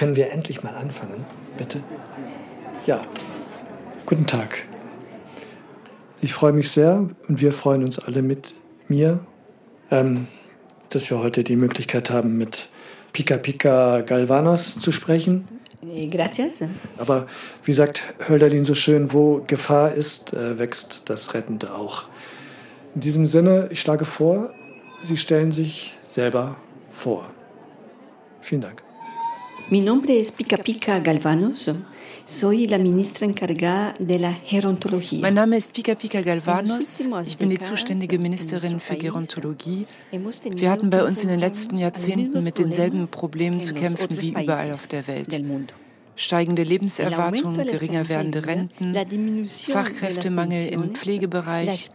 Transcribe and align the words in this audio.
Können 0.00 0.16
wir 0.16 0.32
endlich 0.32 0.62
mal 0.62 0.74
anfangen, 0.76 1.26
bitte? 1.58 1.82
Ja, 2.86 3.04
guten 4.06 4.26
Tag. 4.26 4.66
Ich 6.22 6.32
freue 6.32 6.54
mich 6.54 6.70
sehr 6.70 7.10
und 7.28 7.42
wir 7.42 7.52
freuen 7.52 7.84
uns 7.84 7.98
alle 7.98 8.22
mit 8.22 8.54
mir, 8.88 9.20
ähm, 9.90 10.26
dass 10.88 11.10
wir 11.10 11.18
heute 11.18 11.44
die 11.44 11.56
Möglichkeit 11.56 12.10
haben, 12.10 12.38
mit 12.38 12.70
Pika 13.12 13.36
Pika 13.36 14.00
Galvanos 14.00 14.80
zu 14.80 14.90
sprechen. 14.90 15.46
Eh, 15.86 16.06
gracias. 16.06 16.62
Aber 16.96 17.26
wie 17.64 17.74
sagt 17.74 18.02
Hölderlin 18.26 18.64
so 18.64 18.74
schön, 18.74 19.12
wo 19.12 19.42
Gefahr 19.46 19.92
ist, 19.92 20.32
äh, 20.32 20.58
wächst 20.58 21.10
das 21.10 21.34
Rettende 21.34 21.74
auch. 21.74 22.04
In 22.94 23.02
diesem 23.02 23.26
Sinne, 23.26 23.68
ich 23.70 23.82
schlage 23.82 24.06
vor, 24.06 24.48
Sie 25.02 25.18
stellen 25.18 25.52
sich 25.52 25.98
selber 26.08 26.56
vor. 26.90 27.30
Vielen 28.40 28.62
Dank. 28.62 28.82
Mi 29.70 29.80
nombre 29.80 30.18
es 30.18 30.32
Pica 30.32 30.56
Pica 30.56 30.98
Galvanos. 30.98 31.70
Soy 32.24 32.66
la 32.66 32.76
ministra 32.76 33.24
encargada 33.24 33.94
de 34.00 34.18
la 34.18 34.32
gerontología. 34.32 35.20
Mein 35.20 35.34
Name 35.34 35.56
ist 35.56 35.72
Pica 35.72 35.94
Pica 35.94 36.22
Galvanos. 36.22 37.08
Ich 37.24 37.38
bin 37.38 37.50
die 37.50 37.58
zuständige 37.58 38.18
Ministerin 38.18 38.80
für 38.80 38.96
Gerontologie. 38.96 39.86
Wir 40.10 40.70
hatten 40.72 40.90
bei 40.90 41.04
uns 41.04 41.22
in 41.22 41.28
den 41.28 41.38
letzten 41.38 41.78
Jahrzehnten 41.78 42.42
mit 42.42 42.58
denselben 42.58 43.06
Problemen 43.06 43.60
zu 43.60 43.72
kämpfen 43.72 44.20
wie 44.20 44.30
überall 44.30 44.72
auf 44.72 44.88
der 44.88 45.06
Welt 45.06 45.32
steigende 46.20 46.62
Lebenserwartung, 46.62 47.54
geringer 47.54 48.08
werdende 48.08 48.46
Renten, 48.46 48.94
Fachkräftemangel 49.46 50.68
im 50.68 50.94
Pflegebereich 50.94 51.90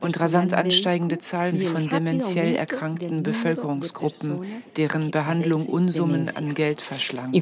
und 0.00 0.20
rasant 0.20 0.52
ansteigende 0.52 1.18
Zahlen 1.18 1.60
von 1.62 1.88
dementiell 1.88 2.56
erkrankten 2.56 3.22
Bevölkerungsgruppen, 3.22 4.44
deren 4.76 5.10
Behandlung 5.10 5.66
Unsummen 5.66 6.28
an 6.36 6.54
Geld 6.54 6.80
verschlang. 6.82 7.32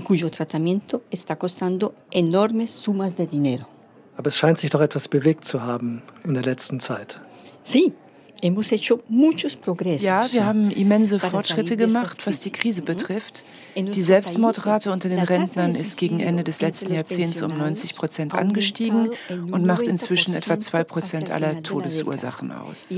Aber 4.14 4.28
es 4.28 4.36
scheint 4.36 4.58
sich 4.58 4.70
doch 4.70 4.80
etwas 4.80 5.08
bewegt 5.08 5.44
zu 5.44 5.62
haben 5.62 6.02
in 6.22 6.34
der 6.34 6.42
letzten 6.42 6.80
Zeit. 6.80 7.20
Sí, 7.64 7.92
ja, 10.02 10.26
wir 10.32 10.44
haben 10.44 10.70
immense 10.70 11.18
Fortschritte 11.18 11.76
gemacht, 11.76 12.26
was 12.26 12.40
die 12.40 12.50
Krise 12.50 12.82
betrifft. 12.82 13.44
Die 13.76 14.02
Selbstmordrate 14.02 14.90
unter 14.92 15.08
den 15.08 15.20
Rentnern 15.20 15.74
ist 15.74 15.96
gegen 15.96 16.20
Ende 16.20 16.42
des 16.44 16.60
letzten 16.60 16.92
Jahrzehnts 16.92 17.40
um 17.40 17.56
90 17.56 17.94
Prozent 17.94 18.34
angestiegen 18.34 19.10
und 19.50 19.64
macht 19.64 19.86
inzwischen 19.86 20.34
etwa 20.34 20.58
2 20.58 20.84
Prozent 20.84 21.30
aller 21.30 21.62
Todesursachen 21.62 22.50
aus. 22.52 22.90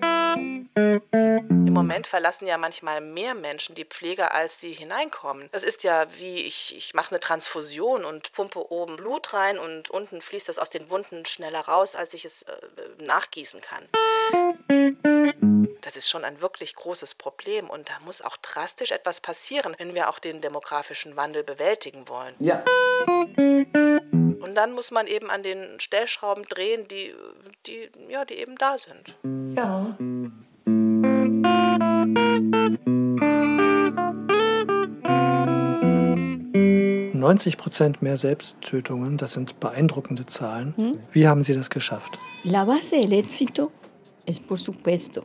Im 0.00 1.72
Moment 1.72 2.06
verlassen 2.06 2.46
ja 2.46 2.58
manchmal 2.58 3.00
mehr 3.00 3.34
Menschen 3.34 3.74
die 3.74 3.84
Pflege, 3.84 4.32
als 4.32 4.60
sie 4.60 4.72
hineinkommen. 4.72 5.48
Das 5.52 5.62
ist 5.62 5.84
ja 5.84 6.06
wie 6.18 6.42
ich, 6.44 6.76
ich 6.76 6.94
mache 6.94 7.10
eine 7.10 7.20
Transfusion 7.20 8.04
und 8.04 8.32
pumpe 8.32 8.70
oben 8.70 8.96
Blut 8.96 9.32
rein 9.32 9.58
und 9.58 9.90
unten 9.90 10.20
fließt 10.20 10.48
das 10.48 10.58
aus 10.58 10.70
den 10.70 10.90
Wunden 10.90 11.24
schneller 11.26 11.60
raus, 11.60 11.96
als 11.96 12.14
ich 12.14 12.24
es 12.24 12.42
äh, 12.42 12.54
nachgießen 12.98 13.60
kann. 13.60 13.88
Das 15.82 15.96
ist 15.96 16.08
schon 16.08 16.24
ein 16.24 16.40
wirklich 16.40 16.74
großes 16.74 17.14
Problem 17.14 17.68
und 17.70 17.88
da 17.88 18.00
muss 18.04 18.22
auch 18.22 18.36
drastisch 18.38 18.90
etwas 18.90 19.20
passieren, 19.20 19.74
wenn 19.78 19.94
wir 19.94 20.08
auch 20.08 20.18
den 20.18 20.40
demografischen 20.40 21.16
Wandel 21.16 21.44
bewältigen 21.44 22.08
wollen. 22.08 22.34
Ja. 22.38 22.64
Und 24.44 24.54
dann 24.54 24.72
muss 24.72 24.90
man 24.90 25.06
eben 25.06 25.30
an 25.30 25.42
den 25.42 25.80
Stellschrauben 25.80 26.44
drehen, 26.44 26.86
die, 26.88 27.14
die, 27.66 27.88
ja, 28.10 28.26
die 28.26 28.34
eben 28.34 28.56
da 28.56 28.76
sind. 28.76 29.16
Ja. 29.56 29.96
90 37.14 37.56
Prozent 37.56 38.02
mehr 38.02 38.18
Selbsttötungen, 38.18 39.16
das 39.16 39.32
sind 39.32 39.60
beeindruckende 39.60 40.26
Zahlen. 40.26 40.74
Hm? 40.76 40.98
Wie 41.12 41.26
haben 41.26 41.42
Sie 41.42 41.54
das 41.54 41.70
geschafft? 41.70 42.18
La 42.42 42.66
base 42.66 43.00
del 43.00 43.14
éxito 43.14 43.70
es 44.26 44.40
por 44.40 44.58
supuesto 44.58 45.24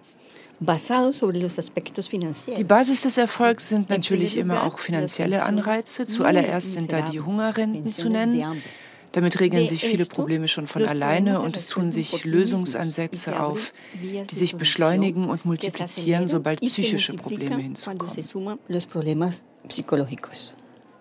die 0.59 2.63
Basis 2.65 3.01
des 3.01 3.17
Erfolgs 3.17 3.69
sind 3.69 3.89
natürlich 3.89 4.35
immer 4.35 4.63
auch 4.63 4.79
finanzielle 4.79 5.43
Anreize. 5.43 6.05
Zuallererst 6.05 6.73
sind 6.73 6.91
da 6.91 7.01
die 7.01 7.21
Hungerrenten 7.21 7.87
zu 7.87 8.09
nennen. 8.09 8.61
Damit 9.11 9.39
regeln 9.39 9.67
sich 9.67 9.81
viele 9.81 10.05
Probleme 10.05 10.47
schon 10.47 10.67
von 10.67 10.85
alleine 10.85 11.41
und 11.41 11.57
es 11.57 11.67
tun 11.67 11.91
sich 11.91 12.25
Lösungsansätze 12.25 13.39
auf, 13.39 13.73
die 13.93 14.35
sich 14.35 14.55
beschleunigen 14.55 15.29
und 15.29 15.45
multiplizieren, 15.45 16.27
sobald 16.27 16.61
psychische 16.61 17.13
Probleme 17.13 17.57
hinzukommen. 17.57 18.11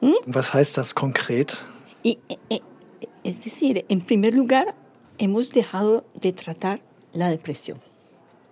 Hm? 0.01 0.15
Was 0.27 0.55
heißt 0.55 0.79
das 0.79 0.95
konkret? 0.95 1.57
Es 3.25 3.41
decir, 3.41 3.85
en 3.89 4.01
primer 4.01 4.31
lugar, 4.31 4.75
hemos 5.19 5.51
dejado 5.51 6.05
de 6.23 6.33
tratar 6.33 6.81
la 7.13 7.29
depresión. 7.29 7.88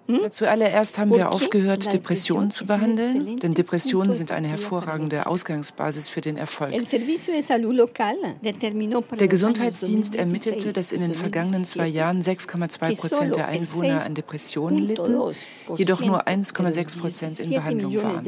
Hm? 0.06 0.31
Zuallererst 0.31 0.99
haben 0.99 1.11
wir 1.12 1.31
aufgehört, 1.33 1.93
Depressionen 1.93 2.50
zu 2.50 2.67
behandeln, 2.67 3.39
denn 3.39 3.55
Depressionen 3.55 4.12
sind 4.12 4.31
eine 4.31 4.47
hervorragende 4.49 5.27
Ausgangsbasis 5.27 6.09
für 6.09 6.21
den 6.21 6.37
Erfolg. 6.37 6.72
Der 9.19 9.28
Gesundheitsdienst 9.28 10.15
ermittelte, 10.15 10.72
dass 10.72 10.93
in 10.93 11.00
den 11.00 11.15
vergangenen 11.15 11.65
zwei 11.65 11.89
Jahren 11.89 12.22
6,2 12.22 12.97
Prozent 12.97 13.37
der 13.37 13.49
Einwohner 13.49 14.05
an 14.05 14.15
Depressionen 14.15 14.78
litten, 14.78 15.34
jedoch 15.77 16.00
nur 16.00 16.28
1,6 16.28 16.99
Prozent 16.99 17.41
in 17.41 17.50
Behandlung 17.50 17.97
waren. 17.97 18.25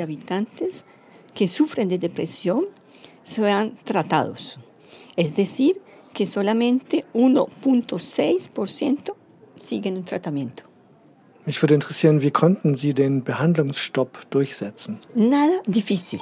Es 5.16 5.34
decir, 5.34 5.75
que 6.15 6.27
solamente 6.27 7.05
1.6% 7.15 9.12
siguen 9.60 9.97
un 9.97 10.05
tratamiento. 10.05 10.67
Mich 11.47 11.62
würde 11.62 11.75
interessieren, 11.75 12.21
wie 12.22 12.31
konnten 12.31 12.75
Sie 12.75 12.94
den 12.94 13.25
Behandlungsstopp 13.25 14.31
durchsetzen? 14.31 14.99
Nada 15.15 15.60
difícil. 15.66 16.21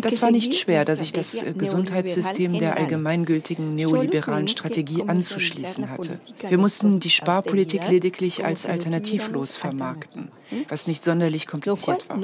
Das 0.00 0.22
war 0.22 0.30
nicht 0.30 0.54
schwer, 0.54 0.84
da 0.86 0.96
sich 0.96 1.12
das 1.12 1.44
Gesundheitssystem 1.58 2.58
der 2.58 2.78
allgemeingültigen 2.78 3.74
neoliberalen 3.74 4.48
Strategie 4.48 5.02
anzuschließen 5.06 5.90
hatte. 5.90 6.18
Wir 6.48 6.56
mussten 6.56 6.98
die 6.98 7.10
Sparpolitik 7.10 7.88
lediglich 7.88 8.44
als 8.44 8.64
alternativlos 8.64 9.56
vermarkten, 9.56 10.30
was 10.68 10.86
nicht 10.86 11.04
sonderlich 11.04 11.46
kompliziert 11.46 12.08
war. 12.08 12.18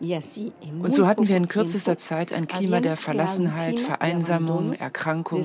Und 0.00 0.92
so 0.92 1.06
hatten 1.06 1.28
wir 1.28 1.36
in 1.36 1.48
kürzester 1.48 1.96
Zeit 1.98 2.32
ein 2.32 2.46
Klima 2.46 2.80
der 2.80 2.96
Verlassenheit, 2.96 3.80
Vereinsamung, 3.80 4.72
Erkrankung, 4.72 5.44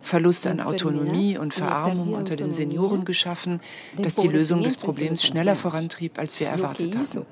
Verlust 0.00 0.46
an 0.46 0.60
Autonomie 0.60 1.38
und 1.38 1.54
Verarmung 1.54 2.14
unter 2.14 2.36
den 2.36 2.52
Senioren 2.52 3.04
geschaffen, 3.04 3.60
das 3.96 4.14
die 4.14 4.28
Lösung 4.28 4.62
des 4.62 4.76
Problems 4.76 5.24
schneller 5.24 5.56
vorantrieb, 5.56 6.18
als 6.18 6.38
wir 6.40 6.48
erwartet 6.48 6.96
hatten. 6.96 7.26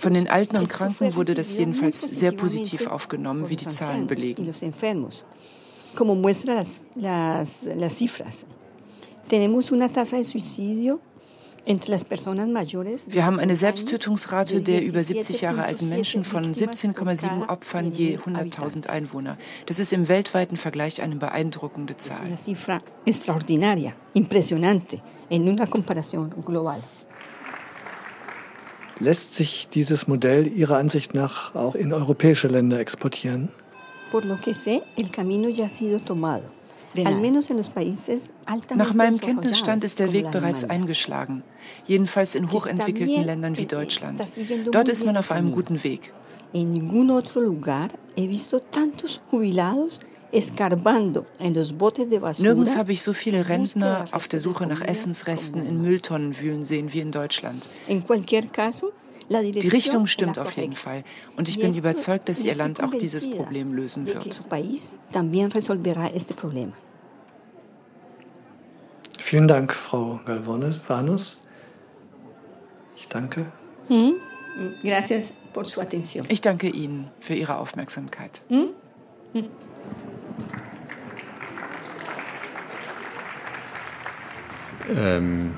Von 0.00 0.14
den 0.14 0.28
Alten 0.28 0.56
und 0.56 0.68
Kranken 0.70 1.14
wurde 1.14 1.34
das 1.34 1.56
jedenfalls 1.56 2.00
sehr 2.00 2.32
positiv 2.32 2.86
aufgenommen, 2.86 3.48
wie 3.50 3.56
die 3.56 3.68
Zahlen 3.68 4.06
belegen. 4.06 4.50
Como 5.94 6.14
muestra 6.14 6.54
las, 6.54 6.82
las, 6.94 7.68
las 7.76 7.96
cifras. 7.98 8.46
Wir 9.32 9.40
haben 13.24 13.40
eine 13.40 13.56
Selbsttötungsrate 13.56 14.60
der 14.60 14.84
über 14.84 15.02
70 15.02 15.40
Jahre 15.40 15.64
alten 15.64 15.88
Menschen 15.88 16.22
von 16.22 16.52
17,7 16.52 17.48
Opfern 17.48 17.90
je 17.90 18.18
100.000 18.18 18.88
Einwohner. 18.88 19.38
Das 19.64 19.78
ist 19.78 19.94
im 19.94 20.08
weltweiten 20.08 20.58
Vergleich 20.58 21.00
eine 21.00 21.16
beeindruckende 21.16 21.96
Zahl. 21.96 22.20
Lässt 28.98 29.34
sich 29.34 29.68
dieses 29.68 30.06
Modell 30.06 30.46
Ihrer 30.46 30.76
Ansicht 30.76 31.14
nach 31.14 31.54
auch 31.54 31.74
in 31.74 31.94
europäische 31.94 32.48
Länder 32.48 32.80
exportieren? 32.80 33.48
Por 34.10 34.26
lo 34.26 34.36
que 34.36 34.52
sé, 34.52 34.82
el 34.94 35.10
camino 35.10 35.48
ya 35.48 35.64
ha 35.64 35.68
sido 35.70 35.98
tomado. 35.98 36.50
Nach 38.74 38.94
meinem 38.94 39.18
Kenntnisstand 39.18 39.84
ist 39.84 39.98
der 39.98 40.12
Weg 40.12 40.30
bereits 40.30 40.64
eingeschlagen, 40.64 41.42
jedenfalls 41.86 42.34
in 42.34 42.50
hochentwickelten 42.52 43.24
Ländern 43.24 43.56
wie 43.56 43.66
Deutschland. 43.66 44.20
Dort 44.70 44.88
ist 44.88 45.04
man 45.04 45.16
auf 45.16 45.30
einem 45.30 45.52
guten 45.52 45.82
Weg. 45.84 46.12
Nirgends 52.38 52.76
habe 52.76 52.92
ich 52.92 53.02
so 53.02 53.12
viele 53.12 53.48
Rentner 53.48 54.04
auf 54.12 54.28
der 54.28 54.40
Suche 54.40 54.66
nach 54.66 54.80
Essensresten 54.80 55.66
in 55.66 55.82
Mülltonnen 55.82 56.38
wühlen 56.38 56.64
sehen 56.64 56.92
wie 56.92 57.00
in 57.00 57.10
Deutschland. 57.10 57.68
Die 59.40 59.68
Richtung 59.68 60.06
stimmt 60.06 60.38
auf 60.38 60.52
jeden 60.52 60.74
Fall. 60.74 61.04
Und 61.36 61.48
ich 61.48 61.58
bin 61.58 61.76
überzeugt, 61.76 62.28
dass 62.28 62.44
Ihr 62.44 62.54
Land 62.54 62.82
auch 62.82 62.94
dieses 62.94 63.30
Problem 63.30 63.72
lösen 63.72 64.06
wird. 64.06 64.40
Vielen 69.18 69.48
Dank, 69.48 69.72
Frau 69.72 70.20
Galvanus. 70.26 71.40
Ich 72.96 73.08
danke. 73.08 73.50
Hm? 73.88 74.14
Ich 76.28 76.40
danke 76.40 76.68
Ihnen 76.68 77.10
für 77.20 77.34
Ihre 77.34 77.56
Aufmerksamkeit. 77.56 78.42
Hm? 78.48 78.68
Hm. 79.32 79.46
Ähm, 84.94 85.56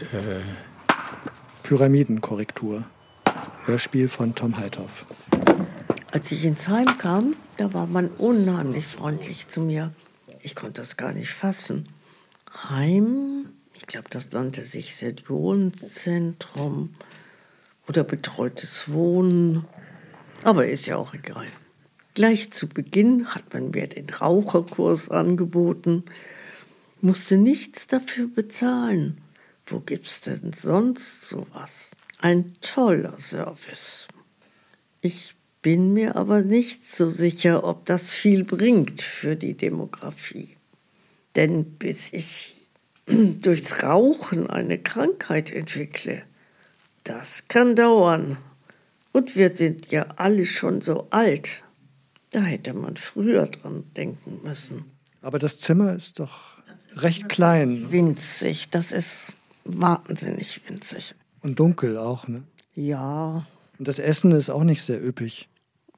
äh, 0.00 0.75
Pyramidenkorrektur. 1.66 2.84
Hörspiel 3.64 4.06
von 4.06 4.36
Tom 4.36 4.56
Heithoff. 4.56 5.04
Als 6.12 6.30
ich 6.30 6.44
ins 6.44 6.68
Heim 6.68 6.96
kam, 6.96 7.34
da 7.56 7.74
war 7.74 7.88
man 7.88 8.06
unheimlich 8.06 8.86
freundlich 8.86 9.48
zu 9.48 9.62
mir. 9.62 9.92
Ich 10.42 10.54
konnte 10.54 10.80
das 10.80 10.96
gar 10.96 11.10
nicht 11.10 11.32
fassen. 11.32 11.88
Heim, 12.70 13.46
ich 13.74 13.84
glaube, 13.88 14.06
das 14.10 14.30
nannte 14.30 14.64
sich 14.64 14.94
Seniorzentrum 14.94 16.94
oder 17.88 18.04
betreutes 18.04 18.92
Wohnen. 18.92 19.64
Aber 20.44 20.68
ist 20.68 20.86
ja 20.86 20.94
auch 20.94 21.14
egal. 21.14 21.46
Gleich 22.14 22.52
zu 22.52 22.68
Beginn 22.68 23.34
hat 23.34 23.52
man 23.52 23.72
mir 23.72 23.88
den 23.88 24.08
Raucherkurs 24.08 25.08
angeboten, 25.08 26.04
musste 27.00 27.36
nichts 27.36 27.88
dafür 27.88 28.28
bezahlen. 28.28 29.20
Wo 29.66 29.80
gibt's 29.80 30.20
denn 30.20 30.52
sonst 30.52 31.26
sowas? 31.26 31.90
Ein 32.20 32.54
toller 32.60 33.18
Service. 33.18 34.06
Ich 35.00 35.34
bin 35.60 35.92
mir 35.92 36.14
aber 36.14 36.42
nicht 36.42 36.94
so 36.94 37.10
sicher, 37.10 37.64
ob 37.64 37.86
das 37.86 38.10
viel 38.10 38.44
bringt 38.44 39.02
für 39.02 39.34
die 39.34 39.54
Demografie. 39.54 40.56
Denn 41.34 41.64
bis 41.64 42.12
ich 42.12 42.68
durchs 43.06 43.82
Rauchen 43.82 44.48
eine 44.48 44.78
Krankheit 44.78 45.50
entwickle, 45.50 46.22
das 47.02 47.48
kann 47.48 47.74
dauern. 47.74 48.38
Und 49.12 49.34
wir 49.34 49.56
sind 49.56 49.90
ja 49.90 50.02
alle 50.16 50.46
schon 50.46 50.80
so 50.80 51.08
alt. 51.10 51.62
Da 52.30 52.40
hätte 52.40 52.74
man 52.74 52.96
früher 52.96 53.46
dran 53.46 53.84
denken 53.96 54.40
müssen. 54.42 54.84
Aber 55.22 55.38
das 55.38 55.58
Zimmer 55.58 55.94
ist 55.94 56.20
doch 56.20 56.58
recht 56.96 57.28
klein. 57.28 57.90
Winzig, 57.90 58.70
das 58.70 58.92
ist 58.92 59.32
wahnsinnig 59.66 60.60
winzig. 60.68 61.14
Und 61.42 61.58
dunkel 61.58 61.96
auch, 61.98 62.28
ne? 62.28 62.42
Ja. 62.74 63.46
Und 63.78 63.88
das 63.88 63.98
Essen 63.98 64.32
ist 64.32 64.50
auch 64.50 64.64
nicht 64.64 64.82
sehr 64.82 65.04
üppig. 65.04 65.48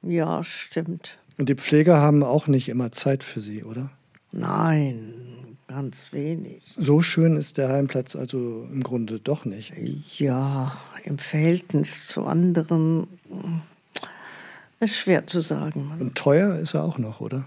Ja, 0.01 0.43
stimmt. 0.43 1.17
Und 1.37 1.49
die 1.49 1.55
Pfleger 1.55 1.97
haben 1.97 2.23
auch 2.23 2.47
nicht 2.47 2.69
immer 2.69 2.91
Zeit 2.91 3.23
für 3.23 3.41
sie, 3.41 3.63
oder? 3.63 3.91
Nein, 4.31 5.57
ganz 5.67 6.13
wenig. 6.13 6.75
So 6.77 7.01
schön 7.01 7.35
ist 7.37 7.57
der 7.57 7.69
Heimplatz 7.69 8.15
also 8.15 8.67
im 8.71 8.83
Grunde 8.83 9.19
doch 9.19 9.45
nicht. 9.45 9.73
Ja, 10.17 10.77
im 11.03 11.17
Verhältnis 11.17 12.07
zu 12.07 12.25
anderen 12.25 13.07
ist 14.79 14.97
schwer 14.97 15.27
zu 15.27 15.41
sagen. 15.41 15.91
Und 15.99 16.15
teuer 16.15 16.55
ist 16.55 16.73
er 16.73 16.83
auch 16.83 16.97
noch, 16.97 17.21
oder? 17.21 17.45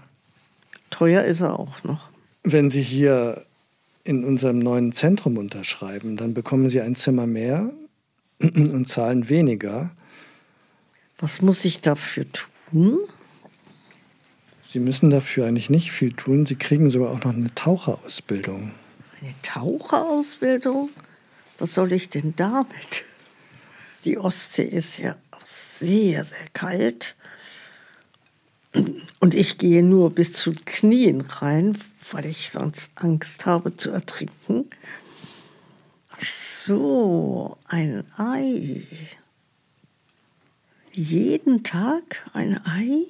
Teuer 0.89 1.23
ist 1.23 1.41
er 1.41 1.59
auch 1.59 1.83
noch. 1.83 2.09
Wenn 2.43 2.69
Sie 2.69 2.81
hier 2.81 3.45
in 4.03 4.23
unserem 4.25 4.59
neuen 4.59 4.91
Zentrum 4.91 5.37
unterschreiben, 5.37 6.17
dann 6.17 6.33
bekommen 6.33 6.69
Sie 6.69 6.81
ein 6.81 6.95
Zimmer 6.95 7.25
mehr 7.25 7.73
und 8.39 8.87
zahlen 8.87 9.29
weniger. 9.29 9.91
Was 11.17 11.41
muss 11.41 11.63
ich 11.63 11.81
dafür 11.81 12.25
tun? 12.31 12.99
Sie 14.61 14.79
müssen 14.79 15.09
dafür 15.09 15.45
eigentlich 15.45 15.69
nicht 15.69 15.91
viel 15.91 16.13
tun. 16.13 16.45
Sie 16.45 16.55
kriegen 16.55 16.89
sogar 16.89 17.11
auch 17.11 17.23
noch 17.23 17.33
eine 17.33 17.53
Taucherausbildung. 17.53 18.71
Eine 19.21 19.33
Taucherausbildung? 19.41 20.89
Was 21.59 21.75
soll 21.75 21.93
ich 21.93 22.09
denn 22.09 22.33
damit? 22.35 23.05
Die 24.03 24.17
Ostsee 24.17 24.65
ist 24.65 24.97
ja 24.97 25.15
auch 25.31 25.45
sehr, 25.45 26.25
sehr 26.25 26.49
kalt. 26.53 27.15
Und 29.19 29.33
ich 29.33 29.59
gehe 29.59 29.83
nur 29.83 30.09
bis 30.09 30.33
zu 30.33 30.53
Knien 30.65 31.21
rein, 31.21 31.77
weil 32.11 32.25
ich 32.25 32.49
sonst 32.49 32.91
Angst 32.95 33.45
habe 33.45 33.75
zu 33.77 33.91
ertrinken. 33.91 34.69
Ach 36.09 36.23
so, 36.25 37.57
ein 37.67 38.03
Ei. 38.17 38.85
Jeden 40.91 41.63
Tag 41.63 42.29
ein 42.33 42.63
Ei? 42.65 43.05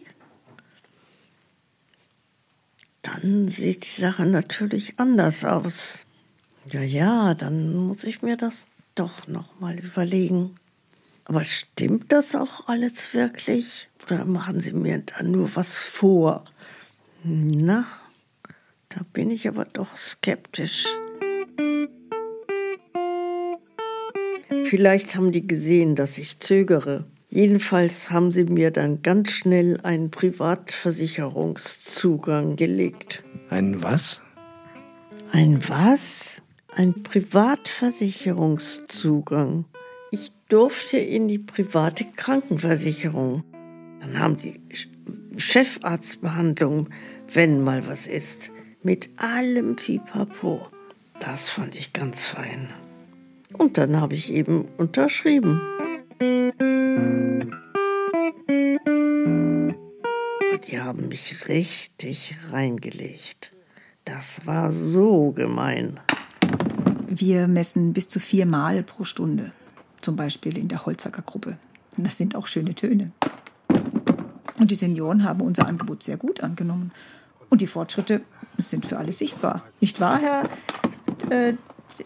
Dann 3.01 3.49
sieht 3.49 3.85
die 3.85 4.01
Sache 4.01 4.25
natürlich 4.25 4.99
anders 4.99 5.43
aus. 5.43 6.05
Ja, 6.71 6.81
ja, 6.81 7.33
dann 7.33 7.75
muss 7.75 8.05
ich 8.05 8.21
mir 8.21 8.37
das 8.37 8.65
doch 8.95 9.27
noch 9.27 9.59
mal 9.59 9.77
überlegen. 9.77 10.55
Aber 11.25 11.43
stimmt 11.43 12.11
das 12.11 12.35
auch 12.35 12.67
alles 12.67 13.13
wirklich? 13.13 13.89
Oder 14.05 14.25
machen 14.25 14.61
Sie 14.61 14.73
mir 14.73 14.99
da 14.99 15.23
nur 15.23 15.55
was 15.55 15.77
vor? 15.77 16.45
Na, 17.23 17.85
da 18.95 19.01
bin 19.11 19.29
ich 19.31 19.47
aber 19.47 19.65
doch 19.65 19.97
skeptisch. 19.97 20.85
Vielleicht 24.65 25.15
haben 25.15 25.31
die 25.31 25.47
gesehen, 25.47 25.95
dass 25.95 26.17
ich 26.17 26.39
zögere. 26.39 27.05
Jedenfalls 27.27 28.09
haben 28.11 28.31
sie 28.31 28.43
mir 28.43 28.71
dann 28.71 29.01
ganz 29.01 29.31
schnell 29.31 29.79
einen 29.81 30.11
Privatversicherungszugang 30.11 32.55
gelegt. 32.55 33.23
Ein 33.49 33.81
was? 33.81 34.21
Ein 35.31 35.67
was? 35.67 36.43
Ein 36.75 37.01
Privatversicherungszugang. 37.01 39.65
Ich 40.11 40.31
durfte 40.49 40.99
in 40.99 41.27
die 41.27 41.39
private 41.39 42.05
Krankenversicherung. 42.15 43.43
Dann 44.01 44.19
haben 44.19 44.37
die 44.37 44.61
Chefarztbehandlung, 45.37 46.89
wenn 47.33 47.63
mal 47.63 47.87
was 47.87 48.05
ist, 48.05 48.51
mit 48.83 49.09
allem 49.17 49.75
Pipapo. 49.75 50.67
Das 51.19 51.49
fand 51.49 51.75
ich 51.75 51.93
ganz 51.93 52.27
fein. 52.27 52.69
Und 53.57 53.77
dann 53.77 53.99
habe 53.99 54.15
ich 54.15 54.31
eben 54.31 54.65
unterschrieben. 54.77 55.61
Die 60.67 60.79
haben 60.79 61.07
mich 61.07 61.47
richtig 61.47 62.35
reingelegt. 62.51 63.51
Das 64.05 64.45
war 64.45 64.71
so 64.71 65.31
gemein. 65.31 65.99
Wir 67.07 67.47
messen 67.47 67.93
bis 67.93 68.09
zu 68.09 68.19
viermal 68.19 68.83
pro 68.83 69.03
Stunde 69.03 69.51
zum 70.03 70.15
Beispiel 70.15 70.57
in 70.57 70.67
der 70.67 70.85
Holzacker 70.85 71.21
Gruppe. 71.21 71.57
Das 71.97 72.17
sind 72.17 72.35
auch 72.35 72.47
schöne 72.47 72.75
Töne. 72.75 73.11
Und 74.59 74.71
die 74.71 74.75
Senioren 74.75 75.23
haben 75.23 75.41
unser 75.41 75.67
Angebot 75.67 76.03
sehr 76.03 76.17
gut 76.17 76.43
angenommen. 76.43 76.91
Und 77.49 77.61
die 77.61 77.67
Fortschritte 77.67 78.21
sind 78.57 78.85
für 78.85 78.97
alle 78.97 79.11
sichtbar. 79.11 79.63
Nicht 79.79 79.99
wahr, 79.99 80.19
Herr? 80.19 80.43
Äh, 81.29 81.53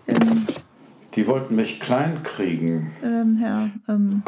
ähm, 0.08 0.48
die 1.16 1.28
wollten 1.28 1.56
mich 1.56 1.80
klein 1.80 2.22
kriegen. 2.24 2.92
Ähm, 3.04 3.38
Herr. 3.38 3.70
Ähm, 3.88 4.24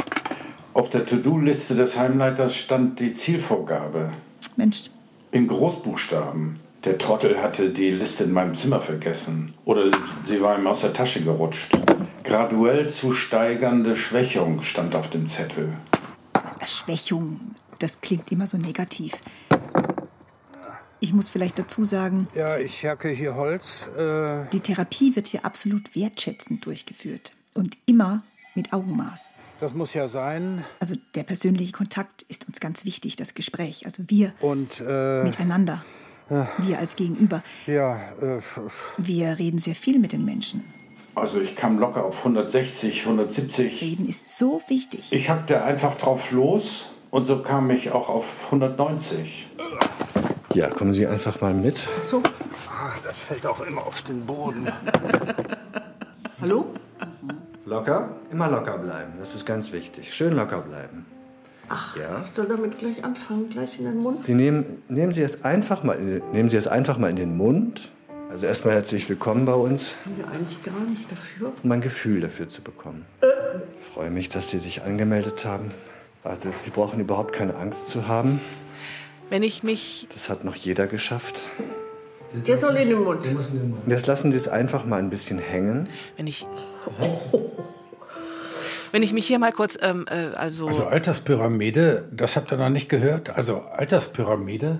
Auf 0.74 0.90
der 0.90 1.06
To-Do-Liste 1.06 1.76
des 1.76 1.98
Heimleiters 1.98 2.56
stand 2.56 3.00
die 3.00 3.14
Zielvorgabe. 3.14 4.12
Mensch. 4.56 4.90
In 5.32 5.48
Großbuchstaben. 5.48 6.60
Der 6.86 6.98
Trottel 6.98 7.42
hatte 7.42 7.72
die 7.72 7.92
Liste 7.92 8.24
in 8.24 8.32
meinem 8.32 8.56
Zimmer 8.56 8.80
vergessen. 8.80 9.54
Oder 9.66 9.92
sie 10.28 10.42
war 10.42 10.58
ihm 10.58 10.66
aus 10.66 10.82
der 10.82 10.94
Tasche 10.94 11.22
gerutscht. 11.22 11.78
Graduell 12.24 12.90
zu 12.90 13.12
steigernde 13.14 13.96
Schwächung 13.96 14.62
stand 14.62 14.96
auf 14.96 15.10
dem 15.10 15.28
Zettel. 15.28 15.74
Schwächung, 16.66 17.40
das 17.80 18.00
klingt 18.02 18.32
immer 18.32 18.48
so 18.48 18.58
negativ. 18.58 19.14
Ich 21.02 21.14
muss 21.14 21.30
vielleicht 21.30 21.58
dazu 21.58 21.86
sagen. 21.86 22.28
Ja, 22.36 22.58
ich 22.58 22.86
hacke 22.86 23.10
hier 23.10 23.36
Holz. 23.36 23.88
Äh 23.98 24.46
die 24.52 24.60
Therapie 24.60 25.16
wird 25.16 25.28
hier 25.28 25.46
absolut 25.46 25.96
wertschätzend 25.96 26.66
durchgeführt 26.66 27.34
und 27.54 27.78
immer 27.86 28.24
mit 28.56 28.74
Augenmaß. 28.74 29.34
Das 29.62 29.74
muss 29.74 29.94
ja 29.94 30.08
sein. 30.08 30.64
Also 30.80 30.96
der 31.16 31.24
persönliche 31.24 31.72
Kontakt 31.72 32.24
ist 32.24 32.48
uns 32.48 32.60
ganz 32.60 32.86
wichtig, 32.86 33.16
das 33.16 33.34
Gespräch. 33.34 33.86
Also 33.86 34.04
wir 34.08 34.34
und, 34.42 34.82
äh, 34.86 35.24
miteinander. 35.24 35.84
Wir 36.60 36.78
als 36.78 36.96
Gegenüber. 36.96 37.42
Ja. 37.66 37.96
Äh, 38.22 38.40
wir 38.98 39.40
reden 39.40 39.58
sehr 39.58 39.74
viel 39.74 39.98
mit 39.98 40.14
den 40.14 40.26
Menschen. 40.26 40.64
Also 41.16 41.42
ich 41.42 41.56
kam 41.56 41.80
locker 41.80 42.06
auf 42.06 42.20
160, 42.20 43.02
170. 43.02 43.82
Reden 43.82 44.08
ist 44.08 44.38
so 44.38 44.62
wichtig. 44.68 45.12
Ich 45.12 45.28
hackte 45.28 45.64
einfach 45.64 45.98
drauf 45.98 46.32
los 46.32 46.86
und 47.10 47.26
so 47.26 47.42
kam 47.42 47.72
ich 47.72 47.92
auch 47.92 48.10
auf 48.10 48.26
190. 48.46 49.48
Ja, 50.54 50.68
kommen 50.70 50.94
Sie 50.94 51.06
einfach 51.06 51.40
mal 51.42 51.54
mit. 51.54 51.88
So. 52.10 52.24
Ach, 52.68 52.98
das 53.04 53.16
fällt 53.16 53.46
auch 53.46 53.62
immer 53.62 53.86
auf 53.86 54.02
den 54.02 54.26
Boden. 54.26 54.68
Hallo? 56.42 56.74
Locker, 57.66 58.16
immer 58.32 58.50
locker 58.50 58.80
bleiben. 58.80 59.14
Das 59.20 59.36
ist 59.36 59.46
ganz 59.46 59.72
wichtig. 59.72 60.12
Schön 60.12 60.34
locker 60.34 60.62
bleiben. 60.62 61.06
Ach, 61.68 61.96
ja. 61.96 62.24
ich 62.26 62.32
soll 62.32 62.48
damit 62.48 62.80
gleich 62.80 63.04
anfangen, 63.04 63.50
gleich 63.50 63.78
in 63.78 63.86
den 63.86 63.98
Mund. 63.98 64.26
Sie 64.26 64.34
nehmen, 64.34 64.82
nehmen 64.88 65.12
Sie 65.12 65.22
es 65.22 65.44
einfach 65.46 65.84
mal, 65.84 66.00
nehmen 66.00 66.50
Sie 66.50 66.58
es 66.58 66.68
einfach 66.68 66.98
mal 66.98 67.12
in 67.12 67.16
den 67.16 67.38
Mund. 67.38 67.92
Also 68.32 68.48
erstmal 68.48 68.74
herzlich 68.74 69.08
willkommen 69.08 69.46
bei 69.46 69.54
uns. 69.54 69.96
Haben 70.04 70.18
wir 70.18 70.28
eigentlich 70.30 70.64
gar 70.64 70.80
nicht 70.90 71.12
dafür. 71.12 71.52
Um 71.62 71.72
ein 71.72 71.82
Gefühl 71.82 72.22
dafür 72.22 72.48
zu 72.48 72.64
bekommen. 72.64 73.06
Ich 73.22 73.94
freue 73.94 74.10
mich, 74.10 74.30
dass 74.30 74.50
Sie 74.50 74.58
sich 74.58 74.82
angemeldet 74.82 75.46
haben. 75.46 75.72
Also 76.24 76.50
Sie 76.60 76.72
brauchen 76.72 77.00
überhaupt 77.00 77.34
keine 77.34 77.56
Angst 77.56 77.90
zu 77.90 78.08
haben. 78.08 78.42
Wenn 79.30 79.44
ich 79.44 79.64
mich. 79.64 80.08
Das 80.14 80.30
hat 80.30 80.44
noch 80.44 80.56
jeder 80.56 80.88
geschafft. 80.88 81.42
Der 82.34 82.58
soll 82.60 82.76
in 82.78 82.90
den 82.90 83.04
Mund. 83.04 83.26
Der 83.26 83.34
muss 83.34 83.50
in 83.50 83.60
den 83.60 83.70
Mund. 83.72 83.84
Jetzt 83.88 84.08
lassen 84.08 84.32
Sie 84.32 84.38
es 84.38 84.48
einfach 84.48 84.86
mal 84.86 84.98
ein 84.98 85.10
bisschen 85.10 85.40
hängen. 85.40 85.88
Wenn 86.18 86.28
ich. 86.28 86.46
Wenn 88.92 89.04
ich 89.04 89.14
mich 89.14 89.28
hier 89.28 89.38
mal 89.38 89.52
kurz, 89.52 89.78
ähm, 89.82 90.06
äh, 90.10 90.36
also. 90.36 90.68
Also 90.68 90.86
Alterspyramide, 90.86 92.08
das 92.12 92.36
habt 92.36 92.52
ihr 92.52 92.58
noch 92.58 92.70
nicht 92.70 92.90
gehört. 92.90 93.30
Also 93.30 93.62
Alterspyramide 93.62 94.80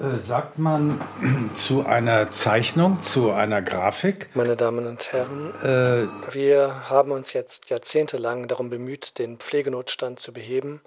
äh, 0.00 0.18
sagt 0.18 0.58
man 0.58 1.00
zu 1.54 1.86
einer 1.86 2.32
Zeichnung, 2.32 3.00
zu 3.00 3.30
einer 3.30 3.62
Grafik. 3.62 4.28
Meine 4.34 4.56
Damen 4.56 4.86
und 4.86 5.12
Herren, 5.12 5.52
äh, 5.62 6.34
wir 6.34 6.88
haben 6.88 7.12
uns 7.12 7.32
jetzt 7.32 7.70
jahrzehntelang 7.70 8.48
darum 8.48 8.70
bemüht, 8.70 9.18
den 9.18 9.38
Pflegenotstand 9.38 10.18
zu 10.18 10.32
beheben. 10.32 10.80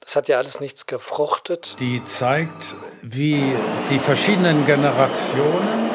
Das 0.00 0.16
hat 0.16 0.28
ja 0.28 0.38
alles 0.38 0.60
nichts 0.60 0.86
gefruchtet. 0.86 1.76
Die 1.80 2.02
zeigt, 2.04 2.74
wie 3.02 3.54
die 3.90 3.98
verschiedenen 3.98 4.64
Generationen. 4.66 5.90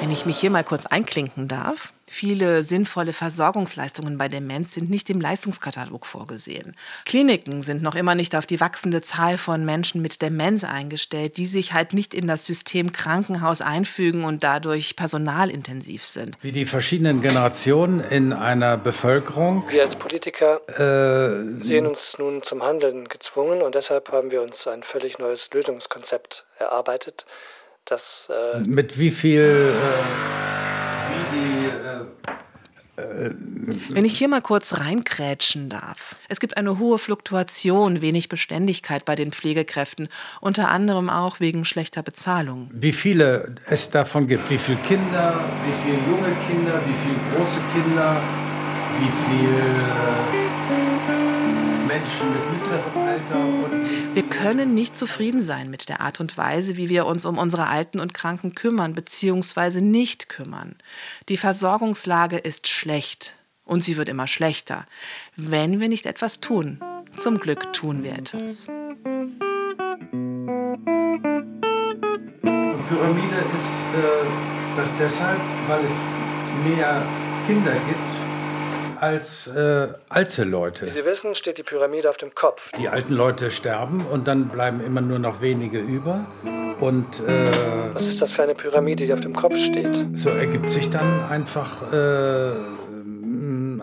Wenn 0.00 0.10
ich 0.10 0.26
mich 0.26 0.38
hier 0.38 0.50
mal 0.50 0.64
kurz 0.64 0.86
einklinken 0.86 1.48
darf. 1.48 1.92
Viele 2.12 2.64
sinnvolle 2.64 3.12
Versorgungsleistungen 3.12 4.18
bei 4.18 4.28
Demenz 4.28 4.74
sind 4.74 4.90
nicht 4.90 5.08
im 5.10 5.20
Leistungskatalog 5.20 6.04
vorgesehen. 6.04 6.74
Kliniken 7.06 7.62
sind 7.62 7.82
noch 7.82 7.94
immer 7.94 8.16
nicht 8.16 8.34
auf 8.34 8.46
die 8.46 8.58
wachsende 8.58 9.00
Zahl 9.00 9.38
von 9.38 9.64
Menschen 9.64 10.02
mit 10.02 10.20
Demenz 10.20 10.64
eingestellt, 10.64 11.36
die 11.36 11.46
sich 11.46 11.72
halt 11.72 11.94
nicht 11.94 12.12
in 12.12 12.26
das 12.26 12.46
System 12.46 12.90
Krankenhaus 12.90 13.60
einfügen 13.60 14.24
und 14.24 14.42
dadurch 14.42 14.96
personalintensiv 14.96 16.04
sind. 16.04 16.36
Wie 16.42 16.50
die 16.50 16.66
verschiedenen 16.66 17.20
Generationen 17.22 18.00
in 18.00 18.32
einer 18.32 18.76
Bevölkerung. 18.76 19.62
Wir 19.68 19.84
als 19.84 19.94
Politiker 19.94 20.60
äh, 20.66 21.62
sehen 21.62 21.86
uns 21.86 22.18
nun 22.18 22.42
zum 22.42 22.64
Handeln 22.64 23.08
gezwungen 23.08 23.62
und 23.62 23.76
deshalb 23.76 24.10
haben 24.10 24.32
wir 24.32 24.42
uns 24.42 24.66
ein 24.66 24.82
völlig 24.82 25.20
neues 25.20 25.48
Lösungskonzept 25.54 26.44
erarbeitet. 26.58 27.24
Das, 27.84 28.30
äh, 28.30 28.58
mit 28.58 28.98
wie 28.98 29.12
viel. 29.12 29.74
Äh 29.76 30.59
wenn 33.88 34.04
ich 34.04 34.18
hier 34.18 34.28
mal 34.28 34.42
kurz 34.42 34.78
reinkrätschen 34.78 35.68
darf. 35.68 36.16
Es 36.28 36.40
gibt 36.40 36.56
eine 36.56 36.78
hohe 36.78 36.98
Fluktuation, 36.98 38.00
wenig 38.00 38.28
Beständigkeit 38.28 39.04
bei 39.04 39.14
den 39.14 39.32
Pflegekräften, 39.32 40.08
unter 40.40 40.68
anderem 40.68 41.08
auch 41.08 41.40
wegen 41.40 41.64
schlechter 41.64 42.02
Bezahlung. 42.02 42.70
Wie 42.72 42.92
viele 42.92 43.54
es 43.68 43.90
davon 43.90 44.26
gibt, 44.26 44.50
wie 44.50 44.58
viele 44.58 44.78
Kinder, 44.78 45.40
wie 45.66 45.72
viele 45.82 45.98
junge 46.06 46.36
Kinder, 46.46 46.80
wie 46.86 46.94
viele 47.02 47.16
große 47.34 47.60
Kinder, 47.72 48.20
wie 48.98 49.10
viele 49.26 49.62
Menschen 51.86 52.26
mit 52.32 52.44
mittlerem 52.52 53.08
Alter. 53.08 53.59
Wir 54.14 54.22
können 54.24 54.74
nicht 54.74 54.96
zufrieden 54.96 55.40
sein 55.40 55.70
mit 55.70 55.88
der 55.88 56.00
Art 56.00 56.20
und 56.20 56.36
Weise, 56.36 56.76
wie 56.76 56.88
wir 56.88 57.06
uns 57.06 57.24
um 57.24 57.38
unsere 57.38 57.68
Alten 57.68 58.00
und 58.00 58.12
Kranken 58.14 58.54
kümmern 58.54 58.94
bzw. 58.94 59.80
nicht 59.80 60.28
kümmern. 60.28 60.74
Die 61.28 61.36
Versorgungslage 61.36 62.36
ist 62.38 62.66
schlecht 62.66 63.36
und 63.64 63.84
sie 63.84 63.96
wird 63.96 64.08
immer 64.08 64.26
schlechter, 64.26 64.86
wenn 65.36 65.78
wir 65.78 65.88
nicht 65.88 66.06
etwas 66.06 66.40
tun. 66.40 66.80
Zum 67.18 67.38
Glück 67.38 67.72
tun 67.72 68.02
wir 68.02 68.12
etwas. 68.12 68.66
Pyramide 72.88 73.36
ist 73.56 73.70
äh, 73.94 74.26
das 74.76 74.90
deshalb, 74.98 75.40
weil 75.68 75.84
es 75.84 75.96
mehr 76.64 77.06
Kinder 77.46 77.74
gibt 77.86 78.29
als 79.00 79.46
äh, 79.46 79.88
alte 80.08 80.44
Leute. 80.44 80.86
Wie 80.86 80.90
Sie 80.90 81.04
wissen, 81.04 81.34
steht 81.34 81.58
die 81.58 81.62
Pyramide 81.62 82.10
auf 82.10 82.16
dem 82.18 82.34
Kopf. 82.34 82.72
Die 82.78 82.88
alten 82.88 83.14
Leute 83.14 83.50
sterben 83.50 84.04
und 84.06 84.28
dann 84.28 84.48
bleiben 84.48 84.80
immer 84.84 85.00
nur 85.00 85.18
noch 85.18 85.40
wenige 85.40 85.78
über. 85.78 86.26
Und, 86.80 87.20
äh, 87.26 87.50
Was 87.94 88.06
ist 88.06 88.22
das 88.22 88.32
für 88.32 88.42
eine 88.42 88.54
Pyramide, 88.54 89.06
die 89.06 89.12
auf 89.12 89.20
dem 89.20 89.34
Kopf 89.34 89.56
steht? 89.56 90.06
So 90.14 90.30
ergibt 90.30 90.70
sich 90.70 90.90
dann 90.90 91.24
einfach 91.28 91.92
äh, 91.92 92.52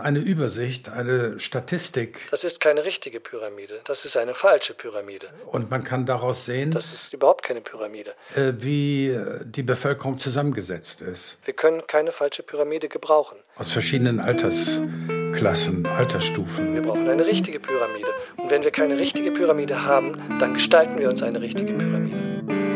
eine 0.08 0.20
Übersicht, 0.20 0.88
eine 0.88 1.38
Statistik. 1.38 2.20
Das 2.32 2.46
ist 2.46 2.62
keine 2.62 2.86
richtige 2.86 3.20
Pyramide, 3.20 3.82
das 3.84 4.06
ist 4.06 4.16
eine 4.16 4.34
falsche 4.34 4.74
Pyramide. 4.74 5.28
Und 5.52 5.70
man 5.70 5.84
kann 5.84 6.06
daraus 6.06 6.46
sehen, 6.46 6.72
das 6.72 6.94
ist 6.94 7.14
überhaupt 7.14 7.44
keine 7.44 7.60
Pyramide. 7.60 8.14
Äh, 8.34 8.54
wie 8.60 9.10
äh, 9.10 9.42
die 9.44 9.64
Bevölkerung 9.64 10.18
zusammengesetzt 10.18 11.02
ist. 11.02 11.38
Wir 11.44 11.54
können 11.54 11.86
keine 11.88 12.14
falsche 12.14 12.42
Pyramide 12.42 12.88
gebrauchen. 12.88 13.38
Aus 13.58 13.70
verschiedenen 13.70 14.22
Altersklassen, 14.22 15.86
Altersstufen. 15.86 16.74
Wir 16.74 16.84
brauchen 16.84 17.10
eine 17.10 17.26
richtige 17.26 17.60
Pyramide. 17.60 18.14
Und 18.38 18.50
wenn 18.50 18.64
wir 18.64 18.72
keine 18.72 18.98
richtige 18.98 19.32
Pyramide 19.32 19.84
haben, 19.84 20.14
dann 20.40 20.54
gestalten 20.54 20.98
wir 21.00 21.10
uns 21.10 21.22
eine 21.22 21.42
richtige 21.42 21.74
Pyramide. 21.74 22.67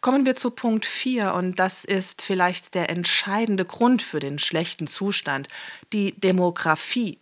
Kommen 0.00 0.26
wir 0.26 0.34
zu 0.34 0.50
Punkt 0.50 0.86
4 0.86 1.34
und 1.34 1.58
das 1.58 1.84
ist 1.84 2.22
vielleicht 2.22 2.74
der 2.74 2.90
entscheidende 2.90 3.64
Grund 3.64 4.02
für 4.02 4.20
den 4.20 4.38
schlechten 4.38 4.86
Zustand, 4.86 5.48
die 5.92 6.18
Demografie. 6.20 7.18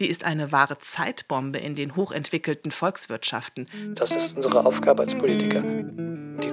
Die 0.00 0.08
ist 0.08 0.24
eine 0.24 0.50
wahre 0.50 0.78
Zeitbombe 0.78 1.58
in 1.58 1.74
den 1.74 1.94
hochentwickelten 1.94 2.70
Volkswirtschaften. 2.70 3.66
Das 3.94 4.14
ist 4.14 4.36
unsere 4.36 4.66
Aufgabe 4.66 5.02
als 5.02 5.14
Politiker. 5.14 5.62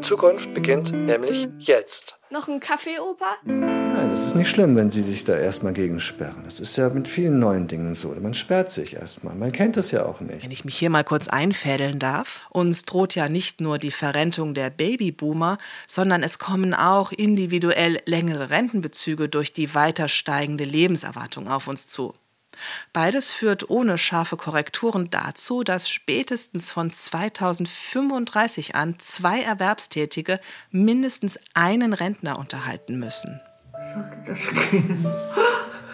Die 0.02 0.08
Zukunft 0.08 0.56
beginnt 0.56 0.92
nämlich 0.92 1.48
jetzt. 1.60 2.18
Noch 2.32 2.48
ein 2.48 2.60
Kaffee, 2.60 2.98
Opa? 3.00 3.36
Nein, 3.46 4.10
das 4.10 4.26
ist 4.26 4.36
nicht 4.36 4.50
schlimm, 4.50 4.76
wenn 4.76 4.90
Sie 4.90 5.04
sich 5.04 5.26
da 5.26 5.38
erstmal 5.38 5.74
gegen 5.74 6.00
sperren. 6.00 6.42
Das 6.44 6.60
ist 6.60 6.76
ja 6.76 6.90
mit 6.90 7.08
vielen 7.08 7.38
neuen 7.38 7.68
Dingen 7.68 7.94
so. 7.94 8.08
Man 8.20 8.34
sperrt 8.34 8.72
sich 8.72 8.96
erstmal. 8.96 9.36
Man 9.36 9.52
kennt 9.52 9.78
es 9.78 9.92
ja 9.92 10.04
auch 10.04 10.20
nicht. 10.20 10.44
Wenn 10.44 10.50
ich 10.50 10.66
mich 10.66 10.76
hier 10.76 10.90
mal 10.90 11.04
kurz 11.04 11.28
einfädeln 11.28 12.00
darf, 12.00 12.48
uns 12.50 12.84
droht 12.84 13.14
ja 13.14 13.30
nicht 13.30 13.62
nur 13.62 13.78
die 13.78 13.92
Verrentung 13.92 14.56
der 14.56 14.72
Babyboomer, 14.72 15.60
sondern 15.86 16.24
es 16.24 16.40
kommen 16.40 16.74
auch 16.74 17.12
individuell 17.12 18.00
längere 18.08 18.50
Rentenbezüge 18.50 19.30
durch 19.30 19.54
die 19.54 19.76
weiter 19.76 20.10
steigende 20.10 20.64
Lebenserwartung 20.64 21.48
auf 21.48 21.68
uns 21.68 21.86
zu. 21.86 22.16
Beides 22.94 23.32
führt 23.32 23.70
ohne 23.70 23.98
scharfe 23.98 24.38
Korrekturen 24.38 25.10
dazu, 25.10 25.64
dass 25.64 25.90
spätestens 25.90 26.72
von 26.72 26.90
2035 26.90 28.76
an 28.76 28.96
zwei 29.00 29.42
Erwerbstätige 29.42 30.40
mindestens 30.70 31.40
einen 31.54 31.94
Rentner 31.94 32.38
unterhalten 32.38 33.00
müssen. 33.00 33.42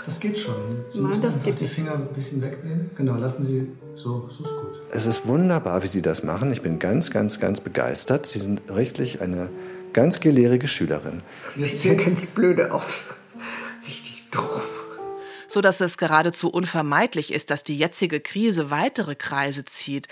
Das 0.06 0.20
geht 0.22 0.40
schon. 0.40 0.86
Sie 0.92 1.00
Nein, 1.00 1.10
müssen 1.10 1.22
das 1.22 1.34
einfach 1.34 1.56
die 1.56 1.68
Finger 1.68 1.96
ein 1.96 2.08
bisschen 2.14 2.42
wegnehmen. 2.42 2.92
Genau, 2.96 3.16
lassen 3.16 3.46
Sie 3.46 3.68
so, 3.94 4.30
so 4.30 4.44
ist 4.44 4.50
gut. 4.50 4.82
Es 4.92 5.06
ist 5.06 5.26
wunderbar, 5.28 5.84
wie 5.84 5.88
Sie 5.88 6.02
das 6.02 6.24
machen. 6.24 6.52
Ich 6.54 6.62
bin 6.62 6.80
ganz, 6.80 7.12
ganz, 7.12 7.40
ganz 7.40 7.60
begeistert. 7.60 8.26
Sie 8.26 8.40
sind 8.40 8.62
richtig 8.70 9.22
eine 9.22 9.50
ganz 9.92 10.20
gelehrige 10.22 10.68
Schülerin. 10.68 11.24
Jetzt 11.56 11.82
sieht 11.82 11.98
ganz 12.04 12.28
blöde 12.28 12.74
aus. 12.74 13.04
Richtig 13.86 14.30
doof 14.32 14.67
so 15.48 15.62
dass 15.62 15.82
es 15.82 15.98
geradezu 15.98 16.50
unvermeidlich 16.50 17.34
ist, 17.34 17.50
dass 17.50 17.64
die 17.64 17.78
jetzige 17.78 18.20
Krise 18.20 18.70
weitere 18.70 19.16
Kreise 19.16 19.66
zieht. 19.66 20.08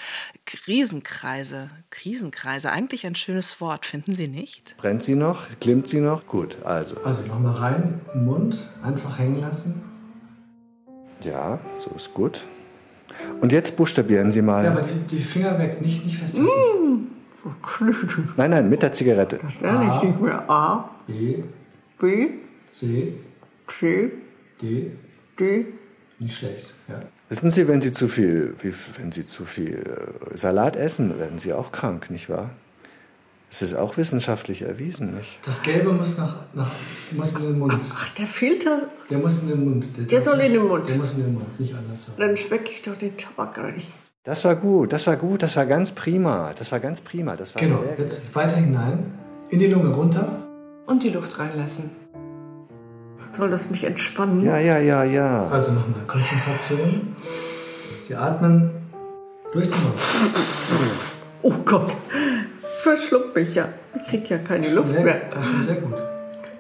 Krisenkreise, 0.46 1.70
Krisenkreise, 1.90 2.72
eigentlich 2.72 3.06
ein 3.06 3.16
schönes 3.16 3.60
Wort, 3.62 3.86
finden 3.86 4.14
Sie 4.14 4.28
nicht? 4.28 4.76
Brennt 4.78 5.04
sie 5.04 5.16
noch? 5.16 5.48
Klimmt 5.60 5.88
sie 5.88 6.02
noch? 6.02 6.28
Gut, 6.28 6.58
also. 6.64 6.98
Also 7.04 7.22
nochmal 7.24 7.56
rein, 7.56 8.02
Mund, 8.14 8.68
einfach 8.82 9.20
hängen 9.20 9.42
lassen. 9.42 9.82
Ja, 11.22 11.60
so 11.84 11.92
ist 11.96 12.14
gut. 12.14 12.42
Und 13.42 13.52
jetzt 13.52 13.78
buchstabieren 13.78 14.32
Sie 14.32 14.42
mal. 14.42 14.66
Ja, 14.66 14.72
aber 14.72 14.82
die, 14.82 15.16
die 15.16 15.22
Finger 15.22 15.58
weg, 15.58 15.82
nicht, 15.82 16.06
nicht 16.06 16.18
festhalten. 16.18 16.50
Mm. 16.50 17.08
Nein, 18.38 18.52
nein, 18.52 18.70
mit 18.70 18.82
der 18.82 18.94
Zigarette. 18.94 19.40
Das 19.42 19.72
A, 19.72 20.04
nicht 20.04 20.20
mehr. 20.20 20.50
A, 20.50 20.90
B, 21.08 21.44
B, 22.00 22.30
C, 22.68 23.14
C, 23.68 24.12
D, 24.62 24.92
D. 25.40 25.66
Nicht 26.20 26.38
schlecht, 26.38 26.74
ja. 26.88 27.02
Wissen 27.30 27.52
Sie, 27.52 27.68
wenn 27.68 27.82
Sie 27.82 27.92
zu 27.92 28.08
viel, 28.08 28.56
wenn 28.98 29.12
Sie 29.12 29.26
zu 29.26 29.46
viel 29.46 30.14
äh, 30.34 30.38
Salat 30.38 30.76
essen, 30.76 31.18
werden 31.20 31.40
Sie 31.40 31.54
auch 31.54 31.72
krank, 31.72 32.10
nicht 32.10 32.30
wahr? 32.30 32.52
Das 33.50 33.62
ist 33.62 33.74
auch 33.74 33.98
wissenschaftlich 33.98 34.64
erwiesen, 34.64 35.16
nicht? 35.16 35.40
Das 35.46 35.62
Gelbe 35.62 35.94
muss, 35.94 36.18
nach, 36.18 36.36
nach, 36.54 36.72
muss 37.12 37.36
in 37.36 37.44
den 37.44 37.60
Mund. 37.60 37.74
Ach, 37.94 38.14
der 38.16 38.28
Filter? 38.28 38.90
Der 39.10 39.18
muss 39.18 39.42
in 39.42 39.48
den 39.48 39.64
Mund. 39.64 39.86
Der, 39.98 40.04
der 40.04 40.22
soll 40.22 40.40
in 40.42 40.54
den 40.54 40.68
Mund. 40.68 40.90
Der 40.90 40.98
muss 40.98 41.14
in 41.14 41.24
den 41.24 41.34
Mund, 41.34 41.60
nicht 41.60 41.74
anders. 41.74 42.12
Dann 42.18 42.36
schmecke 42.36 42.72
ich 42.72 42.82
doch 42.82 42.98
den 42.98 43.16
Tabak 43.16 43.56
gar 43.56 43.72
nicht. 43.72 43.88
Das 44.24 44.44
war 44.44 44.56
gut, 44.56 44.92
das 44.92 45.06
war 45.08 45.18
gut, 45.18 45.44
das 45.44 45.56
war 45.56 45.66
ganz 45.66 45.92
prima. 45.92 46.54
Das 46.58 46.72
war 46.72 46.80
ganz 46.80 47.02
prima. 47.02 47.36
Das 47.36 47.56
war 47.56 47.62
genau, 47.62 47.84
jetzt 47.98 48.36
weiter 48.36 48.58
hinein, 48.58 49.14
in 49.50 49.60
die 49.60 49.68
Lunge 49.68 49.90
runter. 49.90 50.44
Und 50.88 51.04
die 51.04 51.10
Luft 51.10 51.40
reinlassen. 51.40 51.92
Soll 53.38 53.50
das 53.50 53.70
mich 53.70 53.84
entspannen? 53.84 54.44
Ja, 54.44 54.58
ja, 54.58 54.78
ja, 54.78 55.04
ja. 55.04 55.48
Also 55.48 55.72
nochmal 55.72 56.06
Konzentration. 56.08 57.16
Sie 58.08 58.16
atmen 58.16 58.72
durch 59.52 59.66
den 59.66 59.84
Mund. 59.84 60.00
Oh 61.42 61.54
Gott, 61.66 61.94
verschluckt 62.82 63.36
mich 63.36 63.56
ja. 63.56 63.70
Ich 63.96 64.08
krieg 64.08 64.30
ja 64.30 64.38
keine 64.38 64.70
Luft 64.70 64.90
sehr, 64.90 65.04
mehr. 65.04 65.22
Das 65.32 65.46
ist 65.46 65.52
schon 65.52 65.64
sehr 65.64 65.76
gut. 65.76 65.94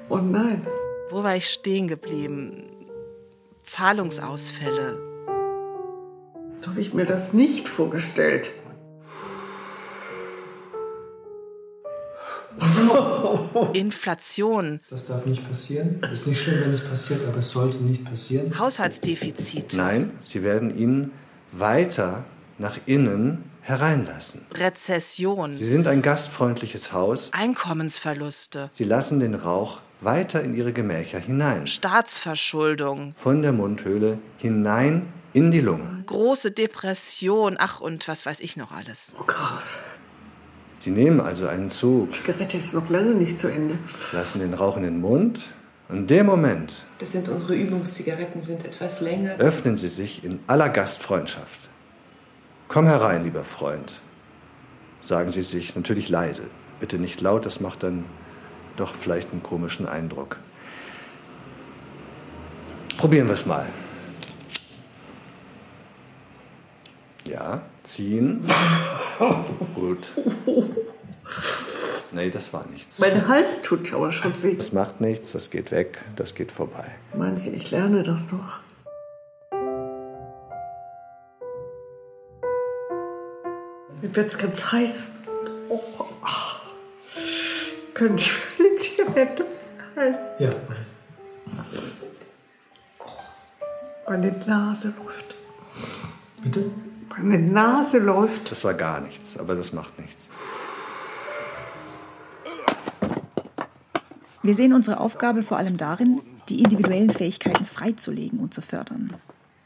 Oh 0.09 0.17
nein. 0.17 0.65
Wo 1.09 1.23
war 1.23 1.35
ich 1.35 1.47
stehen 1.47 1.87
geblieben? 1.87 2.63
Zahlungsausfälle. 3.63 4.99
So 6.61 6.71
habe 6.71 6.81
ich 6.81 6.93
mir 6.93 7.05
das 7.05 7.33
nicht 7.33 7.69
vorgestellt. 7.69 8.51
Inflation. 13.73 14.79
Das 14.89 15.07
darf 15.07 15.25
nicht 15.25 15.47
passieren. 15.47 16.01
Es 16.03 16.21
ist 16.21 16.27
nicht 16.27 16.41
schlimm, 16.41 16.61
wenn 16.61 16.71
es 16.71 16.81
passiert, 16.81 17.21
aber 17.27 17.39
es 17.39 17.49
sollte 17.49 17.77
nicht 17.77 18.05
passieren. 18.05 18.57
Haushaltsdefizit. 18.57 19.73
Nein, 19.75 20.11
Sie 20.23 20.43
werden 20.43 20.77
ihn 20.77 21.11
weiter 21.51 22.23
nach 22.57 22.77
innen 22.85 23.43
hereinlassen. 23.61 24.45
Rezession. 24.53 25.55
Sie 25.55 25.65
sind 25.65 25.87
ein 25.87 26.01
gastfreundliches 26.01 26.93
Haus. 26.93 27.31
Einkommensverluste. 27.33 28.69
Sie 28.71 28.83
lassen 28.83 29.19
den 29.19 29.33
Rauch 29.33 29.81
weiter 30.01 30.43
in 30.43 30.55
Ihre 30.55 30.71
Gemächer 30.71 31.19
hinein. 31.19 31.65
Staatsverschuldung. 31.67 33.13
Von 33.17 33.41
der 33.41 33.53
Mundhöhle 33.53 34.19
hinein 34.37 35.11
in 35.33 35.51
die 35.51 35.61
Lunge. 35.61 36.03
Große 36.05 36.51
Depression. 36.51 37.55
Ach, 37.59 37.81
und 37.81 38.07
was 38.07 38.25
weiß 38.25 38.39
ich 38.39 38.55
noch 38.55 38.71
alles. 38.71 39.15
Oh 39.19 39.23
krass. 39.23 39.65
Sie 40.85 40.91
nehmen 40.91 41.19
also 41.19 41.47
einen 41.47 41.71
Zug, 41.71 42.11
Die 42.11 42.17
Zigarette 42.21 42.57
ist 42.59 42.71
noch 42.75 42.87
lange 42.91 43.15
nicht 43.15 43.39
zu 43.39 43.47
Ende. 43.47 43.79
lassen 44.11 44.39
den 44.39 44.53
Rauch 44.53 44.77
in 44.77 44.83
den 44.83 45.01
Mund. 45.01 45.41
Und 45.89 45.97
in 45.97 46.05
dem 46.07 46.27
Moment 46.27 46.83
Das 46.99 47.11
sind 47.11 47.27
unsere 47.27 47.55
Übungszigaretten, 47.55 48.39
sind 48.43 48.63
etwas 48.65 49.01
länger. 49.01 49.35
öffnen 49.39 49.77
Sie 49.77 49.87
sich 49.89 50.23
in 50.23 50.41
aller 50.45 50.69
Gastfreundschaft. 50.69 51.59
Komm 52.67 52.85
herein, 52.85 53.23
lieber 53.23 53.43
Freund. 53.43 53.99
Sagen 55.01 55.31
Sie 55.31 55.41
sich 55.41 55.75
natürlich 55.75 56.09
leise. 56.09 56.43
Bitte 56.79 56.99
nicht 56.99 57.19
laut, 57.19 57.47
das 57.47 57.59
macht 57.59 57.81
dann 57.81 58.05
doch 58.77 58.93
vielleicht 58.93 59.31
einen 59.31 59.41
komischen 59.41 59.87
Eindruck. 59.87 60.37
Probieren 62.97 63.25
wir 63.25 63.33
es 63.33 63.47
mal. 63.47 63.65
Ja, 67.27 67.61
ziehen. 67.83 68.47
Gut. 69.75 70.09
Nee, 72.11 72.29
das 72.29 72.53
war 72.53 72.65
nichts. 72.71 72.99
Mein 72.99 73.27
Hals 73.27 73.61
tut 73.61 73.91
aber 73.93 74.11
schon 74.11 74.31
weh. 74.43 74.55
Das 74.55 74.71
macht 74.73 75.01
nichts, 75.01 75.31
das 75.31 75.49
geht 75.49 75.71
weg, 75.71 76.03
das 76.15 76.35
geht 76.35 76.51
vorbei. 76.51 76.95
Meinen 77.13 77.37
Sie, 77.37 77.49
ich 77.49 77.71
lerne 77.71 78.03
das 78.03 78.31
noch? 78.31 78.59
Mir 84.01 84.15
wird's 84.15 84.37
ganz 84.37 84.71
heiß. 84.71 85.11
Oh. 85.69 85.79
ah. 86.23 86.61
Können 87.95 88.17
Sie 88.17 88.29
mir 88.59 88.69
eine 88.69 88.75
Zigarette 88.77 89.45
halten? 89.95 90.43
Ja. 90.43 90.51
Meine 94.07 94.31
Nase 94.45 94.93
läuft. 95.03 95.35
Bitte? 96.43 96.69
Meine 97.17 97.39
Nase 97.39 97.99
läuft. 97.99 98.51
Das 98.51 98.63
war 98.63 98.73
gar 98.73 99.01
nichts, 99.01 99.37
aber 99.37 99.55
das 99.55 99.73
macht 99.73 99.97
nichts. 99.99 100.27
Wir 104.43 104.53
sehen 104.53 104.73
unsere 104.73 104.99
Aufgabe 104.99 105.41
vor 105.41 105.57
allem 105.57 105.77
darin, 105.77 106.21
die 106.49 106.61
individuellen 106.61 107.09
Fähigkeiten 107.09 107.65
freizulegen 107.65 108.39
und 108.39 108.53
zu 108.53 108.61
fördern. 108.61 109.15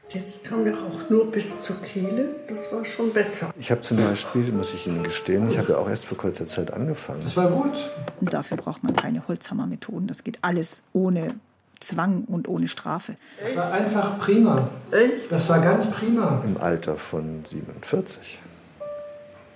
Jetzt 0.09 0.45
kam 0.45 0.63
der 0.63 0.75
Rauch 0.75 1.09
nur 1.09 1.29
bis 1.31 1.63
zur 1.63 1.75
Kehle. 1.81 2.37
Das 2.47 2.71
war 2.71 2.83
schon 2.83 3.11
besser. 3.11 3.51
Ich 3.59 3.69
habe 3.69 3.81
zum 3.81 3.97
Beispiel, 3.97 4.51
muss 4.51 4.73
ich 4.73 4.87
Ihnen 4.87 5.03
gestehen, 5.03 5.51
ich 5.51 5.57
habe 5.57 5.73
ja 5.73 5.77
auch 5.77 5.89
erst 5.89 6.05
vor 6.05 6.17
kurzer 6.17 6.47
Zeit 6.47 6.73
angefangen. 6.73 7.21
Das 7.21 7.37
war 7.37 7.49
gut. 7.49 7.91
Und 8.19 8.33
dafür 8.33 8.57
braucht 8.57 8.83
man 8.83 8.95
keine 8.95 9.27
Holzhammermethoden. 9.27 10.07
Das 10.07 10.23
geht 10.23 10.39
alles 10.41 10.83
ohne 10.93 11.35
Zwang 11.79 12.23
und 12.25 12.47
ohne 12.47 12.67
Strafe. 12.67 13.15
Das 13.41 13.55
war 13.55 13.71
einfach 13.71 14.17
prima. 14.17 14.69
Echt? 14.91 15.31
Das 15.31 15.47
war 15.49 15.59
ganz 15.59 15.89
prima. 15.89 16.41
Im 16.45 16.57
Alter 16.57 16.95
von 16.97 17.43
47. 17.49 18.39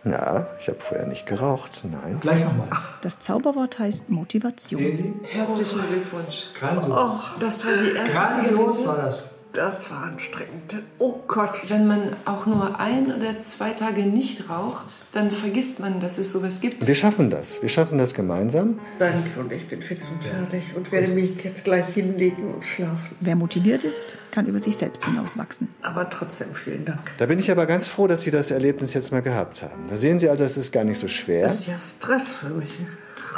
Ja, 0.06 0.48
ich 0.60 0.68
habe 0.68 0.80
vorher 0.80 1.08
nicht 1.08 1.26
geraucht, 1.26 1.82
nein. 1.90 2.20
Gleich 2.20 2.44
nochmal. 2.44 2.68
Das 3.02 3.20
Zauberwort 3.20 3.80
heißt 3.80 4.10
Motivation. 4.10 4.80
Sehen 4.82 4.96
Sie? 4.96 5.14
Herzlichen 5.28 5.80
Glückwunsch. 5.88 6.48
Grandios. 6.60 7.22
Das 7.40 7.66
war 7.66 7.74
die 7.78 7.92
erste 7.92 8.12
Grandios 8.14 8.78
Zigarette. 8.78 8.86
war 8.88 9.06
das. 9.06 9.24
Das 9.54 9.92
war 9.92 10.06
anstrengend. 10.06 10.82
Oh 10.98 11.20
Gott. 11.28 11.70
Wenn 11.70 11.86
man 11.86 12.16
auch 12.26 12.48
nur 12.48 12.80
ein 12.80 13.14
oder 13.14 13.40
zwei 13.44 13.70
Tage 13.70 14.02
nicht 14.02 14.50
raucht, 14.50 14.88
dann 15.12 15.32
vergisst 15.32 15.80
man, 15.80 16.00
dass 16.00 16.18
es 16.18 16.32
sowas 16.32 16.60
gibt. 16.60 16.88
Wir 16.88 16.96
schaffen 16.96 17.30
das. 17.30 17.62
Wir 17.62 17.70
schaffen 17.70 18.00
das 18.00 18.16
gemeinsam. 18.16 18.80
Danke 18.98 19.40
und 19.40 19.52
ich 19.52 19.70
bin 19.70 19.84
fix 19.84 20.10
und 20.10 20.24
fertig 20.24 20.64
und 20.76 20.92
werde 20.92 21.10
mich 21.10 21.44
jetzt 21.44 21.64
gleich 21.66 21.86
hinlegen 21.94 22.52
und 22.52 22.66
schlafen. 22.66 23.16
Wer 23.20 23.36
motiviert 23.36 23.84
ist, 23.84 24.16
kann 24.32 24.48
über 24.48 24.60
sich 24.60 24.76
selbst 24.76 25.06
hinauswachsen. 25.06 25.68
Aber 25.84 26.10
trotzdem 26.10 26.48
vielen 26.56 26.86
Dank. 26.86 27.12
Da 27.20 27.28
bin 27.28 27.38
ich 27.38 27.52
aber 27.52 27.68
ganz 27.68 27.88
froh, 27.88 28.08
dass 28.08 28.24
Sie 28.24 28.32
das 28.32 28.50
Erlebnis 28.50 28.96
jetzt 28.96 29.12
mal 29.12 29.22
gehabt 29.22 29.62
haben. 29.62 29.88
Da 29.88 29.98
sehen 29.98 30.18
Sie 30.18 30.30
also, 30.30 30.44
es 30.46 30.58
ist 30.58 30.72
gar 30.72 30.84
nicht 30.84 31.00
so 31.00 31.08
schwer. 31.08 31.50
Das 31.50 31.60
ist 31.60 31.68
ja 31.68 31.78
Stress 31.78 32.28
für 32.28 32.50
mich. 32.50 32.72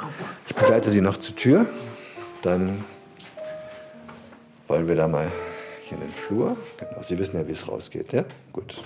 Rauch. 0.02 0.08
Ich 0.48 0.56
begleite 0.56 0.92
Sie 0.92 1.02
noch 1.02 1.18
zur 1.18 1.36
Tür. 1.36 1.66
Dann 2.42 2.86
wollen 4.70 4.88
wir 4.88 4.96
da 4.96 5.10
mal 5.10 5.30
hier 5.88 5.98
in 5.98 6.04
den 6.04 6.14
Flur. 6.14 6.58
Genau, 6.78 7.04
Sie 7.04 7.18
wissen 7.18 7.38
ja, 7.38 7.48
wie 7.48 7.52
es 7.52 7.68
rausgeht, 7.68 8.14
ja? 8.14 8.26
Gut. 8.52 8.78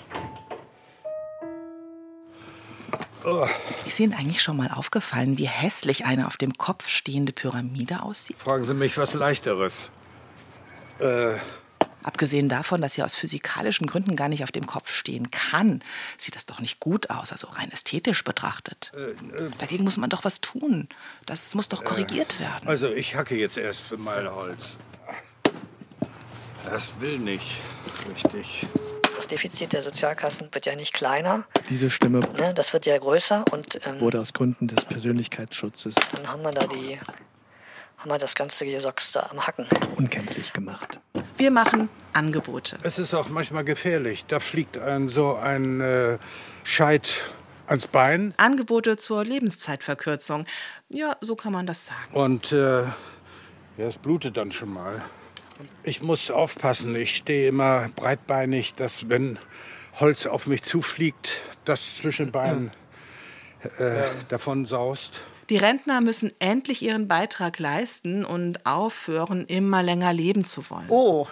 Ist 3.85 3.99
Ihnen 3.99 4.13
eigentlich 4.13 4.41
schon 4.41 4.57
mal 4.57 4.71
aufgefallen, 4.71 5.37
wie 5.37 5.47
hässlich 5.47 6.05
eine 6.05 6.27
auf 6.27 6.37
dem 6.37 6.57
Kopf 6.57 6.87
stehende 6.87 7.33
Pyramide 7.33 8.01
aussieht? 8.01 8.37
Fragen 8.37 8.63
Sie 8.63 8.73
mich 8.73 8.97
was 8.97 9.13
Leichteres. 9.13 9.91
Äh, 10.99 11.35
Abgesehen 12.03 12.47
davon, 12.47 12.81
dass 12.81 12.93
sie 12.93 13.03
aus 13.03 13.15
physikalischen 13.15 13.85
Gründen 13.85 14.15
gar 14.15 14.29
nicht 14.29 14.43
auf 14.43 14.53
dem 14.53 14.65
Kopf 14.65 14.89
stehen 14.91 15.31
kann, 15.31 15.83
sieht 16.17 16.35
das 16.35 16.45
doch 16.45 16.61
nicht 16.61 16.79
gut 16.79 17.09
aus, 17.09 17.33
also 17.33 17.47
rein 17.49 17.69
ästhetisch 17.71 18.23
betrachtet. 18.23 18.93
Dagegen 19.57 19.83
muss 19.83 19.97
man 19.97 20.09
doch 20.09 20.23
was 20.23 20.39
tun. 20.39 20.87
Das 21.25 21.53
muss 21.55 21.67
doch 21.67 21.83
korrigiert 21.83 22.39
werden. 22.39 22.69
also 22.69 22.87
ich 22.87 23.15
hacke 23.15 23.35
jetzt 23.35 23.57
erst 23.57 23.81
für 23.81 23.97
mal 23.97 24.33
Holz. 24.33 24.77
Das 26.65 26.93
will 26.99 27.17
nicht 27.19 27.57
richtig. 28.13 28.67
Das 29.15 29.27
Defizit 29.27 29.73
der 29.73 29.83
Sozialkassen 29.83 30.47
wird 30.51 30.65
ja 30.65 30.75
nicht 30.75 30.93
kleiner, 30.93 31.45
Diese 31.69 31.89
Stimme 31.89 32.19
ne? 32.37 32.53
das 32.53 32.71
wird 32.73 32.85
ja 32.85 32.97
größer 32.97 33.43
und 33.51 33.79
ähm, 33.85 33.99
wurde 33.99 34.19
aus 34.21 34.31
Gründen 34.33 34.67
des 34.67 34.85
Persönlichkeitsschutzes 34.85 35.95
dann 36.13 36.27
haben 36.31 36.41
wir 36.41 36.51
da 36.53 36.65
die, 36.67 36.97
haben 37.97 38.09
wir 38.09 38.17
das 38.17 38.33
ganze 38.35 38.65
Gesocks 38.65 39.11
da 39.11 39.27
am 39.31 39.45
Hacken. 39.45 39.67
unkenntlich 39.97 40.53
gemacht. 40.53 40.99
Wir 41.37 41.51
machen 41.51 41.89
Angebote. 42.13 42.77
Es 42.83 42.97
ist 42.97 43.13
auch 43.13 43.27
manchmal 43.27 43.65
gefährlich. 43.65 44.25
Da 44.25 44.39
fliegt 44.39 44.77
ein 44.77 45.09
so 45.09 45.35
ein 45.35 45.81
äh, 45.81 46.17
Scheit 46.63 47.21
ans 47.67 47.87
Bein 47.87 48.33
Angebote 48.37 48.95
zur 48.95 49.25
Lebenszeitverkürzung. 49.25 50.45
Ja, 50.89 51.17
so 51.19 51.35
kann 51.35 51.51
man 51.51 51.65
das 51.65 51.87
sagen. 51.87 52.13
und 52.13 52.53
äh, 52.53 52.83
ja, 52.83 52.91
es 53.77 53.97
blutet 53.97 54.37
dann 54.37 54.51
schon 54.53 54.71
mal. 54.71 55.01
Ich 55.83 56.01
muss 56.01 56.31
aufpassen. 56.31 56.95
Ich 56.95 57.15
stehe 57.15 57.49
immer 57.49 57.89
breitbeinig, 57.95 58.75
dass 58.75 59.09
wenn 59.09 59.39
Holz 59.99 60.25
auf 60.25 60.47
mich 60.47 60.63
zufliegt, 60.63 61.41
das 61.65 61.97
zwischen 61.97 62.27
den 62.27 62.31
Beinen 62.31 62.71
äh, 63.77 64.03
davon 64.29 64.65
saust. 64.65 65.21
Die 65.49 65.57
Rentner 65.57 65.99
müssen 66.01 66.31
endlich 66.39 66.81
ihren 66.81 67.07
Beitrag 67.07 67.59
leisten 67.59 68.23
und 68.23 68.65
aufhören, 68.65 69.45
immer 69.45 69.81
länger 69.81 70.13
leben 70.13 70.45
zu 70.45 70.69
wollen. 70.69 70.85
Oh, 70.89 71.27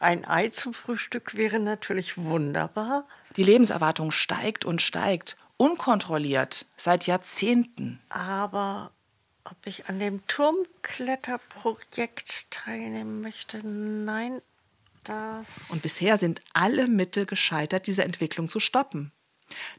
ein 0.00 0.26
Ei 0.26 0.48
zum 0.48 0.74
Frühstück 0.74 1.36
wäre 1.36 1.60
natürlich 1.60 2.18
wunderbar. 2.18 3.06
Die 3.36 3.44
Lebenserwartung 3.44 4.10
steigt 4.10 4.64
und 4.64 4.82
steigt, 4.82 5.36
unkontrolliert, 5.56 6.66
seit 6.76 7.06
Jahrzehnten. 7.06 8.00
Aber 8.10 8.90
ob 9.44 9.66
ich 9.66 9.88
an 9.88 9.98
dem 9.98 10.26
Turmkletterprojekt 10.26 12.50
teilnehmen 12.50 13.20
möchte, 13.20 13.58
nein, 13.66 14.40
das. 15.04 15.70
Und 15.70 15.82
bisher 15.82 16.18
sind 16.18 16.42
alle 16.54 16.88
Mittel 16.88 17.26
gescheitert, 17.26 17.86
diese 17.86 18.04
Entwicklung 18.04 18.48
zu 18.48 18.60
stoppen. 18.60 19.12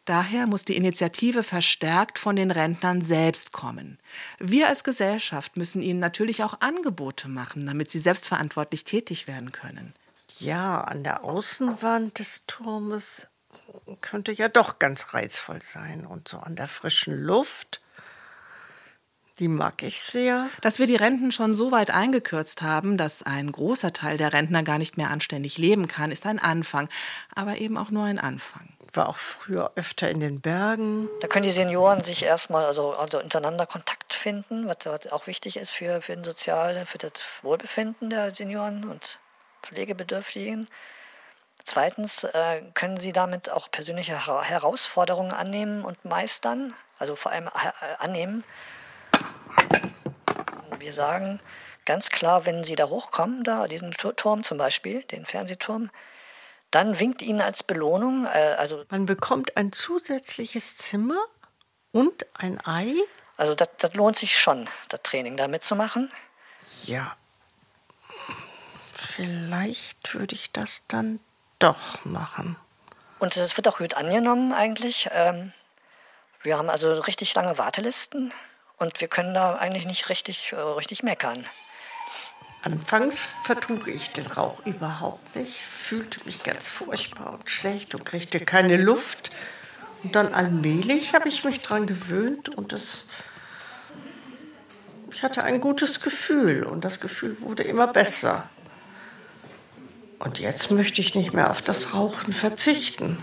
Daher 0.06 0.46
muss 0.46 0.66
die 0.66 0.78
Initiative 0.78 1.44
verstärkt 1.44 2.20
von 2.20 2.36
den 2.36 2.52
Rentnern 2.52 3.02
selbst 3.02 3.52
kommen. 3.52 4.00
Wir 4.40 4.68
als 4.68 4.84
Gesellschaft 4.84 5.58
müssen 5.58 5.82
ihnen 5.82 6.00
natürlich 6.00 6.44
auch 6.44 6.62
Angebote 6.62 7.28
machen, 7.28 7.66
damit 7.66 7.90
sie 7.90 8.00
selbstverantwortlich 8.00 8.84
tätig 8.84 9.28
werden 9.28 9.52
können. 9.52 9.94
Ja, 10.40 10.82
an 10.82 11.04
der 11.04 11.24
Außenwand 11.24 12.20
des 12.20 12.44
Turmes 12.46 13.28
könnte 14.02 14.32
ja 14.32 14.50
doch 14.50 14.80
ganz 14.80 15.14
reizvoll 15.14 15.62
sein. 15.62 16.06
Und 16.06 16.28
so 16.28 16.38
an 16.38 16.56
der 16.56 16.68
frischen 16.68 17.24
Luft, 17.24 17.82
Die 19.40 19.50
mag 19.50 19.84
ich 19.84 20.02
sehr. 20.02 20.50
Dass 20.62 20.80
wir 20.80 20.88
die 20.88 20.96
Renten 20.96 21.32
schon 21.32 21.54
so 21.54 21.72
weit 21.72 21.92
eingekürzt 21.92 22.62
haben, 22.62 22.98
dass 22.98 23.22
ein 23.22 23.52
großer 23.52 23.92
Teil 23.92 24.18
der 24.18 24.32
Rentner 24.32 24.64
gar 24.64 24.78
nicht 24.78 24.96
mehr 24.96 25.10
anständig 25.10 25.58
leben 25.58 25.90
kann, 25.90 26.12
ist 26.12 26.26
ein 26.26 26.40
Anfang, 26.40 26.88
aber 27.36 27.58
eben 27.58 27.78
auch 27.78 27.92
nur 27.92 28.06
ein 28.06 28.18
Anfang. 28.18 28.70
Ich 28.90 28.96
war 28.96 29.10
auch 29.10 29.18
früher 29.18 29.74
öfter 29.76 30.10
in 30.10 30.22
den 30.22 30.40
Bergen. 30.40 31.10
Da 31.20 31.28
können 31.28 31.44
die 31.44 31.52
Senioren 31.52 32.02
sich 32.02 32.24
erstmal 32.24 32.64
also, 32.64 32.94
also 32.94 33.20
untereinander 33.20 33.66
Kontakt 33.66 34.14
finden, 34.14 34.68
was, 34.68 34.78
was 34.86 35.12
auch 35.12 35.28
wichtig 35.28 35.58
ist 35.58 35.72
für, 35.72 36.02
für, 36.02 36.16
den 36.16 36.24
Sozial, 36.24 36.86
für 36.86 36.98
das 36.98 37.12
Wohlbefinden 37.42 38.10
der 38.10 38.34
Senioren 38.34 38.86
und 38.86 39.20
Pflegebedürftigen. 39.64 40.70
Zweitens 41.66 42.24
äh, 42.24 42.62
können 42.74 42.96
sie 42.96 43.12
damit 43.12 43.50
auch 43.50 43.70
persönliche 43.70 44.28
Herausforderungen 44.48 45.32
annehmen 45.34 45.84
und 45.84 46.06
meistern, 46.06 46.74
also 47.00 47.18
vor 47.18 47.34
allem 47.34 47.48
äh, 47.48 47.96
annehmen 47.98 48.46
wir 50.80 50.94
sagen 50.94 51.40
ganz 51.86 52.10
klar, 52.10 52.46
wenn 52.46 52.64
Sie 52.64 52.76
da 52.76 52.90
hochkommen, 52.90 53.44
da 53.44 53.68
diesen 53.68 53.92
Turm 53.92 54.44
zum 54.44 54.58
Beispiel, 54.58 55.04
den 55.04 55.26
Fernsehturm, 55.26 55.90
dann 56.72 57.00
winkt 57.00 57.22
Ihnen 57.22 57.42
als 57.42 57.64
Belohnung, 57.64 58.26
äh, 58.26 58.56
also 58.58 58.84
man 58.90 59.06
bekommt 59.06 59.56
ein 59.56 59.72
zusätzliches 59.72 60.78
Zimmer 60.78 61.24
und 61.92 62.26
ein 62.34 62.60
Ei. 62.66 62.94
Also 63.38 63.56
das, 63.56 63.70
das 63.78 63.94
lohnt 63.94 64.18
sich 64.18 64.38
schon, 64.38 64.68
das 64.90 65.02
Training 65.04 65.38
da 65.38 65.48
mitzumachen. 65.48 66.12
Ja, 66.84 67.16
vielleicht 68.94 70.14
würde 70.14 70.36
ich 70.36 70.52
das 70.52 70.84
dann 70.88 71.20
doch 71.60 72.04
machen. 72.04 72.58
Und 73.20 73.38
es 73.38 73.56
wird 73.56 73.68
auch 73.68 73.78
gut 73.78 73.94
angenommen 73.94 74.54
eigentlich. 74.54 75.10
Ähm, 75.12 75.54
wir 76.42 76.58
haben 76.58 76.70
also 76.70 76.92
richtig 76.94 77.34
lange 77.34 77.58
Wartelisten. 77.58 78.34
Und 78.78 79.00
wir 79.00 79.08
können 79.08 79.34
da 79.34 79.56
eigentlich 79.56 79.86
nicht 79.86 80.10
richtig, 80.10 80.52
äh, 80.52 80.56
richtig 80.56 81.04
meckern. 81.04 81.46
Anfangs 82.62 83.30
vertrug 83.44 83.88
ich 83.88 84.12
den 84.12 84.26
Rauch 84.26 84.66
überhaupt 84.66 85.36
nicht, 85.36 85.60
fühlte 85.60 86.20
mich 86.26 86.42
ganz 86.42 86.68
furchtbar 86.68 87.34
und 87.34 87.50
schlecht 87.50 87.94
und 87.94 88.06
kriegte 88.06 88.40
keine 88.40 88.78
Luft. 88.78 89.30
Und 90.04 90.16
dann 90.16 90.34
allmählich 90.34 91.14
habe 91.14 91.30
ich 91.30 91.44
mich 91.44 91.62
daran 91.62 91.86
gewöhnt 91.86 92.50
und 92.50 92.74
das, 92.74 93.08
ich 95.12 95.22
hatte 95.22 95.44
ein 95.44 95.62
gutes 95.62 96.02
Gefühl 96.02 96.64
und 96.64 96.84
das 96.84 97.00
Gefühl 97.00 97.40
wurde 97.42 97.62
immer 97.62 97.86
besser. 97.86 98.50
Und 100.18 100.40
jetzt 100.40 100.72
möchte 100.72 101.02
ich 101.02 101.14
nicht 101.14 101.34
mehr 101.34 101.52
auf 101.52 101.62
das 101.62 101.94
Rauchen 101.94 102.34
verzichten. 102.34 103.22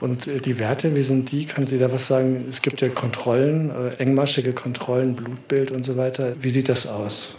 Und 0.00 0.26
äh, 0.26 0.40
die 0.40 0.58
Werte, 0.58 0.94
wie 0.94 1.02
sind 1.02 1.30
die? 1.30 1.46
Kann 1.46 1.66
Sie 1.66 1.78
da 1.78 1.90
was 1.90 2.06
sagen? 2.06 2.46
Es 2.50 2.62
gibt 2.62 2.80
ja 2.80 2.88
Kontrollen, 2.88 3.70
äh, 3.70 3.94
engmaschige 3.96 4.52
Kontrollen, 4.52 5.16
Blutbild 5.16 5.70
und 5.70 5.84
so 5.84 5.96
weiter. 5.96 6.34
Wie 6.40 6.50
sieht 6.50 6.68
das 6.68 6.86
aus? 6.86 7.38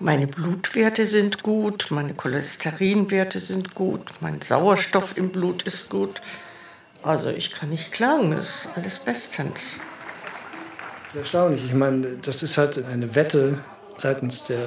Meine 0.00 0.26
Blutwerte 0.26 1.06
sind 1.06 1.42
gut, 1.42 1.86
meine 1.90 2.14
Cholesterinwerte 2.14 3.38
sind 3.38 3.74
gut, 3.74 4.10
mein 4.20 4.40
Sauerstoff 4.40 5.16
im 5.16 5.28
Blut 5.28 5.62
ist 5.62 5.90
gut. 5.90 6.20
Also 7.04 7.28
ich 7.28 7.52
kann 7.52 7.68
nicht 7.68 7.92
klagen, 7.92 8.32
das 8.32 8.46
ist 8.46 8.68
alles 8.74 8.98
bestens. 8.98 9.80
Das 11.04 11.12
ist 11.12 11.18
erstaunlich. 11.18 11.64
Ich 11.64 11.74
meine, 11.74 12.16
das 12.22 12.42
ist 12.42 12.58
halt 12.58 12.84
eine 12.84 13.14
Wette 13.14 13.60
seitens 13.96 14.46
der 14.46 14.66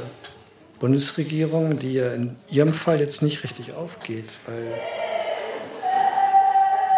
Bundesregierung, 0.80 1.80
die 1.80 1.94
ja 1.94 2.14
in 2.14 2.36
Ihrem 2.50 2.74
Fall 2.74 3.00
jetzt 3.00 3.22
nicht 3.22 3.44
richtig 3.44 3.74
aufgeht, 3.74 4.38
weil 4.46 4.74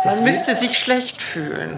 man 0.06 0.24
müsste 0.24 0.56
sich 0.56 0.78
schlecht 0.78 1.22
fühlen, 1.22 1.78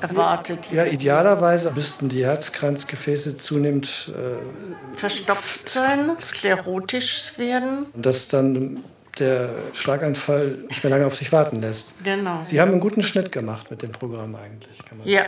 erwartet. 0.00 0.70
Ja, 0.72 0.84
idealerweise 0.84 1.72
müssten 1.72 2.08
die 2.08 2.24
Herzkranzgefäße 2.24 3.36
zunehmend 3.38 4.12
äh, 4.14 4.96
verstopft 4.96 5.68
sein, 5.68 6.16
sklerotisch 6.18 7.32
werden. 7.36 7.86
Und 7.94 8.06
dass 8.06 8.28
dann 8.28 8.84
der 9.18 9.50
Schlaganfall 9.74 10.58
nicht 10.68 10.82
mehr 10.82 10.90
lange 10.90 11.06
auf 11.06 11.14
sich 11.14 11.32
warten 11.32 11.60
lässt. 11.60 12.02
Genau. 12.04 12.42
Sie 12.44 12.60
haben 12.60 12.70
einen 12.70 12.80
guten 12.80 13.02
Schnitt 13.02 13.32
gemacht 13.32 13.70
mit 13.70 13.82
dem 13.82 13.92
Programm 13.92 14.34
eigentlich. 14.34 14.78
ja, 15.04 15.24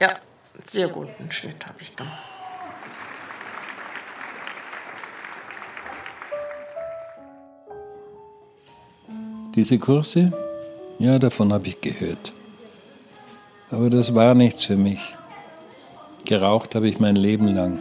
ja, 0.00 0.14
sehr 0.64 0.88
guten 0.88 1.30
Schnitt 1.30 1.66
habe 1.66 1.76
ich 1.80 1.94
gemacht. 1.94 2.12
Diese 9.54 9.78
Kurse 9.78 10.32
ja, 10.98 11.18
davon 11.18 11.52
habe 11.52 11.68
ich 11.68 11.80
gehört. 11.80 12.32
Aber 13.70 13.90
das 13.90 14.14
war 14.14 14.34
nichts 14.34 14.64
für 14.64 14.76
mich. 14.76 15.00
Geraucht 16.24 16.74
habe 16.74 16.88
ich 16.88 17.00
mein 17.00 17.16
Leben 17.16 17.48
lang. 17.54 17.80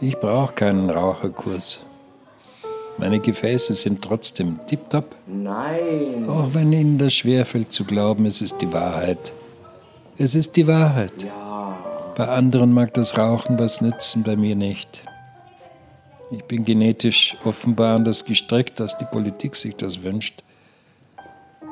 Ich 0.00 0.18
brauche 0.18 0.52
keinen 0.52 0.90
Raucherkurs. 0.90 1.80
Meine 2.98 3.20
Gefäße 3.20 3.74
sind 3.74 4.02
trotzdem 4.02 4.58
tiptop. 4.66 5.14
Nein. 5.26 6.28
Auch 6.28 6.54
wenn 6.54 6.72
Ihnen 6.72 6.98
das 6.98 7.14
schwerfällt 7.14 7.72
zu 7.72 7.84
glauben, 7.84 8.24
es 8.26 8.40
ist 8.40 8.60
die 8.62 8.72
Wahrheit. 8.72 9.32
Es 10.16 10.34
ist 10.34 10.56
die 10.56 10.66
Wahrheit. 10.66 11.24
Ja. 11.24 11.76
Bei 12.16 12.28
anderen 12.28 12.72
mag 12.72 12.94
das 12.94 13.18
Rauchen 13.18 13.58
was 13.58 13.82
nützen, 13.82 14.22
bei 14.22 14.36
mir 14.36 14.56
nicht. 14.56 15.04
Ich 16.30 16.42
bin 16.44 16.64
genetisch 16.64 17.36
offenbar 17.44 17.96
anders 17.96 18.24
gestreckt, 18.24 18.80
als 18.80 18.96
die 18.96 19.04
Politik 19.04 19.54
sich 19.56 19.76
das 19.76 20.02
wünscht. 20.02 20.42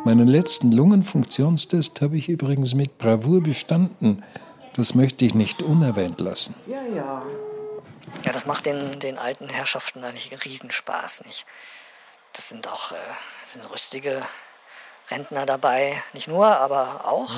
Meinen 0.04 0.28
letzten 0.28 0.70
Lungenfunktionstest 0.70 2.02
habe 2.02 2.18
ich 2.18 2.28
übrigens 2.28 2.74
mit 2.74 2.98
Bravour 2.98 3.42
bestanden. 3.42 4.22
Das 4.74 4.94
möchte 4.94 5.24
ich 5.24 5.34
nicht 5.34 5.62
unerwähnt 5.62 6.20
lassen. 6.20 6.54
Ja, 6.66 6.82
ja. 6.94 7.22
Ja, 8.22 8.32
das 8.32 8.44
macht 8.44 8.66
den, 8.66 9.00
den 9.00 9.16
alten 9.16 9.48
Herrschaften 9.48 10.04
eigentlich 10.04 10.30
einen 10.30 10.42
Riesenspaß, 10.42 11.24
nicht? 11.24 11.46
Das 12.34 12.50
sind 12.50 12.68
auch 12.68 12.92
äh, 12.92 12.96
sind 13.46 13.70
rüstige 13.70 14.20
Rentner 15.10 15.46
dabei. 15.46 15.94
Nicht 16.12 16.28
nur, 16.28 16.46
aber 16.46 17.06
auch. 17.06 17.32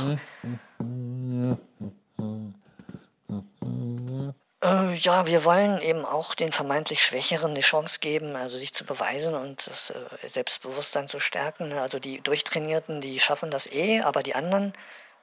Äh, 4.65 4.95
ja, 4.95 5.27
wir 5.27 5.45
wollen 5.45 5.81
eben 5.83 6.05
auch 6.05 6.35
den 6.35 6.53
vermeintlich 6.53 7.03
Schwächeren 7.03 7.55
die 7.55 7.61
Chance 7.61 8.01
geben, 8.01 8.37
also 8.37 8.59
sich 8.59 8.73
zu 8.73 8.85
beweisen 8.85 9.35
und 9.35 9.67
das 9.67 9.91
äh, 9.91 10.29
Selbstbewusstsein 10.29 11.09
zu 11.09 11.21
stärken. 11.21 11.69
Ne? 11.69 11.81
Also 11.81 11.99
die 11.99 12.21
Durchtrainierten, 12.21 13.01
die 13.01 13.21
schaffen 13.21 13.51
das 13.51 13.71
eh, 13.71 14.01
aber 14.01 14.23
die 14.23 14.35
anderen, 14.35 14.73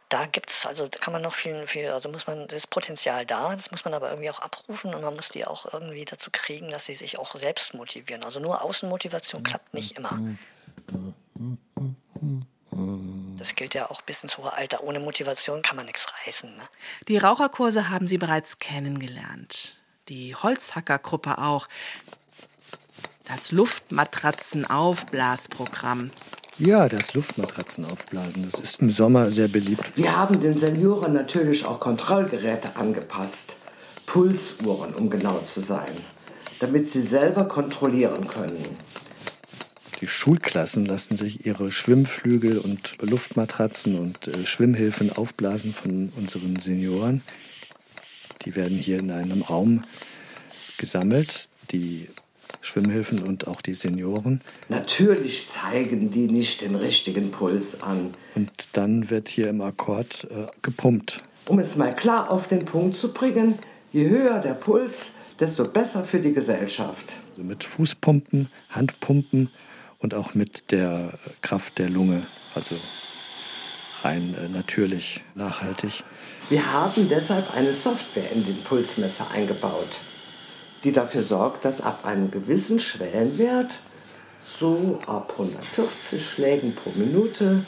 da 0.09 0.27
gibt's, 0.27 0.67
also 0.67 0.87
da 0.87 0.99
kann 0.99 1.13
man 1.13 1.23
noch 1.23 1.33
viel, 1.33 1.65
viel, 1.65 1.89
also 1.89 2.09
muss 2.09 2.27
man, 2.27 2.47
das 2.47 2.67
Potenzial 2.67 3.25
da, 3.25 3.55
das 3.55 3.71
muss 3.71 3.83
man 3.83 3.95
aber 3.95 4.11
irgendwie 4.11 4.29
auch 4.29 4.39
abrufen 4.39 4.93
und 4.93 5.01
man 5.01 5.15
muss 5.15 5.29
die 5.29 5.45
auch 5.45 5.73
irgendwie 5.73 6.05
dazu 6.05 6.29
kriegen, 6.31 6.69
dass 6.69 6.85
sie 6.85 6.93
sich 6.93 7.17
auch 7.17 7.35
selbst 7.35 7.73
motivieren. 7.73 8.23
Also 8.23 8.39
nur 8.39 8.63
Außenmotivation 8.63 9.41
klappt 9.41 9.73
nicht 9.73 9.97
immer. 9.97 10.19
Das 13.37 13.55
gilt 13.55 13.73
ja 13.73 13.89
auch 13.89 14.01
bis 14.01 14.23
ins 14.23 14.37
hohe 14.37 14.53
Alter. 14.53 14.83
Ohne 14.83 14.99
Motivation 14.99 15.61
kann 15.61 15.75
man 15.75 15.85
nichts 15.85 16.07
reißen. 16.25 16.55
Ne? 16.55 16.63
Die 17.07 17.17
Raucherkurse 17.17 17.89
haben 17.89 18.07
Sie 18.07 18.17
bereits 18.17 18.59
kennengelernt. 18.59 19.77
Die 20.09 20.35
Holzhackergruppe 20.35 21.37
auch. 21.37 21.67
Das 23.25 23.51
Luftmatratzenaufblasprogramm. 23.51 26.11
Ja, 26.59 26.87
das 26.87 27.15
Luftmatratzenaufblasen, 27.15 28.51
das 28.51 28.59
ist 28.59 28.81
im 28.81 28.91
Sommer 28.91 29.31
sehr 29.31 29.47
beliebt. 29.47 29.83
Wir 29.95 30.15
haben 30.15 30.39
den 30.39 30.55
Senioren 30.55 31.13
natürlich 31.13 31.65
auch 31.65 31.79
Kontrollgeräte 31.79 32.75
angepasst. 32.75 33.55
Pulsuhren, 34.05 34.93
um 34.93 35.09
genau 35.09 35.39
zu 35.39 35.61
sein. 35.61 35.89
Damit 36.59 36.91
sie 36.91 37.01
selber 37.01 37.45
kontrollieren 37.45 38.27
können. 38.27 38.77
Die 40.03 40.09
Schulklassen 40.09 40.85
lassen 40.85 41.15
sich 41.15 41.45
ihre 41.45 41.71
Schwimmflügel 41.71 42.57
und 42.57 42.97
Luftmatratzen 42.99 43.97
und 43.97 44.27
äh, 44.27 44.45
Schwimmhilfen 44.45 45.15
aufblasen 45.15 45.71
von 45.73 46.11
unseren 46.17 46.59
Senioren. 46.59 47.21
Die 48.43 48.57
werden 48.57 48.77
hier 48.77 48.99
in 48.99 49.11
einem 49.11 49.43
Raum 49.43 49.85
gesammelt, 50.77 51.47
die 51.71 52.09
Schwimmhilfen 52.59 53.23
und 53.23 53.47
auch 53.47 53.61
die 53.61 53.75
Senioren. 53.75 54.41
Natürlich 54.67 55.47
zeigen 55.47 56.11
die 56.11 56.27
nicht 56.27 56.63
den 56.63 56.75
richtigen 56.75 57.31
Puls 57.31 57.81
an. 57.81 58.13
Und 58.35 58.51
dann 58.73 59.09
wird 59.09 59.29
hier 59.29 59.47
im 59.47 59.61
Akkord 59.61 60.27
äh, 60.29 60.47
gepumpt. 60.63 61.23
Um 61.47 61.59
es 61.59 61.77
mal 61.77 61.95
klar 61.95 62.29
auf 62.29 62.49
den 62.49 62.65
Punkt 62.65 62.97
zu 62.97 63.13
bringen, 63.13 63.57
je 63.93 64.09
höher 64.09 64.39
der 64.39 64.55
Puls, 64.55 65.11
desto 65.39 65.63
besser 65.63 66.03
für 66.03 66.19
die 66.19 66.33
Gesellschaft. 66.33 67.13
Also 67.31 67.43
mit 67.43 67.63
Fußpumpen, 67.63 68.49
Handpumpen 68.69 69.49
und 70.03 70.13
auch 70.13 70.35
mit 70.35 70.71
der 70.71 71.13
Kraft 71.41 71.79
der 71.79 71.89
Lunge, 71.89 72.23
also 72.53 72.75
rein 74.03 74.35
äh, 74.35 74.49
natürlich, 74.49 75.23
nachhaltig. 75.33 76.03
Wir 76.49 76.71
haben 76.71 77.09
deshalb 77.09 77.53
eine 77.55 77.71
Software 77.71 78.29
in 78.31 78.45
den 78.45 78.61
Pulsmesser 78.63 79.31
eingebaut, 79.31 79.89
die 80.83 80.91
dafür 80.91 81.23
sorgt, 81.23 81.65
dass 81.65 81.81
ab 81.81 82.05
einem 82.05 82.29
gewissen 82.29 82.79
Schwellenwert, 82.79 83.79
so 84.59 84.99
ab 85.07 85.31
140 85.31 86.23
Schlägen 86.23 86.75
pro 86.75 86.91
Minute, 86.91 87.65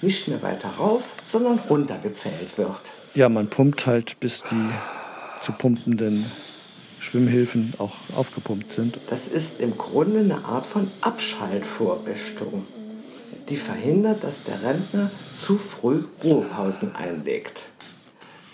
nicht 0.00 0.26
mehr 0.28 0.42
weiter 0.42 0.68
rauf, 0.68 1.02
sondern 1.30 1.58
runter 1.70 1.98
gezählt 1.98 2.56
wird. 2.56 2.80
Ja, 3.14 3.28
man 3.28 3.48
pumpt 3.48 3.86
halt, 3.86 4.18
bis 4.20 4.42
die 4.42 4.70
zu 5.42 5.52
pumpenden 5.52 6.24
Schwimmhilfen 7.04 7.74
auch 7.78 7.94
aufgepumpt 8.16 8.72
sind. 8.72 8.98
Das 9.10 9.28
ist 9.28 9.60
im 9.60 9.76
Grunde 9.76 10.20
eine 10.20 10.44
Art 10.44 10.66
von 10.66 10.88
Abschaltvorrichtung, 11.02 12.64
die 13.48 13.56
verhindert, 13.56 14.24
dass 14.24 14.44
der 14.44 14.62
Rentner 14.62 15.10
zu 15.38 15.58
früh 15.58 16.02
Ruhepausen 16.22 16.96
einlegt. 16.96 17.66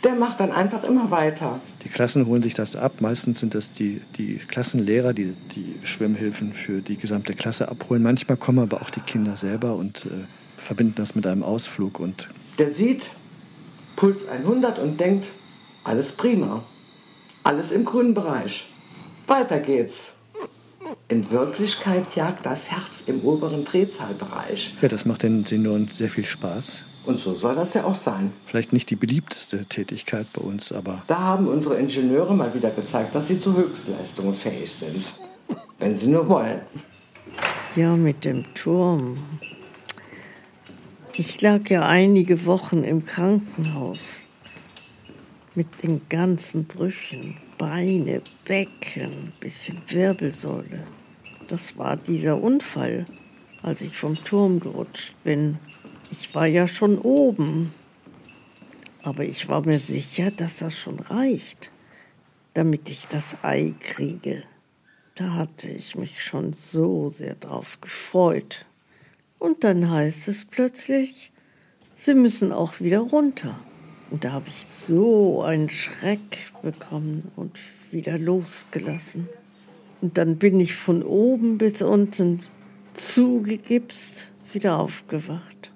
Der 0.03 0.15
macht 0.15 0.41
dann 0.41 0.51
einfach 0.51 0.83
immer 0.83 1.11
weiter. 1.11 1.61
Die 1.85 1.91
Klassen 1.91 2.27
holen 2.27 2.43
sich 2.43 2.55
das 2.55 2.75
ab. 2.75 3.01
Meistens 3.01 3.39
sind 3.39 3.55
das 3.55 3.73
die, 3.73 4.01
die 4.17 4.37
Klassenlehrer, 4.37 5.13
die 5.13 5.35
die 5.55 5.75
Schwimmhilfen 5.85 6.53
für 6.55 6.81
die 6.81 6.97
gesamte 6.97 7.35
Klasse 7.35 7.69
abholen. 7.69 8.03
Manchmal 8.03 8.39
kommen 8.39 8.61
aber 8.61 8.83
auch 8.83 8.91
die 8.91 9.01
Kinder 9.01 9.37
selber 9.37 9.77
und 9.77 10.07
äh, 10.07 10.25
verbinden 10.57 10.95
das 10.97 11.15
mit 11.15 11.27
einem 11.27 11.43
Ausflug. 11.43 12.01
Und 12.01 12.29
der 12.59 12.73
sieht 12.73 13.11
Puls 13.95 14.27
100 14.27 14.79
und 14.79 14.99
denkt, 14.99 15.27
alles 15.85 16.13
prima. 16.13 16.63
Alles 17.43 17.71
im 17.71 17.85
grünen 17.85 18.15
Bereich. 18.15 18.67
Weiter 19.27 19.59
geht's. 19.59 20.13
In 21.09 21.31
Wirklichkeit 21.31 22.15
jagt 22.15 22.45
das 22.45 22.71
Herz 22.71 23.03
im 23.07 23.21
oberen 23.23 23.65
Drehzahlbereich. 23.65 24.75
Ja, 24.83 24.89
das 24.89 25.05
macht 25.05 25.23
den 25.23 25.45
Senioren 25.45 25.89
sehr 25.91 26.09
viel 26.09 26.25
Spaß. 26.25 26.85
Und 27.07 27.19
so 27.19 27.35
soll 27.35 27.55
das 27.55 27.75
ja 27.75 27.85
auch 27.85 27.95
sein. 27.95 28.33
Vielleicht 28.47 28.73
nicht 28.73 28.91
die 28.91 28.97
beliebteste 28.97 29.65
Tätigkeit 29.65 30.27
bei 30.35 30.43
uns, 30.43 30.71
aber. 30.71 31.03
Da 31.07 31.19
haben 31.19 31.49
unsere 31.49 31.77
Ingenieure 31.77 32.35
mal 32.35 32.53
wieder 32.55 32.71
gezeigt, 32.71 33.15
dass 33.15 33.29
sie 33.29 33.41
zu 33.41 33.57
Höchstleistungen 33.57 34.35
fähig 34.35 34.73
sind. 34.73 35.13
Wenn 35.79 35.95
sie 35.95 36.09
nur 36.09 36.29
wollen. 36.29 36.61
Ja, 37.75 37.97
mit 37.97 38.25
dem 38.25 38.45
Turm. 38.55 39.19
Ich 41.15 41.41
lag 41.41 41.69
ja 41.69 41.87
einige 41.87 42.47
Wochen 42.47 42.85
im 42.85 43.05
Krankenhaus. 43.05 44.21
Mit 45.61 45.83
den 45.83 46.01
ganzen 46.09 46.65
Brüchen. 46.65 47.37
Beine, 47.59 48.23
Becken, 48.47 49.35
bisschen 49.41 49.83
Wirbelsäule. 49.89 50.87
Das 51.49 51.77
war 51.77 51.99
dieser 51.99 52.41
Unfall, 52.41 53.05
als 53.61 53.83
ich 53.83 53.99
vom 53.99 54.15
Turm 54.25 54.61
gerutscht 54.61 55.13
bin. 55.23 55.59
Ich 56.11 56.35
war 56.35 56.47
ja 56.47 56.67
schon 56.67 56.97
oben, 56.97 57.75
aber 59.03 59.25
ich 59.25 59.51
war 59.51 59.67
mir 59.67 59.81
sicher, 59.81 60.31
dass 60.31 60.57
das 60.57 60.79
schon 60.79 60.99
reicht, 60.99 61.71
damit 62.55 62.89
ich 62.89 63.07
das 63.09 63.37
Ei 63.43 63.75
kriege. 63.81 64.45
Da 65.15 65.35
hatte 65.35 65.69
ich 65.69 65.95
mich 65.95 66.25
schon 66.25 66.55
so 66.55 67.11
sehr 67.11 67.35
drauf 67.35 67.83
gefreut. 67.83 68.65
Und 69.39 69.63
dann 69.63 69.91
heißt 69.91 70.27
es 70.27 70.47
plötzlich, 70.47 71.31
Sie 71.97 72.15
müssen 72.15 72.51
auch 72.51 72.81
wieder 72.81 73.01
runter. 73.01 73.61
Und 74.11 74.25
da 74.25 74.33
habe 74.33 74.49
ich 74.49 74.67
so 74.69 75.43
einen 75.43 75.69
Schreck 75.69 76.53
bekommen 76.63 77.31
und 77.37 77.59
wieder 77.91 78.19
losgelassen. 78.19 79.29
Und 80.01 80.19
dann 80.19 80.37
bin 80.37 80.59
ich 80.59 80.75
von 80.75 81.03
oben 81.03 81.59
bis 81.59 81.83
unten 81.83 82.41
zugegipst 82.95 84.29
wieder 84.53 84.79
aufgewacht. 84.79 85.71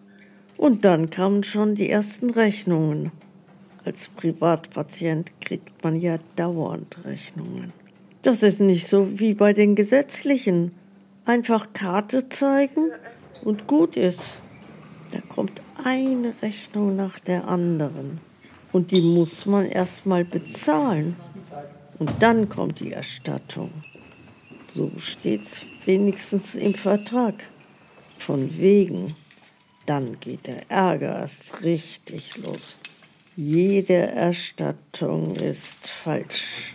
Und 0.56 0.84
dann 0.84 1.10
kamen 1.10 1.42
schon 1.42 1.74
die 1.74 1.90
ersten 1.90 2.30
Rechnungen. 2.30 3.12
Als 3.84 4.08
Privatpatient 4.08 5.32
kriegt 5.40 5.84
man 5.84 6.00
ja 6.00 6.18
dauernd 6.36 7.04
Rechnungen. 7.04 7.72
Das 8.22 8.42
ist 8.42 8.60
nicht 8.60 8.86
so 8.86 9.20
wie 9.20 9.34
bei 9.34 9.52
den 9.52 9.74
gesetzlichen. 9.74 10.72
Einfach 11.26 11.72
Karte 11.74 12.28
zeigen 12.28 12.90
und 13.42 13.66
gut 13.66 13.96
ist. 13.96 14.40
Da 15.12 15.20
kommt 15.28 15.60
eine 15.84 16.32
Rechnung 16.40 16.96
nach 16.96 17.18
der 17.20 17.46
anderen. 17.46 18.20
Und 18.74 18.90
die 18.90 19.02
muss 19.02 19.46
man 19.46 19.66
erst 19.66 20.04
mal 20.04 20.24
bezahlen. 20.24 21.14
Und 22.00 22.10
dann 22.20 22.48
kommt 22.48 22.80
die 22.80 22.90
Erstattung. 22.90 23.70
So 24.68 24.90
steht's 24.96 25.64
wenigstens 25.84 26.56
im 26.56 26.74
Vertrag. 26.74 27.34
Von 28.18 28.58
wegen. 28.58 29.14
Dann 29.86 30.18
geht 30.18 30.48
der 30.48 30.68
Ärger 30.72 31.20
erst 31.20 31.62
richtig 31.62 32.36
los. 32.38 32.76
Jede 33.36 34.08
Erstattung 34.08 35.36
ist 35.36 35.86
falsch. 35.86 36.74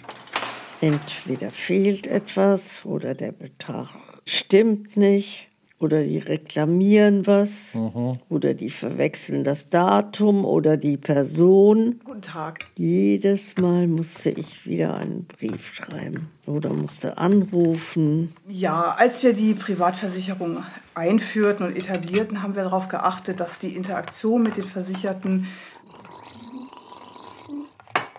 Entweder 0.80 1.52
fehlt 1.52 2.08
etwas 2.08 2.86
oder 2.86 3.14
der 3.14 3.34
Betrag 3.34 3.90
stimmt 4.26 4.96
nicht 4.96 5.49
oder 5.80 6.04
die 6.04 6.18
reklamieren 6.18 7.26
was 7.26 7.74
mhm. 7.74 8.20
oder 8.30 8.54
die 8.54 8.70
verwechseln 8.70 9.44
das 9.44 9.70
Datum 9.70 10.46
oder 10.46 10.78
die 10.78 10.98
Person. 10.98 12.02
Guten 12.04 12.22
Tag. 12.22 12.66
Jedes 12.78 13.58
Mal 13.58 13.88
musste 13.88 14.30
ich 14.30 14.66
wieder 14.66 14.96
einen 14.96 15.26
Brief 15.26 15.74
schreiben 15.74 16.28
oder 16.46 16.72
musste 16.74 17.18
anrufen. 17.18 18.34
Ja, 18.48 18.96
als 18.98 19.24
wir 19.24 19.34
die 19.34 19.54
Privatversicherung 19.54 20.64
einführten 20.96 21.66
und 21.66 21.78
etablierten, 21.78 22.44
haben 22.44 22.56
wir 22.56 22.64
darauf 22.64 22.90
geachtet, 22.90 23.40
dass 23.40 23.60
die 23.60 23.76
Interaktion 23.76 24.44
mit 24.44 24.58
den 24.58 24.66
Versicherten 24.66 25.48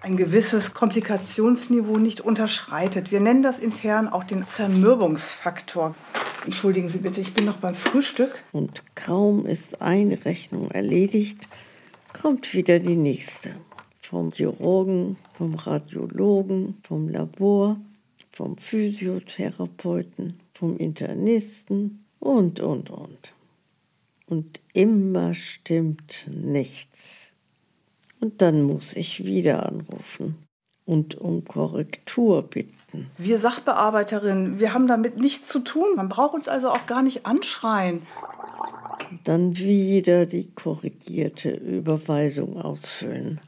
ein 0.02 0.16
gewisses 0.16 0.72
Komplikationsniveau 0.72 1.98
nicht 1.98 2.22
unterschreitet. 2.22 3.10
Wir 3.10 3.20
nennen 3.20 3.42
das 3.42 3.58
intern 3.58 4.08
auch 4.08 4.24
den 4.24 4.48
Zermürbungsfaktor. 4.48 5.94
Entschuldigen 6.44 6.88
Sie 6.88 6.98
bitte, 6.98 7.20
ich 7.20 7.34
bin 7.34 7.44
noch 7.44 7.58
beim 7.58 7.74
Frühstück. 7.74 8.42
Und 8.52 8.82
kaum 8.94 9.46
ist 9.46 9.82
eine 9.82 10.24
Rechnung 10.24 10.70
erledigt, 10.70 11.46
kommt 12.12 12.54
wieder 12.54 12.78
die 12.78 12.96
nächste. 12.96 13.50
Vom 14.00 14.32
Chirurgen, 14.32 15.16
vom 15.34 15.54
Radiologen, 15.54 16.78
vom 16.82 17.08
Labor, 17.08 17.78
vom 18.32 18.56
Physiotherapeuten, 18.56 20.40
vom 20.54 20.76
Internisten 20.78 22.04
und, 22.18 22.60
und, 22.60 22.90
und. 22.90 23.34
Und 24.26 24.60
immer 24.72 25.34
stimmt 25.34 26.26
nichts. 26.32 27.32
Und 28.20 28.42
dann 28.42 28.62
muss 28.62 28.94
ich 28.94 29.24
wieder 29.24 29.66
anrufen 29.66 30.36
und 30.84 31.16
um 31.16 31.44
Korrektur 31.44 32.42
bitten. 32.42 32.79
Wir 33.18 33.38
Sachbearbeiterinnen, 33.38 34.58
wir 34.58 34.74
haben 34.74 34.86
damit 34.86 35.18
nichts 35.18 35.48
zu 35.48 35.60
tun. 35.60 35.96
Man 35.96 36.08
braucht 36.08 36.34
uns 36.34 36.48
also 36.48 36.70
auch 36.70 36.86
gar 36.86 37.02
nicht 37.02 37.26
anschreien. 37.26 38.02
Dann 39.24 39.56
wieder 39.56 40.26
die 40.26 40.50
korrigierte 40.52 41.50
Überweisung 41.50 42.60
ausfüllen 42.60 43.40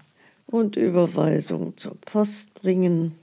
und 0.47 0.77
Überweisung 0.77 1.77
zur 1.77 1.97
Post 2.01 2.55
bringen. 2.55 3.17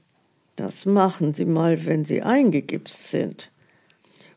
Das 0.56 0.86
machen 0.86 1.34
Sie 1.34 1.46
mal, 1.46 1.86
wenn 1.86 2.06
Sie 2.06 2.22
eingegipst 2.22 3.10
sind. 3.10 3.52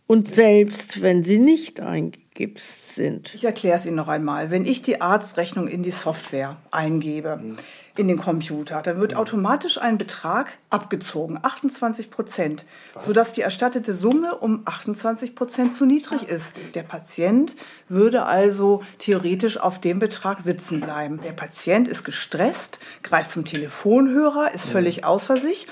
Und 0.07 0.29
selbst 0.29 1.01
wenn 1.01 1.25
sie 1.25 1.39
nicht 1.39 1.81
eingegipst 1.81 2.95
sind. 2.95 3.35
Ich 3.35 3.45
erkläre 3.45 3.79
es 3.79 3.87
Ihnen 3.87 3.97
noch 3.97 4.09
einmal. 4.09 4.51
Wenn 4.51 4.67
ich 4.67 4.83
die 4.83 5.01
Arztrechnung 5.01 5.69
in 5.69 5.83
die 5.83 5.91
Software 5.91 6.57
eingebe, 6.71 7.39
mhm 7.41 7.57
in 7.97 8.09
den 8.09 8.19
Computer. 8.19 8.81
Dann 8.83 8.99
wird 8.99 9.15
automatisch 9.15 9.79
ein 9.79 9.99
Betrag 9.99 10.59
abgezogen, 10.71 11.39
28 11.43 12.11
Prozent, 12.11 12.65
sodass 12.99 13.33
die 13.33 13.43
erstattete 13.43 13.93
Summe 13.93 14.37
um 14.37 14.63
28 14.65 15.35
Prozent 15.35 15.75
zu 15.75 15.85
niedrig 15.85 16.29
ist. 16.29 16.55
Der 16.75 16.83
Patient 16.83 17.55
würde 17.89 18.25
also 18.25 18.83
theoretisch 18.99 19.59
auf 19.59 19.81
dem 19.81 19.99
Betrag 19.99 20.41
sitzen 20.41 20.81
bleiben. 20.81 21.21
Der 21.23 21.33
Patient 21.33 21.87
ist 21.87 22.05
gestresst, 22.05 22.79
greift 23.03 23.31
zum 23.31 23.45
Telefonhörer, 23.45 24.53
ist 24.55 24.69
völlig 24.69 25.05
außer 25.05 25.37
sich 25.37 25.67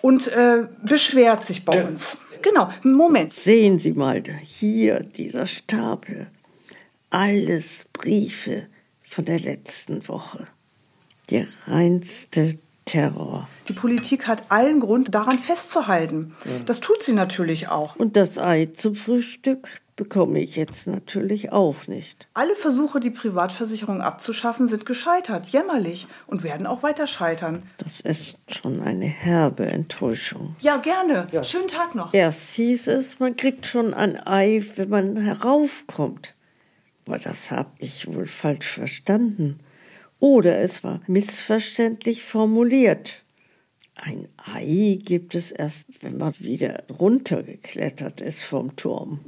und 0.00 0.28
äh, 0.28 0.66
beschwert 0.82 1.44
sich 1.44 1.64
bei 1.64 1.84
uns. 1.84 2.18
Genau, 2.42 2.68
Moment. 2.82 3.32
Sehen 3.32 3.78
Sie 3.78 3.92
mal, 3.92 4.20
hier 4.42 5.00
dieser 5.00 5.46
Stapel. 5.46 6.26
Alles 7.10 7.86
Briefe 7.92 8.66
von 9.02 9.24
der 9.24 9.38
letzten 9.38 10.08
Woche 10.08 10.48
der 11.32 11.46
reinste 11.66 12.58
Terror. 12.84 13.48
Die 13.68 13.72
Politik 13.72 14.26
hat 14.26 14.50
allen 14.50 14.80
Grund, 14.80 15.14
daran 15.14 15.38
festzuhalten. 15.38 16.34
Ja. 16.44 16.58
Das 16.66 16.80
tut 16.80 17.02
sie 17.02 17.12
natürlich 17.12 17.68
auch. 17.68 17.96
Und 17.96 18.16
das 18.16 18.38
Ei 18.38 18.66
zum 18.66 18.94
Frühstück 18.94 19.68
bekomme 19.96 20.40
ich 20.40 20.56
jetzt 20.56 20.86
natürlich 20.88 21.52
auch 21.52 21.86
nicht. 21.86 22.26
Alle 22.34 22.56
Versuche, 22.56 22.98
die 22.98 23.10
Privatversicherung 23.10 24.02
abzuschaffen, 24.02 24.68
sind 24.68 24.84
gescheitert, 24.84 25.46
jämmerlich 25.46 26.06
und 26.26 26.42
werden 26.42 26.66
auch 26.66 26.82
weiter 26.82 27.06
scheitern. 27.06 27.62
Das 27.78 28.00
ist 28.00 28.38
schon 28.48 28.82
eine 28.82 29.06
herbe 29.06 29.66
Enttäuschung. 29.66 30.56
Ja, 30.60 30.78
gerne. 30.78 31.28
Ja. 31.30 31.44
Schönen 31.44 31.68
Tag 31.68 31.94
noch. 31.94 32.12
Erst 32.12 32.50
hieß 32.54 32.88
es, 32.88 33.20
man 33.20 33.36
kriegt 33.36 33.66
schon 33.66 33.94
ein 33.94 34.18
Ei, 34.26 34.64
wenn 34.76 34.88
man 34.88 35.16
heraufkommt. 35.16 36.34
Aber 37.06 37.18
das 37.18 37.50
habe 37.50 37.70
ich 37.78 38.12
wohl 38.12 38.26
falsch 38.26 38.68
verstanden 38.68 39.60
oder 40.22 40.60
es 40.60 40.84
war 40.84 41.00
missverständlich 41.08 42.22
formuliert. 42.22 43.24
Ein 43.96 44.28
Ei 44.36 45.00
gibt 45.04 45.34
es 45.34 45.50
erst, 45.50 45.86
wenn 46.00 46.16
man 46.16 46.32
wieder 46.38 46.84
runtergeklettert 46.88 48.20
ist 48.20 48.44
vom 48.44 48.76
Turm. 48.76 49.18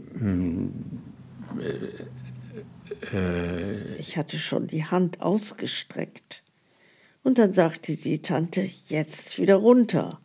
Äh, 3.12 3.98
ich 3.98 4.16
hatte 4.16 4.38
schon 4.38 4.68
die 4.68 4.84
Hand 4.84 5.20
ausgestreckt. 5.20 6.44
Und 7.24 7.38
dann 7.38 7.52
sagte 7.52 7.96
die 7.96 8.22
Tante, 8.22 8.62
jetzt 8.86 9.36
wieder 9.40 9.56
runter. 9.56 10.20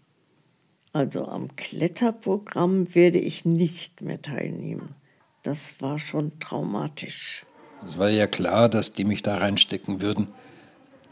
Also 0.94 1.26
am 1.26 1.56
Kletterprogramm 1.56 2.94
werde 2.94 3.18
ich 3.18 3.44
nicht 3.44 4.02
mehr 4.02 4.22
teilnehmen. 4.22 4.94
Das 5.42 5.82
war 5.82 5.98
schon 5.98 6.40
traumatisch. 6.40 7.44
Es 7.84 7.98
war 7.98 8.10
ja 8.10 8.28
klar, 8.28 8.70
dass 8.70 8.94
die 8.94 9.06
mich 9.06 9.24
da 9.24 9.38
reinstecken 9.38 10.00
würden. 10.02 10.28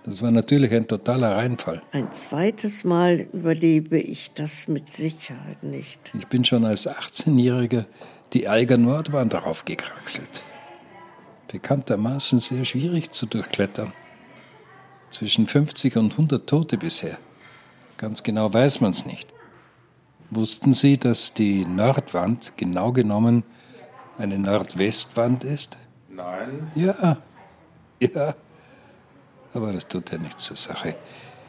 Das 0.08 0.22
war 0.22 0.32
natürlich 0.32 0.74
ein 0.74 0.88
totaler 0.88 1.36
Reinfall. 1.36 1.82
Ein 1.92 2.14
zweites 2.14 2.86
Mal 2.86 3.28
überlebe 3.34 4.00
ich 4.00 4.32
das 4.34 4.70
mit 4.70 4.90
Sicherheit 4.90 5.64
nicht. 5.64 6.14
Ich 6.18 6.28
bin 6.28 6.46
schon 6.46 6.64
als 6.64 6.88
18-Jähriger 6.88 7.84
die 8.32 8.48
Eiger 8.48 8.78
Nordwand 8.78 9.34
darauf 9.34 9.66
gekraxelt. 9.66 10.44
Bekanntermaßen 11.50 12.40
sehr 12.40 12.64
schwierig 12.64 13.12
zu 13.12 13.26
durchklettern. 13.26 13.92
Zwischen 15.10 15.46
50 15.46 15.98
und 15.98 16.14
100 16.14 16.48
Tote 16.48 16.78
bisher. 16.78 17.18
Ganz 17.98 18.24
genau 18.24 18.54
weiß 18.54 18.80
man 18.80 18.92
es 18.92 19.06
nicht. 19.06 19.34
Wussten 20.30 20.72
Sie, 20.72 20.98
dass 20.98 21.34
die 21.34 21.66
Nordwand 21.66 22.54
genau 22.56 22.94
genommen 22.94 23.44
eine 24.18 24.40
Nordwestwand 24.40 25.44
ist? 25.44 25.78
Nein. 26.08 26.72
Ja, 26.76 27.18
ja. 28.00 28.36
Aber 29.54 29.74
das 29.74 29.88
tut 29.88 30.12
ja 30.12 30.18
nichts 30.18 30.44
zur 30.46 30.58
Sache. 30.58 30.96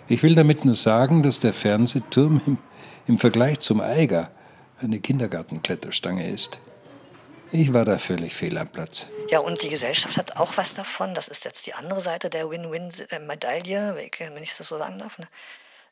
Ich 0.08 0.22
will 0.22 0.34
damit 0.34 0.64
nur 0.64 0.74
sagen, 0.74 1.22
dass 1.22 1.40
der 1.40 1.52
Fernsehturm 1.52 2.40
im, 2.46 2.58
im 3.06 3.18
Vergleich 3.18 3.60
zum 3.60 3.80
Eiger 3.80 4.30
eine 4.80 5.00
Kindergartenkletterstange 5.00 6.30
ist. 6.30 6.60
Ich 7.50 7.72
war 7.72 7.84
da 7.84 7.98
völlig 7.98 8.34
fehl 8.34 8.56
am 8.58 8.68
Platz. 8.68 9.06
Ja, 9.28 9.38
und 9.40 9.62
die 9.62 9.70
Gesellschaft 9.70 10.16
hat 10.16 10.36
auch 10.36 10.56
was 10.56 10.74
davon. 10.74 11.14
Das 11.14 11.28
ist 11.28 11.44
jetzt 11.44 11.66
die 11.66 11.74
andere 11.74 12.00
Seite 12.00 12.28
der 12.30 12.50
Win-Win-Medaille, 12.50 13.94
wenn 13.96 14.42
ich 14.42 14.56
das 14.56 14.66
so 14.66 14.76
sagen 14.76 14.98
darf. 14.98 15.18
Ne? 15.18 15.28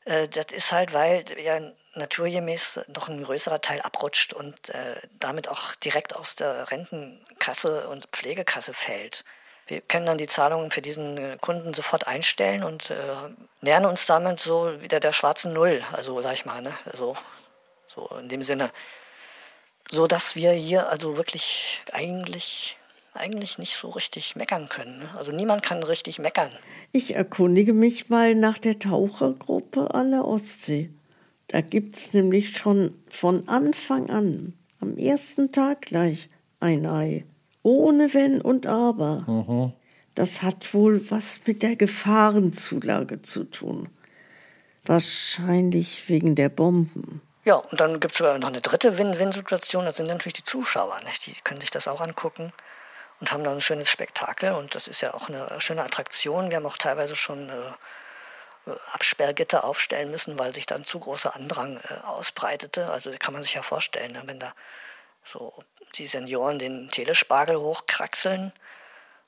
Äh, 0.05 0.27
das 0.27 0.45
ist 0.51 0.71
halt, 0.71 0.93
weil 0.93 1.25
ja 1.43 1.59
naturgemäß 1.95 2.81
noch 2.95 3.09
ein 3.09 3.23
größerer 3.23 3.61
Teil 3.61 3.81
abrutscht 3.81 4.33
und 4.33 4.69
äh, 4.69 4.95
damit 5.19 5.49
auch 5.49 5.75
direkt 5.75 6.15
aus 6.15 6.35
der 6.35 6.69
Rentenkasse 6.71 7.89
und 7.89 8.07
Pflegekasse 8.11 8.73
fällt. 8.73 9.25
Wir 9.67 9.81
können 9.81 10.05
dann 10.05 10.17
die 10.17 10.27
Zahlungen 10.27 10.71
für 10.71 10.81
diesen 10.81 11.17
äh, 11.17 11.37
Kunden 11.39 11.73
sofort 11.73 12.07
einstellen 12.07 12.63
und 12.63 12.89
äh, 12.89 12.95
nähern 13.61 13.85
uns 13.85 14.05
damit 14.05 14.39
so 14.39 14.81
wieder 14.81 14.99
der 14.99 15.13
schwarzen 15.13 15.53
Null, 15.53 15.83
also 15.91 16.21
sag 16.21 16.33
ich 16.33 16.45
mal, 16.45 16.61
ne? 16.61 16.73
also, 16.85 17.15
so 17.87 18.09
in 18.19 18.29
dem 18.29 18.41
Sinne 18.41 18.71
so 19.89 20.07
dass 20.07 20.35
wir 20.35 20.51
hier 20.51 20.89
also 20.89 21.17
wirklich 21.17 21.81
eigentlich 21.91 22.77
eigentlich 23.13 23.57
nicht 23.57 23.75
so 23.75 23.89
richtig 23.89 24.35
meckern 24.35 24.69
können. 24.69 24.99
Ne? 24.99 25.09
Also 25.17 25.31
niemand 25.31 25.63
kann 25.63 25.81
richtig 25.81 26.19
meckern. 26.19 26.51
Ich 26.91 27.15
erkundige 27.15 27.73
mich 27.73 28.09
mal 28.09 28.35
nach 28.35 28.59
der 28.59 28.77
Tauchergruppe 28.77 29.91
an 29.95 30.11
der 30.11 30.25
Ostsee. 30.25 30.91
Da 31.47 31.61
gibt 31.61 31.97
es 31.97 32.13
nämlich 32.13 32.55
schon 32.55 32.93
von 33.09 33.47
Anfang 33.49 34.11
an, 34.11 34.53
am 34.79 34.97
ersten 34.97 35.51
Tag 35.51 35.81
gleich, 35.81 36.29
ein 36.59 36.85
Ei. 36.85 37.25
Ohne 37.67 38.13
Wenn 38.13 38.39
und 38.39 38.65
Aber. 38.65 39.25
Mhm. 39.27 39.73
Das 40.15 40.41
hat 40.41 40.73
wohl 40.73 41.11
was 41.11 41.41
mit 41.45 41.63
der 41.63 41.75
Gefahrenzulage 41.75 43.23
zu 43.23 43.43
tun. 43.43 43.89
Wahrscheinlich 44.85 46.07
wegen 46.07 46.35
der 46.35 46.47
Bomben. 46.47 47.21
Ja, 47.43 47.55
und 47.55 47.81
dann 47.81 47.99
gibt 47.99 48.13
es 48.13 48.19
sogar 48.19 48.37
noch 48.39 48.47
eine 48.47 48.61
dritte 48.61 48.97
Win-Win-Situation. 48.97 49.83
Das 49.83 49.97
sind 49.97 50.07
natürlich 50.07 50.31
die 50.31 50.45
Zuschauer. 50.45 50.97
Nicht? 51.03 51.25
Die 51.25 51.33
können 51.43 51.59
sich 51.59 51.69
das 51.69 51.89
auch 51.89 51.99
angucken 51.99 52.53
und 53.19 53.33
haben 53.33 53.43
dann 53.43 53.55
ein 53.55 53.61
schönes 53.61 53.89
Spektakel. 53.89 54.53
Und 54.53 54.73
das 54.73 54.87
ist 54.87 55.01
ja 55.01 55.13
auch 55.13 55.27
eine 55.27 55.59
schöne 55.59 55.83
Attraktion. 55.83 56.49
Wir 56.49 56.55
haben 56.55 56.65
auch 56.65 56.77
teilweise 56.77 57.17
schon 57.17 57.49
äh, 57.49 58.71
Absperrgitter 58.93 59.65
aufstellen 59.65 60.09
müssen, 60.09 60.39
weil 60.39 60.53
sich 60.53 60.67
dann 60.67 60.85
zu 60.85 61.01
großer 61.01 61.35
Andrang 61.35 61.81
äh, 61.89 62.05
ausbreitete. 62.05 62.89
Also 62.89 63.11
kann 63.19 63.33
man 63.33 63.43
sich 63.43 63.55
ja 63.55 63.61
vorstellen, 63.61 64.13
ne? 64.13 64.23
wenn 64.25 64.39
da 64.39 64.53
so 65.25 65.53
die 65.97 66.07
Senioren 66.07 66.59
den 66.59 66.89
Telespargel 66.89 67.57
hochkraxeln. 67.57 68.53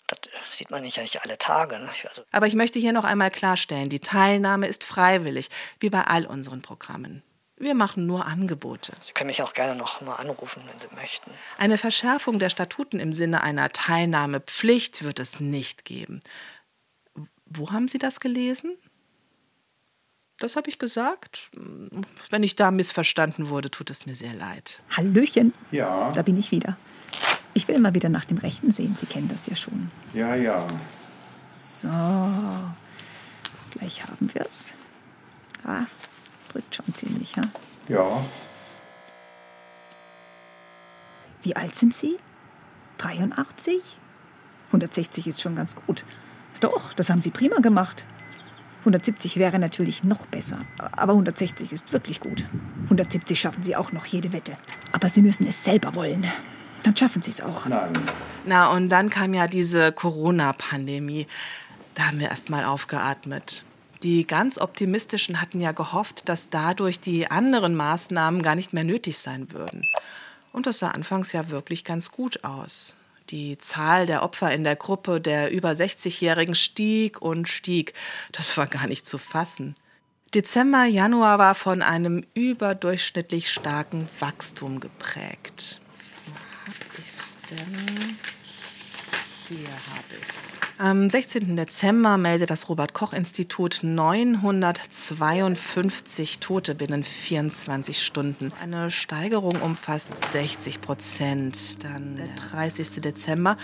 Das 0.08 0.20
sieht 0.50 0.72
man 0.72 0.82
nicht 0.82 0.98
eigentlich 1.00 1.22
alle 1.22 1.38
Tage. 1.38 1.78
Ne? 1.78 1.90
Also 2.08 2.24
Aber 2.32 2.48
ich 2.48 2.56
möchte 2.56 2.80
hier 2.80 2.94
noch 2.94 3.04
einmal 3.04 3.30
klarstellen, 3.30 3.90
die 3.90 4.00
Teilnahme 4.00 4.68
ist 4.68 4.84
freiwillig, 4.84 5.50
wie 5.80 5.90
bei 5.90 6.02
all 6.02 6.26
unseren 6.26 6.62
Programmen. 6.62 7.22
Wir 7.58 7.76
machen 7.76 8.06
nur 8.06 8.26
Angebote. 8.26 8.94
Sie 9.06 9.12
können 9.12 9.28
mich 9.28 9.44
auch 9.44 9.54
gerne 9.54 9.76
noch 9.76 10.00
mal 10.00 10.16
anrufen, 10.16 10.64
wenn 10.66 10.80
Sie 10.80 10.88
möchten. 10.96 11.30
Eine 11.58 11.78
Verschärfung 11.78 12.40
der 12.40 12.50
Statuten 12.50 13.00
im 13.00 13.12
Sinne 13.12 13.44
einer 13.44 13.70
Teilnahmepflicht 13.70 15.04
wird 15.04 15.20
es 15.20 15.42
nicht 15.42 15.84
geben. 15.84 16.22
Wo 17.46 17.72
haben 17.72 17.90
Sie 17.90 17.98
das 17.98 18.22
gelesen? 18.22 18.78
Das 20.40 20.56
habe 20.56 20.70
ich 20.70 20.80
gesagt. 20.80 21.52
Wenn 22.30 22.44
ich 22.44 22.56
da 22.56 22.72
missverstanden 22.72 23.50
wurde, 23.50 23.70
tut 23.70 23.90
es 23.90 24.06
mir 24.06 24.16
sehr 24.16 24.34
leid. 24.34 24.82
Hallöchen. 24.90 25.54
Ja. 25.72 26.10
Da 26.12 26.22
bin 26.22 26.38
ich 26.38 26.52
wieder. 26.52 26.78
Ich 27.54 27.68
will 27.68 27.80
mal 27.80 27.94
wieder 27.94 28.10
nach 28.10 28.26
dem 28.26 28.38
Rechten 28.38 28.72
sehen. 28.72 28.96
Sie 28.96 29.06
kennen 29.06 29.28
das 29.28 29.48
ja 29.48 29.56
schon. 29.56 29.92
Ja, 30.14 30.36
ja. 30.36 30.66
So. 31.50 31.90
Gleich 33.72 34.04
haben 34.04 34.34
wir 34.34 34.46
es. 34.46 34.74
Ah, 35.66 35.86
drückt 36.52 36.76
schon 36.76 36.94
ziemlich, 36.96 37.36
ja? 37.36 37.44
Ja. 37.90 38.24
Wie 41.42 41.56
alt 41.56 41.76
sind 41.76 41.94
Sie? 41.94 42.18
83? 42.98 43.82
160 44.68 45.28
ist 45.28 45.42
schon 45.42 45.56
ganz 45.56 45.76
gut. 45.76 46.06
Doch, 46.62 46.94
das 46.94 47.10
haben 47.10 47.22
Sie 47.22 47.32
prima 47.32 47.58
gemacht. 47.58 48.06
170 48.80 49.38
wäre 49.38 49.60
natürlich 49.60 50.04
noch 50.04 50.26
besser, 50.28 50.66
aber 50.78 51.12
160 51.12 51.72
ist 51.72 51.92
wirklich 51.92 52.20
gut. 52.20 52.46
170 52.86 53.40
schaffen 53.40 53.62
Sie 53.62 53.76
auch 53.76 53.92
noch 53.92 54.06
jede 54.06 54.32
Wette. 54.32 54.56
Aber 54.94 55.10
Sie 55.10 55.22
müssen 55.22 55.46
es 55.48 55.64
selber 55.64 55.96
wollen. 55.96 56.26
Dann 56.84 56.96
schaffen 56.96 57.22
Sie 57.22 57.32
es 57.32 57.42
auch. 57.42 57.68
Nein. 57.68 57.94
Na, 58.46 58.72
und 58.72 58.90
dann 58.90 59.10
kam 59.10 59.34
ja 59.34 59.48
diese 59.48 59.92
Corona-Pandemie. 59.92 61.28
Da 61.96 62.08
haben 62.08 62.20
wir 62.20 62.30
erst 62.30 62.50
mal 62.50 62.64
aufgeatmet. 62.64 63.66
Die 64.02 64.26
ganz 64.26 64.58
Optimistischen 64.58 65.42
hatten 65.42 65.60
ja 65.60 65.74
gehofft, 65.74 66.30
dass 66.30 66.50
dadurch 66.50 67.02
die 67.02 67.30
anderen 67.30 67.76
Maßnahmen 67.76 68.42
gar 68.42 68.56
nicht 68.56 68.72
mehr 68.72 68.86
nötig 68.86 69.18
sein 69.18 69.52
würden. 69.52 69.84
Und 70.54 70.68
das 70.68 70.80
sah 70.80 70.92
anfangs 70.92 71.34
ja 71.34 71.50
wirklich 71.50 71.84
ganz 71.84 72.10
gut 72.12 72.46
aus. 72.46 72.96
Die 73.30 73.58
Zahl 73.58 74.06
der 74.08 74.24
Opfer 74.24 74.52
in 74.52 74.64
der 74.64 74.76
Gruppe 74.76 75.22
der 75.22 75.52
über 75.52 75.72
60-Jährigen 75.72 76.56
stieg 76.56 77.22
und 77.22 77.48
stieg. 77.48 77.94
Das 78.32 78.58
war 78.58 78.68
gar 78.68 78.88
nicht 78.88 79.08
zu 79.08 79.18
fassen. 79.18 79.76
Dezember, 80.34 80.86
Januar 80.86 81.40
war 81.40 81.56
von 81.56 81.82
einem 81.82 82.24
überdurchschnittlich 82.34 83.52
starken 83.52 84.08
Wachstum 84.20 84.80
geprägt. 84.80 85.82
Wo 86.26 86.34
hab 86.66 87.00
ich's 87.00 87.38
denn? 87.50 88.18
Hier 89.50 89.68
habe 89.68 90.22
ich's. 90.22 90.60
Am 90.78 91.10
16. 91.10 91.56
Dezember 91.58 92.18
meldet 92.18 92.52
das 92.52 92.70
Robert-Koch-Institut 92.70 93.80
952 93.82 96.40
Tote 96.40 96.76
binnen 96.76 97.04
24 97.04 98.02
Stunden. 98.02 98.54
Eine 98.62 98.90
Steigerung 98.92 99.56
um 99.62 99.76
fast 99.76 100.18
60 100.18 100.80
Prozent. 100.82 101.84
Dann 101.84 102.16
der 102.16 102.30
30. 102.52 103.02
Dezember 103.02 103.58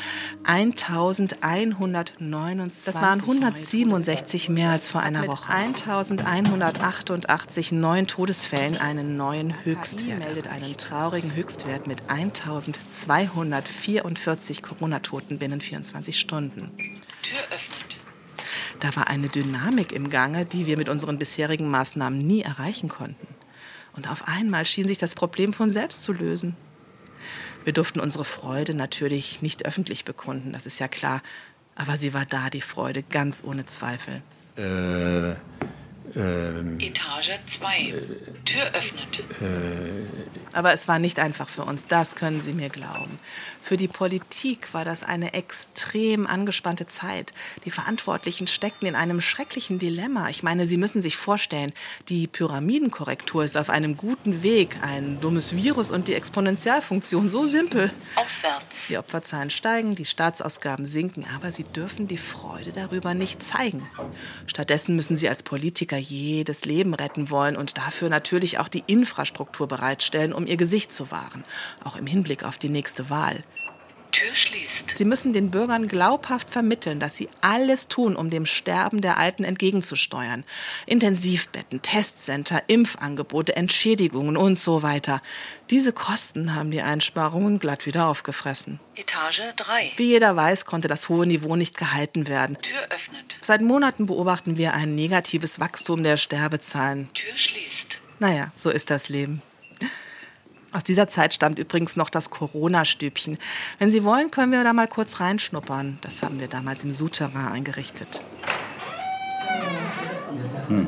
1129. 0.43 2.85
Das 2.85 2.95
waren 2.95 3.21
167 3.21 4.49
mehr 4.49 4.71
als 4.71 4.89
vor 4.89 5.01
einer 5.01 5.27
Woche. 5.27 5.53
1188 5.53 7.71
neuen 7.71 8.07
Todesfällen 8.07 8.77
einen 8.77 9.15
neuen 9.17 9.63
Höchstwert. 9.63 10.25
meldet 10.25 10.47
einen 10.49 10.75
traurigen 10.75 11.33
Höchstwert 11.33 11.87
mit 11.87 12.09
1244 12.09 14.61
Corona-Toten 14.63 15.37
binnen 15.37 15.61
24 15.61 15.74
Stunden. 16.13 16.71
Tür 17.21 17.39
öffnet. 17.51 17.97
Da 18.79 18.95
war 18.95 19.07
eine 19.07 19.29
Dynamik 19.29 19.91
im 19.91 20.09
Gange, 20.09 20.45
die 20.45 20.65
wir 20.65 20.77
mit 20.77 20.89
unseren 20.89 21.17
bisherigen 21.17 21.69
Maßnahmen 21.69 22.19
nie 22.19 22.41
erreichen 22.41 22.89
konnten. 22.89 23.27
Und 23.93 24.09
auf 24.09 24.27
einmal 24.27 24.65
schien 24.65 24.87
sich 24.87 24.97
das 24.97 25.15
Problem 25.15 25.53
von 25.53 25.69
selbst 25.69 26.03
zu 26.03 26.13
lösen. 26.13 26.55
Wir 27.63 27.73
durften 27.73 27.99
unsere 27.99 28.25
Freude 28.25 28.73
natürlich 28.73 29.41
nicht 29.41 29.65
öffentlich 29.65 30.05
bekunden, 30.05 30.51
das 30.53 30.65
ist 30.65 30.79
ja 30.79 30.87
klar. 30.87 31.21
Aber 31.75 31.97
sie 31.97 32.13
war 32.13 32.25
da, 32.25 32.49
die 32.49 32.61
Freude, 32.61 33.03
ganz 33.03 33.43
ohne 33.43 33.65
Zweifel. 33.65 34.21
Äh, 34.55 35.35
Ähm, 36.15 36.79
Etage 36.79 37.31
2. 37.49 37.79
Äh, 37.79 38.01
Tür 38.45 38.71
öffnet. 38.73 39.19
Äh, 39.41 40.05
Aber 40.53 40.73
es 40.73 40.87
war 40.87 40.99
nicht 40.99 41.19
einfach 41.19 41.49
für 41.49 41.63
uns, 41.63 41.85
das 41.87 42.15
können 42.15 42.41
Sie 42.41 42.53
mir 42.53 42.69
glauben. 42.69 43.19
Für 43.61 43.77
die 43.77 43.87
Politik 43.87 44.73
war 44.73 44.85
das 44.85 45.03
eine 45.03 45.33
extrem 45.33 46.27
angespannte 46.27 46.85
Zeit. 46.85 47.33
Die 47.65 47.71
Verantwortlichen 47.71 48.47
steckten 48.47 48.87
in 48.87 48.95
einem 48.95 49.21
schrecklichen 49.21 49.79
Dilemma. 49.79 50.29
Ich 50.29 50.43
meine, 50.43 50.67
Sie 50.67 50.77
müssen 50.77 51.01
sich 51.01 51.17
vorstellen, 51.17 51.73
die 52.09 52.27
Pyramidenkorrektur 52.27 53.43
ist 53.43 53.57
auf 53.57 53.69
einem 53.69 53.97
guten 53.97 54.43
Weg. 54.43 54.77
Ein 54.81 55.19
dummes 55.19 55.55
Virus 55.55 55.91
und 55.91 56.07
die 56.07 56.13
Exponentialfunktion, 56.13 57.29
so 57.29 57.47
simpel. 57.47 57.91
Aufwärts. 58.15 58.65
Die 58.89 58.97
Opferzahlen 58.97 59.49
steigen, 59.49 59.95
die 59.95 60.05
Staatsausgaben 60.05 60.85
sinken, 60.85 61.25
aber 61.35 61.51
Sie 61.51 61.63
dürfen 61.63 62.07
die 62.07 62.17
Freude 62.17 62.71
darüber 62.71 63.13
nicht 63.13 63.41
zeigen. 63.41 63.87
Stattdessen 64.47 64.95
müssen 64.95 65.17
Sie 65.17 65.27
als 65.27 65.41
Politiker 65.43 65.94
jedes 65.97 66.65
Leben 66.65 66.93
retten 66.93 67.29
wollen 67.29 67.55
und 67.55 67.77
dafür 67.77 68.09
natürlich 68.09 68.59
auch 68.59 68.67
die 68.67 68.83
Infrastruktur 68.87 69.67
bereitstellen, 69.67 70.33
um 70.33 70.47
ihr 70.47 70.57
Gesicht 70.57 70.91
zu 70.91 71.11
wahren, 71.11 71.43
auch 71.83 71.95
im 71.95 72.07
Hinblick 72.07 72.43
auf 72.43 72.57
die 72.57 72.69
nächste 72.69 73.09
Wahl. 73.09 73.43
Tür 74.15 74.33
schließt. 74.33 74.97
Sie 74.97 75.03
müssen 75.03 75.33
den 75.33 75.51
Bürgern 75.51 75.89
glaubhaft 75.89 76.49
vermitteln, 76.49 77.01
dass 77.01 77.17
sie 77.17 77.27
alles 77.41 77.89
tun, 77.89 78.15
um 78.15 78.29
dem 78.29 78.45
Sterben 78.45 79.01
der 79.01 79.17
Alten 79.17 79.43
entgegenzusteuern. 79.43 80.45
Intensivbetten, 80.85 81.81
Testcenter, 81.81 82.63
Impfangebote, 82.67 83.57
Entschädigungen 83.57 84.37
und 84.37 84.57
so 84.57 84.83
weiter. 84.83 85.21
Diese 85.69 85.91
Kosten 85.91 86.55
haben 86.55 86.71
die 86.71 86.81
Einsparungen 86.81 87.59
glatt 87.59 87.85
wieder 87.85 88.07
aufgefressen. 88.07 88.79
Etage 88.95 89.41
3. 89.57 89.91
Wie 89.97 90.07
jeder 90.07 90.33
weiß, 90.33 90.63
konnte 90.63 90.87
das 90.87 91.09
hohe 91.09 91.25
Niveau 91.25 91.57
nicht 91.57 91.77
gehalten 91.77 92.29
werden. 92.29 92.57
Tür 92.61 92.87
öffnet. 92.89 93.37
Seit 93.41 93.61
Monaten 93.61 94.05
beobachten 94.05 94.55
wir 94.55 94.75
ein 94.75 94.95
negatives 94.95 95.59
Wachstum 95.59 96.03
der 96.03 96.15
Sterbezahlen. 96.15 97.09
Tür 97.13 97.35
schließt. 97.35 97.99
Naja, 98.19 98.53
so 98.55 98.69
ist 98.69 98.91
das 98.91 99.09
Leben. 99.09 99.41
Aus 100.75 100.83
dieser 100.83 101.07
Zeit 101.07 101.33
stammt 101.33 101.57
übrigens 101.57 101.95
noch 101.95 102.09
das 102.09 102.29
Corona-Stübchen. 102.29 103.37
Wenn 103.79 103.91
Sie 103.91 104.03
wollen, 104.03 104.29
können 104.29 104.51
wir 104.51 104.61
da 104.65 104.73
mal 104.73 104.89
kurz 104.89 105.21
reinschnuppern. 105.21 105.99
Das 106.01 106.21
haben 106.21 106.41
wir 106.41 106.49
damals 106.49 106.83
im 106.83 106.91
Souterrain 106.91 107.47
eingerichtet. 107.47 108.21
Hm. 110.67 110.85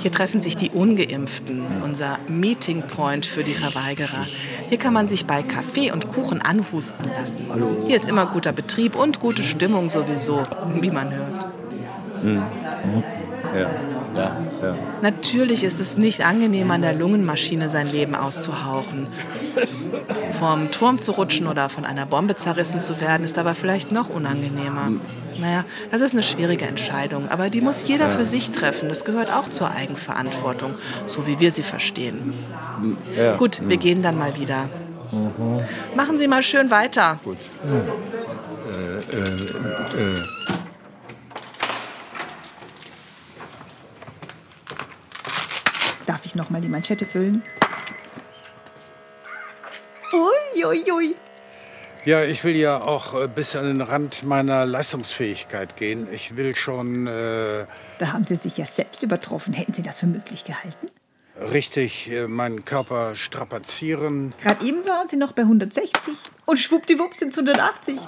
Hier 0.00 0.12
treffen 0.12 0.42
sich 0.42 0.58
die 0.58 0.68
Ungeimpften, 0.68 1.82
unser 1.82 2.18
Meeting 2.28 2.82
Point 2.82 3.24
für 3.24 3.44
die 3.44 3.54
Verweigerer. 3.54 4.26
Hier 4.68 4.78
kann 4.78 4.92
man 4.92 5.06
sich 5.06 5.24
bei 5.24 5.42
Kaffee 5.42 5.90
und 5.90 6.08
Kuchen 6.08 6.42
anhusten 6.42 7.10
lassen. 7.10 7.46
Hallo. 7.48 7.84
Hier 7.86 7.96
ist 7.96 8.10
immer 8.10 8.26
guter 8.26 8.52
Betrieb 8.52 8.94
und 8.94 9.20
gute 9.20 9.42
Stimmung 9.42 9.88
sowieso, 9.88 10.46
wie 10.82 10.90
man 10.90 11.14
hört. 11.14 11.46
Hm. 12.20 12.42
Ja. 13.54 13.70
Ja. 14.14 14.36
ja. 14.62 14.76
Natürlich 15.02 15.64
ist 15.64 15.80
es 15.80 15.96
nicht 15.96 16.24
angenehm, 16.24 16.70
an 16.70 16.82
der 16.82 16.94
Lungenmaschine 16.94 17.68
sein 17.68 17.86
Leben 17.86 18.14
auszuhauchen. 18.14 19.06
Vom 20.38 20.70
Turm 20.70 20.98
zu 20.98 21.12
rutschen 21.12 21.46
oder 21.46 21.68
von 21.68 21.84
einer 21.84 22.06
Bombe 22.06 22.36
zerrissen 22.36 22.80
zu 22.80 23.00
werden, 23.00 23.24
ist 23.24 23.38
aber 23.38 23.54
vielleicht 23.54 23.92
noch 23.92 24.08
unangenehmer. 24.08 24.92
Naja, 25.38 25.64
das 25.90 26.00
ist 26.00 26.12
eine 26.12 26.22
schwierige 26.22 26.64
Entscheidung, 26.64 27.28
aber 27.28 27.48
die 27.50 27.60
muss 27.60 27.86
jeder 27.86 28.10
für 28.10 28.24
sich 28.24 28.50
treffen. 28.50 28.88
Das 28.88 29.04
gehört 29.04 29.32
auch 29.32 29.48
zur 29.48 29.70
Eigenverantwortung, 29.70 30.74
so 31.06 31.26
wie 31.26 31.38
wir 31.38 31.52
sie 31.52 31.62
verstehen. 31.62 32.34
Ja. 33.16 33.36
Gut, 33.36 33.60
wir 33.66 33.76
gehen 33.76 34.02
dann 34.02 34.18
mal 34.18 34.36
wieder. 34.36 34.68
Mhm. 35.12 35.60
Machen 35.94 36.18
Sie 36.18 36.28
mal 36.28 36.42
schön 36.42 36.70
weiter. 36.70 37.18
Gut. 37.24 37.38
Äh, 39.12 39.16
äh, 39.16 39.20
äh. 39.20 40.37
Ich 46.28 46.34
noch 46.34 46.50
mal 46.50 46.60
die 46.60 46.68
Manschette 46.68 47.06
füllen? 47.06 47.42
Ui, 50.12 50.64
ui, 50.64 50.92
ui. 50.92 51.16
Ja, 52.04 52.24
ich 52.24 52.44
will 52.44 52.56
ja 52.56 52.80
auch 52.80 53.14
äh, 53.14 53.28
bis 53.28 53.56
an 53.56 53.64
den 53.64 53.80
Rand 53.80 54.22
meiner 54.22 54.64
Leistungsfähigkeit 54.64 55.76
gehen. 55.76 56.06
Ich 56.12 56.36
will 56.36 56.54
schon. 56.54 57.06
Äh, 57.06 57.66
da 57.98 58.12
haben 58.12 58.24
Sie 58.24 58.36
sich 58.36 58.56
ja 58.56 58.64
selbst 58.64 59.02
übertroffen. 59.02 59.52
Hätten 59.52 59.74
Sie 59.74 59.82
das 59.82 60.00
für 60.00 60.06
möglich 60.06 60.44
gehalten? 60.44 60.88
Richtig 61.52 62.10
äh, 62.10 62.26
meinen 62.26 62.64
Körper 62.64 63.14
strapazieren. 63.16 64.34
Gerade 64.42 64.64
eben 64.64 64.86
waren 64.86 65.08
Sie 65.08 65.16
noch 65.16 65.32
bei 65.32 65.42
160 65.42 66.14
und 66.46 66.58
schwuppdiwupp 66.58 67.14
sind 67.14 67.30
es 67.30 67.38
180. 67.38 67.98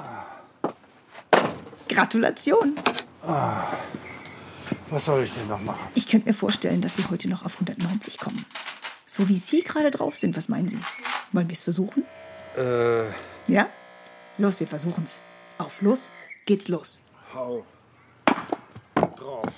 Gratulation. 1.89 2.75
Ah. 3.23 3.65
Was 4.91 5.05
soll 5.05 5.23
ich 5.23 5.33
denn 5.33 5.49
noch 5.49 5.61
machen? 5.61 5.81
Ich 5.95 6.09
könnte 6.09 6.29
mir 6.29 6.35
vorstellen, 6.35 6.81
dass 6.81 6.97
Sie 6.97 7.05
heute 7.11 7.29
noch 7.29 7.45
auf 7.45 7.55
190 7.55 8.19
kommen. 8.19 8.45
So 9.07 9.29
wie 9.29 9.37
Sie 9.37 9.63
gerade 9.63 9.91
drauf 9.91 10.17
sind, 10.17 10.37
was 10.37 10.49
meinen 10.49 10.69
Sie? 10.69 10.79
Wollen 11.33 11.49
wir 11.49 11.55
es 11.55 11.63
versuchen? 11.63 12.05
Äh. 12.57 13.09
Ja? 13.47 13.69
Los, 14.39 14.61
wir 14.61 14.67
versuchen's. 14.67 15.21
Auf 15.59 15.81
los 15.83 16.11
geht's 16.45 16.69
los. 16.69 17.01
Hau 17.35 17.65
drauf. 19.21 19.53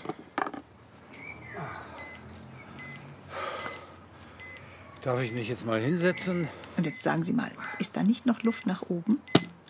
Darf 5.03 5.21
ich 5.21 5.33
mich 5.33 5.49
jetzt 5.49 5.67
mal 5.67 5.81
hinsetzen? 5.81 6.49
Und 6.77 6.87
jetzt 6.87 7.03
sagen 7.03 7.25
Sie 7.25 7.33
mal, 7.33 7.51
ist 7.79 7.97
da 7.97 8.03
nicht 8.03 8.27
noch 8.27 8.43
Luft 8.43 8.67
nach 8.67 8.83
oben? 8.89 9.21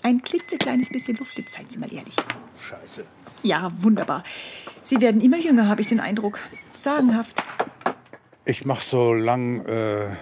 Ein 0.03 0.23
klitzekleines 0.23 0.89
bisschen 0.89 1.17
Luft, 1.17 1.39
jetzt 1.39 1.53
seien 1.53 1.67
Sie 1.69 1.79
mal 1.79 1.93
ehrlich. 1.93 2.17
Scheiße. 2.69 3.05
Ja, 3.43 3.71
wunderbar. 3.79 4.23
Sie 4.83 5.01
werden 5.01 5.21
immer 5.21 5.39
jünger, 5.39 5.69
habe 5.69 5.81
ich 5.81 5.87
den 5.87 6.01
Eindruck. 6.01 6.39
Sagenhaft. 6.73 7.43
Ich 8.45 8.65
mache 8.65 8.85
so 8.85 9.15
lang, 9.15 9.65
äh, 9.67 10.17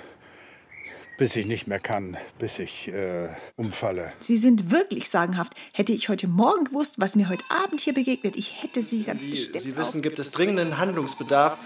bis 1.16 1.36
ich 1.36 1.46
nicht 1.46 1.66
mehr 1.66 1.80
kann, 1.80 2.18
bis 2.38 2.58
ich 2.58 2.88
äh, 2.88 3.28
umfalle. 3.56 4.12
Sie 4.18 4.36
sind 4.36 4.70
wirklich 4.70 5.08
sagenhaft. 5.08 5.54
Hätte 5.72 5.92
ich 5.92 6.08
heute 6.08 6.28
Morgen 6.28 6.64
gewusst, 6.64 6.96
was 6.98 7.16
mir 7.16 7.28
heute 7.28 7.44
Abend 7.48 7.80
hier 7.80 7.94
begegnet, 7.94 8.36
ich 8.36 8.62
hätte 8.62 8.82
Sie 8.82 9.02
ganz 9.02 9.22
Sie, 9.22 9.30
bestimmt. 9.30 9.62
Sie 9.62 9.76
wissen, 9.76 10.02
gibt 10.02 10.18
es 10.18 10.30
dringenden 10.30 10.78
Handlungsbedarf. 10.78 11.58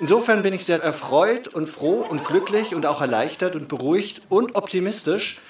Insofern 0.00 0.42
bin 0.42 0.52
ich 0.52 0.64
sehr 0.64 0.82
erfreut 0.82 1.48
und 1.48 1.68
froh 1.68 2.04
und 2.08 2.24
glücklich 2.24 2.74
und 2.74 2.84
auch 2.86 3.00
erleichtert 3.00 3.54
und 3.54 3.68
beruhigt 3.68 4.22
und 4.28 4.56
optimistisch, 4.56 5.40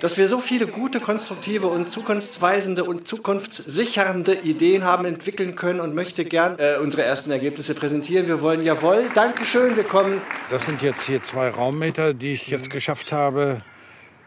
dass 0.00 0.16
wir 0.16 0.28
so 0.28 0.40
viele 0.40 0.66
gute, 0.66 1.00
konstruktive 1.00 1.66
und 1.66 1.90
zukunftsweisende 1.90 2.84
und 2.84 3.08
zukunftssichernde 3.08 4.34
Ideen 4.34 4.84
haben 4.84 5.04
entwickeln 5.04 5.56
können 5.56 5.80
und 5.80 5.94
möchte 5.94 6.24
gern 6.24 6.56
äh, 6.58 6.76
unsere 6.80 7.02
ersten 7.02 7.30
Ergebnisse 7.30 7.74
präsentieren. 7.74 8.28
Wir 8.28 8.40
wollen 8.40 8.62
jawohl, 8.62 9.04
Dankeschön, 9.14 9.76
wir 9.76 9.84
kommen. 9.84 10.20
Das 10.50 10.66
sind 10.66 10.82
jetzt 10.82 11.02
hier 11.02 11.22
zwei 11.22 11.48
Raummeter, 11.48 12.14
die 12.14 12.34
ich 12.34 12.48
jetzt 12.48 12.70
geschafft 12.70 13.12
habe. 13.12 13.62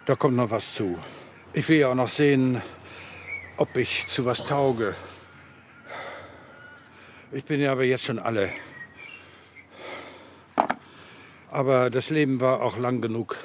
Da 0.06 0.16
kommt 0.16 0.36
noch 0.36 0.52
was 0.52 0.74
zu. 0.74 0.98
Ich 1.54 1.68
will 1.70 1.80
ja 1.80 1.90
auch 1.90 1.96
noch 1.96 2.10
sehen, 2.10 2.62
ob 3.58 3.78
ich 3.78 4.08
zu 4.08 4.26
was 4.26 4.44
tauge. 4.44 4.96
Ich 7.32 7.46
bin 7.46 7.62
ja 7.62 7.72
aber 7.72 7.84
jetzt 7.86 8.04
schon 8.04 8.20
alle. 8.20 8.50
Aber 11.50 11.90
das 11.90 12.10
Leben 12.10 12.42
war 12.42 12.62
auch 12.62 12.78
lang 12.78 13.02
genug. 13.02 13.38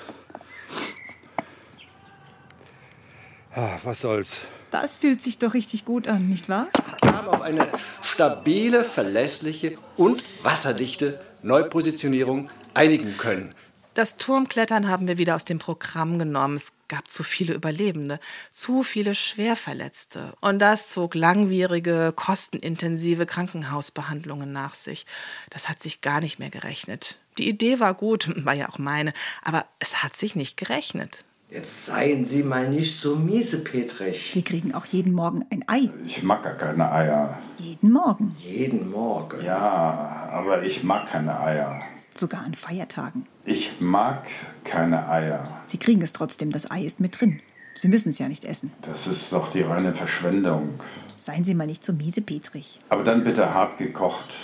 Ah, 3.56 3.78
was 3.84 4.02
soll's. 4.02 4.42
Das 4.70 4.98
fühlt 4.98 5.22
sich 5.22 5.38
doch 5.38 5.54
richtig 5.54 5.86
gut 5.86 6.08
an, 6.08 6.28
nicht 6.28 6.50
wahr? 6.50 6.68
Wir 7.00 7.16
haben 7.16 7.28
auf 7.28 7.40
eine 7.40 7.66
stabile, 8.02 8.84
verlässliche 8.84 9.78
und 9.96 10.22
wasserdichte 10.44 11.18
Neupositionierung 11.42 12.50
einigen 12.74 13.16
können. 13.16 13.54
Das 13.94 14.18
Turmklettern 14.18 14.90
haben 14.90 15.08
wir 15.08 15.16
wieder 15.16 15.34
aus 15.34 15.46
dem 15.46 15.58
Programm 15.58 16.18
genommen. 16.18 16.56
Es 16.56 16.74
gab 16.88 17.10
zu 17.10 17.22
viele 17.22 17.54
Überlebende, 17.54 18.20
zu 18.52 18.82
viele 18.82 19.14
Schwerverletzte. 19.14 20.34
Und 20.42 20.58
das 20.58 20.90
zog 20.90 21.14
langwierige, 21.14 22.12
kostenintensive 22.14 23.24
Krankenhausbehandlungen 23.24 24.52
nach 24.52 24.74
sich. 24.74 25.06
Das 25.48 25.70
hat 25.70 25.80
sich 25.80 26.02
gar 26.02 26.20
nicht 26.20 26.38
mehr 26.38 26.50
gerechnet. 26.50 27.20
Die 27.38 27.48
Idee 27.48 27.80
war 27.80 27.94
gut, 27.94 28.30
war 28.44 28.52
ja 28.52 28.68
auch 28.68 28.76
meine, 28.76 29.14
aber 29.42 29.64
es 29.78 30.02
hat 30.02 30.14
sich 30.14 30.36
nicht 30.36 30.58
gerechnet. 30.58 31.24
Jetzt 31.48 31.86
seien 31.86 32.26
Sie 32.26 32.42
mal 32.42 32.68
nicht 32.68 32.98
so 32.98 33.14
miesepetrig. 33.14 34.30
Sie 34.32 34.42
kriegen 34.42 34.74
auch 34.74 34.84
jeden 34.86 35.12
Morgen 35.12 35.44
ein 35.52 35.62
Ei. 35.68 35.90
Ich 36.04 36.24
mag 36.24 36.42
gar 36.42 36.54
keine 36.54 36.90
Eier. 36.90 37.38
Jeden 37.58 37.92
Morgen. 37.92 38.34
Jeden 38.40 38.90
Morgen. 38.90 39.44
Ja, 39.44 40.28
aber 40.32 40.64
ich 40.64 40.82
mag 40.82 41.06
keine 41.06 41.38
Eier. 41.38 41.82
Sogar 42.12 42.44
an 42.44 42.54
Feiertagen. 42.54 43.26
Ich 43.44 43.70
mag 43.78 44.26
keine 44.64 45.08
Eier. 45.08 45.60
Sie 45.66 45.78
kriegen 45.78 46.02
es 46.02 46.12
trotzdem, 46.12 46.50
das 46.50 46.68
Ei 46.68 46.82
ist 46.82 46.98
mit 46.98 47.20
drin. 47.20 47.40
Sie 47.74 47.86
müssen 47.86 48.08
es 48.08 48.18
ja 48.18 48.28
nicht 48.28 48.44
essen. 48.44 48.72
Das 48.82 49.06
ist 49.06 49.32
doch 49.32 49.52
die 49.52 49.62
reine 49.62 49.94
Verschwendung. 49.94 50.80
Seien 51.14 51.44
Sie 51.44 51.54
mal 51.54 51.66
nicht 51.66 51.84
so 51.84 51.92
miesepetrig. 51.92 52.80
Aber 52.88 53.04
dann 53.04 53.22
bitte 53.22 53.54
hart 53.54 53.78
gekocht. 53.78 54.34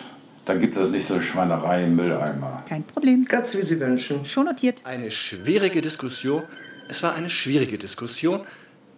Dann 0.44 0.60
gibt 0.60 0.76
es 0.76 0.88
nicht 0.88 1.06
so 1.06 1.14
eine 1.14 1.22
Schweinerei 1.24 1.84
im 1.84 1.96
Mülleimer. 1.96 2.62
Kein 2.68 2.84
Problem. 2.84 3.24
Ganz 3.24 3.54
wie 3.56 3.62
Sie 3.62 3.80
wünschen. 3.80 4.24
Schon 4.24 4.44
notiert. 4.44 4.86
Eine 4.86 5.10
schwierige 5.10 5.80
Diskussion. 5.80 6.42
Es 6.92 7.02
war 7.02 7.14
eine 7.14 7.30
schwierige 7.30 7.78
Diskussion. 7.78 8.42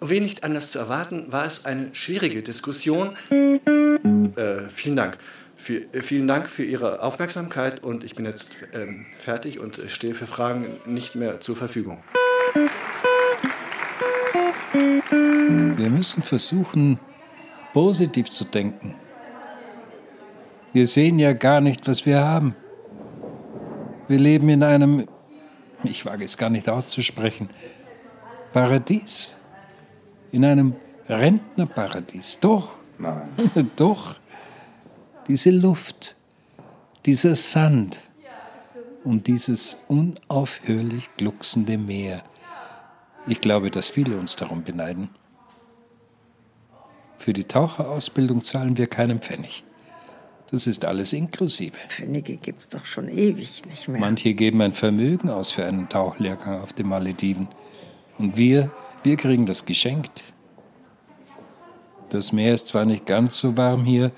Wie 0.00 0.18
nicht 0.18 0.42
anders 0.42 0.72
zu 0.72 0.80
erwarten, 0.80 1.30
war 1.30 1.46
es 1.46 1.64
eine 1.64 1.94
schwierige 1.94 2.42
Diskussion. 2.42 3.16
Äh, 3.30 4.68
vielen 4.74 4.96
Dank. 4.96 5.16
vielen 5.56 6.26
Dank 6.26 6.48
für 6.48 6.64
Ihre 6.64 7.02
Aufmerksamkeit 7.02 7.84
und 7.84 8.02
ich 8.02 8.16
bin 8.16 8.24
jetzt 8.24 8.56
ähm, 8.72 9.06
fertig 9.16 9.60
und 9.60 9.80
stehe 9.86 10.16
für 10.16 10.26
Fragen 10.26 10.66
nicht 10.86 11.14
mehr 11.14 11.38
zur 11.38 11.54
Verfügung. 11.54 12.02
Wir 14.72 15.90
müssen 15.90 16.24
versuchen, 16.24 16.98
positiv 17.72 18.28
zu 18.28 18.44
denken. 18.44 18.96
Wir 20.72 20.88
sehen 20.88 21.20
ja 21.20 21.32
gar 21.32 21.60
nicht, 21.60 21.86
was 21.86 22.06
wir 22.06 22.24
haben. 22.24 22.56
Wir 24.08 24.18
leben 24.18 24.48
in 24.48 24.64
einem, 24.64 25.06
ich 25.84 26.04
wage 26.04 26.24
es 26.24 26.36
gar 26.36 26.50
nicht 26.50 26.68
auszusprechen, 26.68 27.50
Paradies. 28.54 29.34
In 30.30 30.44
einem 30.44 30.76
Rentnerparadies. 31.08 32.38
Doch. 32.40 32.76
Nein. 33.00 33.28
Doch. 33.76 34.14
Diese 35.26 35.50
Luft, 35.50 36.14
dieser 37.04 37.34
Sand 37.34 38.00
und 39.02 39.26
dieses 39.26 39.78
unaufhörlich 39.88 41.10
glucksende 41.16 41.78
Meer. 41.78 42.22
Ich 43.26 43.40
glaube, 43.40 43.72
dass 43.72 43.88
viele 43.88 44.16
uns 44.18 44.36
darum 44.36 44.62
beneiden. 44.62 45.08
Für 47.18 47.32
die 47.32 47.44
Taucherausbildung 47.44 48.44
zahlen 48.44 48.76
wir 48.76 48.86
keinen 48.86 49.18
Pfennig. 49.18 49.64
Das 50.52 50.68
ist 50.68 50.84
alles 50.84 51.12
inklusive. 51.12 51.76
Pfennige 51.88 52.36
gibt 52.36 52.60
es 52.60 52.68
doch 52.68 52.86
schon 52.86 53.08
ewig 53.08 53.66
nicht 53.66 53.88
mehr. 53.88 54.00
Manche 54.00 54.34
geben 54.34 54.62
ein 54.62 54.74
Vermögen 54.74 55.28
aus 55.28 55.50
für 55.50 55.64
einen 55.64 55.88
Tauchlehrgang 55.88 56.60
auf 56.60 56.72
den 56.72 56.86
Malediven. 56.86 57.48
Und 58.18 58.36
wir, 58.36 58.70
wir 59.02 59.16
kriegen 59.16 59.46
das 59.46 59.66
geschenkt. 59.66 60.24
Das 62.10 62.32
Meer 62.32 62.54
ist 62.54 62.68
zwar 62.68 62.84
nicht 62.84 63.06
ganz 63.06 63.38
so 63.38 63.56
warm 63.56 63.84
hier, 63.84 64.12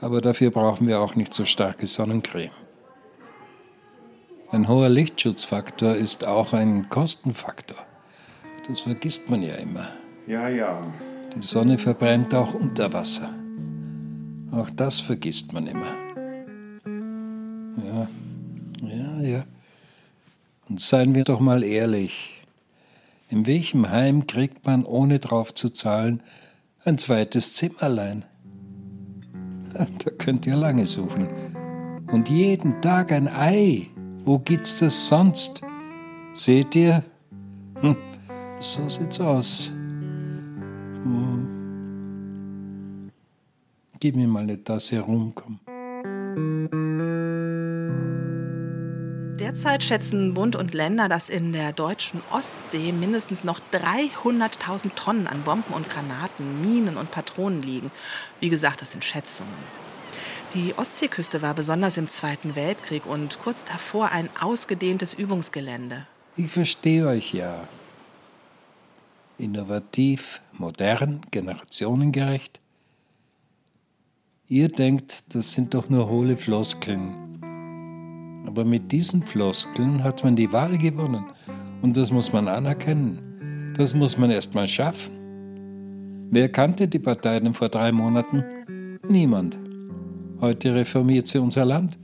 aber 0.00 0.20
dafür 0.20 0.50
brauchen 0.50 0.88
wir 0.88 1.00
auch 1.00 1.14
nicht 1.14 1.32
so 1.32 1.44
starke 1.44 1.86
Sonnencreme. 1.86 2.50
Ein 4.50 4.66
hoher 4.66 4.88
Lichtschutzfaktor 4.88 5.94
ist 5.94 6.26
auch 6.26 6.52
ein 6.52 6.88
Kostenfaktor. 6.88 7.76
Das 8.66 8.80
vergisst 8.80 9.30
man 9.30 9.42
ja 9.42 9.54
immer. 9.54 9.88
Ja, 10.26 10.48
ja. 10.48 10.82
Die 11.36 11.42
Sonne 11.42 11.78
verbrennt 11.78 12.34
auch 12.34 12.54
unter 12.54 12.92
Wasser. 12.92 13.32
Auch 14.50 14.68
das 14.70 14.98
vergisst 14.98 15.52
man 15.52 15.68
immer. 15.68 15.94
Ja, 17.84 18.08
ja, 18.82 19.20
ja. 19.20 19.44
Und 20.68 20.80
seien 20.80 21.14
wir 21.14 21.22
doch 21.22 21.38
mal 21.38 21.62
ehrlich. 21.62 22.39
In 23.30 23.46
welchem 23.46 23.88
Heim 23.88 24.26
kriegt 24.26 24.66
man, 24.66 24.84
ohne 24.84 25.20
drauf 25.20 25.54
zu 25.54 25.70
zahlen, 25.70 26.20
ein 26.84 26.98
zweites 26.98 27.54
Zimmerlein? 27.54 28.24
Da 29.72 30.10
könnt 30.10 30.48
ihr 30.48 30.56
lange 30.56 30.84
suchen. 30.84 31.28
Und 32.10 32.28
jeden 32.28 32.82
Tag 32.82 33.12
ein 33.12 33.28
Ei. 33.28 33.86
Wo 34.24 34.40
gibt's 34.40 34.76
das 34.76 35.06
sonst? 35.06 35.60
Seht 36.34 36.74
ihr? 36.74 37.04
Hm, 37.80 37.96
so 38.58 38.88
sieht's 38.88 39.20
aus. 39.20 39.70
Hm. 41.04 41.46
Gib 44.00 44.16
mir 44.16 44.26
mal 44.26 44.42
eine 44.42 44.62
Tasse 44.64 44.98
rum, 44.98 45.30
komm. 45.36 45.60
Derzeit 49.50 49.82
schätzen 49.82 50.32
Bund 50.32 50.54
und 50.54 50.74
Länder, 50.74 51.08
dass 51.08 51.28
in 51.28 51.52
der 51.52 51.72
deutschen 51.72 52.22
Ostsee 52.30 52.92
mindestens 52.92 53.42
noch 53.42 53.58
300.000 53.72 54.94
Tonnen 54.94 55.26
an 55.26 55.42
Bomben 55.42 55.74
und 55.74 55.88
Granaten, 55.88 56.60
Minen 56.60 56.96
und 56.96 57.10
Patronen 57.10 57.60
liegen. 57.60 57.90
Wie 58.38 58.48
gesagt, 58.48 58.80
das 58.80 58.92
sind 58.92 59.04
Schätzungen. 59.04 59.52
Die 60.54 60.72
Ostseeküste 60.76 61.42
war 61.42 61.52
besonders 61.52 61.96
im 61.96 62.06
Zweiten 62.06 62.54
Weltkrieg 62.54 63.06
und 63.06 63.40
kurz 63.40 63.64
davor 63.64 64.12
ein 64.12 64.28
ausgedehntes 64.40 65.14
Übungsgelände. 65.14 66.06
Ich 66.36 66.52
verstehe 66.52 67.08
euch 67.08 67.34
ja. 67.34 67.66
Innovativ, 69.36 70.40
modern, 70.52 71.22
generationengerecht. 71.32 72.60
Ihr 74.46 74.68
denkt, 74.68 75.24
das 75.34 75.50
sind 75.50 75.74
doch 75.74 75.88
nur 75.88 76.08
hohle 76.08 76.36
Floskeln. 76.36 77.29
Aber 78.46 78.64
mit 78.64 78.90
diesen 78.90 79.22
Floskeln 79.22 80.02
hat 80.02 80.24
man 80.24 80.36
die 80.36 80.52
Wahl 80.52 80.78
gewonnen. 80.78 81.24
Und 81.82 81.96
das 81.96 82.10
muss 82.10 82.32
man 82.32 82.48
anerkennen. 82.48 83.74
Das 83.76 83.94
muss 83.94 84.18
man 84.18 84.30
erst 84.30 84.54
mal 84.54 84.68
schaffen. 84.68 85.12
Wer 86.30 86.48
kannte 86.48 86.86
die 86.88 86.98
Partei 86.98 87.40
denn 87.40 87.54
vor 87.54 87.68
drei 87.68 87.92
Monaten? 87.92 88.44
Niemand. 89.08 89.58
Heute 90.40 90.74
reformiert 90.74 91.26
sie 91.26 91.38
unser 91.38 91.64
Land. 91.64 91.98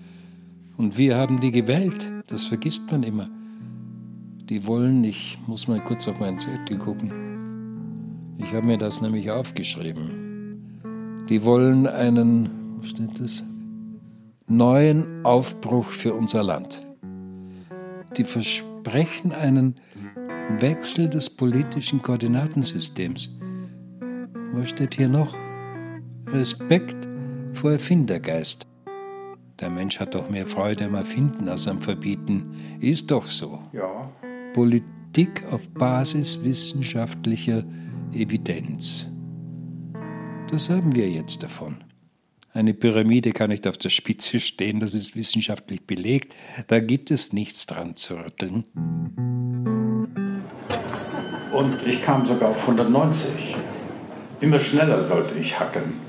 Und 0.76 0.98
wir 0.98 1.16
haben 1.16 1.40
die 1.40 1.50
gewählt. 1.50 2.12
Das 2.26 2.44
vergisst 2.44 2.90
man 2.90 3.02
immer. 3.02 3.28
Die 4.48 4.66
wollen, 4.66 5.02
ich 5.04 5.38
muss 5.46 5.68
mal 5.68 5.80
kurz 5.80 6.06
auf 6.06 6.20
meinen 6.20 6.38
Zettel 6.38 6.78
gucken. 6.78 7.12
Ich 8.38 8.52
habe 8.52 8.66
mir 8.66 8.78
das 8.78 9.00
nämlich 9.00 9.30
aufgeschrieben. 9.30 11.24
Die 11.28 11.42
wollen 11.44 11.86
einen, 11.86 12.48
wo 12.76 12.82
steht 12.82 13.18
das? 13.18 13.42
Neuen 14.48 15.24
Aufbruch 15.24 15.86
für 15.86 16.14
unser 16.14 16.44
Land. 16.44 16.86
Die 18.16 18.22
versprechen 18.22 19.32
einen 19.32 19.74
Wechsel 20.60 21.08
des 21.08 21.28
politischen 21.28 22.00
Koordinatensystems. 22.00 23.36
Was 24.52 24.68
steht 24.68 24.94
hier 24.94 25.08
noch? 25.08 25.34
Respekt 26.28 27.08
vor 27.54 27.72
Erfindergeist. 27.72 28.68
Der 29.58 29.68
Mensch 29.68 29.98
hat 29.98 30.14
doch 30.14 30.30
mehr 30.30 30.46
Freude 30.46 30.84
am 30.84 30.94
Erfinden 30.94 31.48
als 31.48 31.66
am 31.66 31.80
Verbieten. 31.80 32.54
Ist 32.78 33.10
doch 33.10 33.26
so. 33.26 33.58
Ja. 33.72 34.12
Politik 34.54 35.42
auf 35.50 35.68
Basis 35.70 36.44
wissenschaftlicher 36.44 37.64
Evidenz. 38.12 39.08
Das 40.52 40.70
haben 40.70 40.94
wir 40.94 41.10
jetzt 41.10 41.42
davon. 41.42 41.78
Eine 42.56 42.72
Pyramide 42.72 43.32
kann 43.32 43.50
nicht 43.50 43.68
auf 43.68 43.76
der 43.76 43.90
Spitze 43.90 44.40
stehen, 44.40 44.80
das 44.80 44.94
ist 44.94 45.14
wissenschaftlich 45.14 45.86
belegt. 45.86 46.34
Da 46.68 46.80
gibt 46.80 47.10
es 47.10 47.34
nichts 47.34 47.66
dran 47.66 47.96
zu 47.96 48.14
rütteln. 48.14 48.64
Und 51.52 51.86
ich 51.86 52.02
kam 52.02 52.26
sogar 52.26 52.48
auf 52.48 52.62
190. 52.62 53.28
Immer 54.40 54.58
schneller 54.58 55.02
sollte 55.02 55.38
ich 55.38 55.60
hacken. 55.60 56.00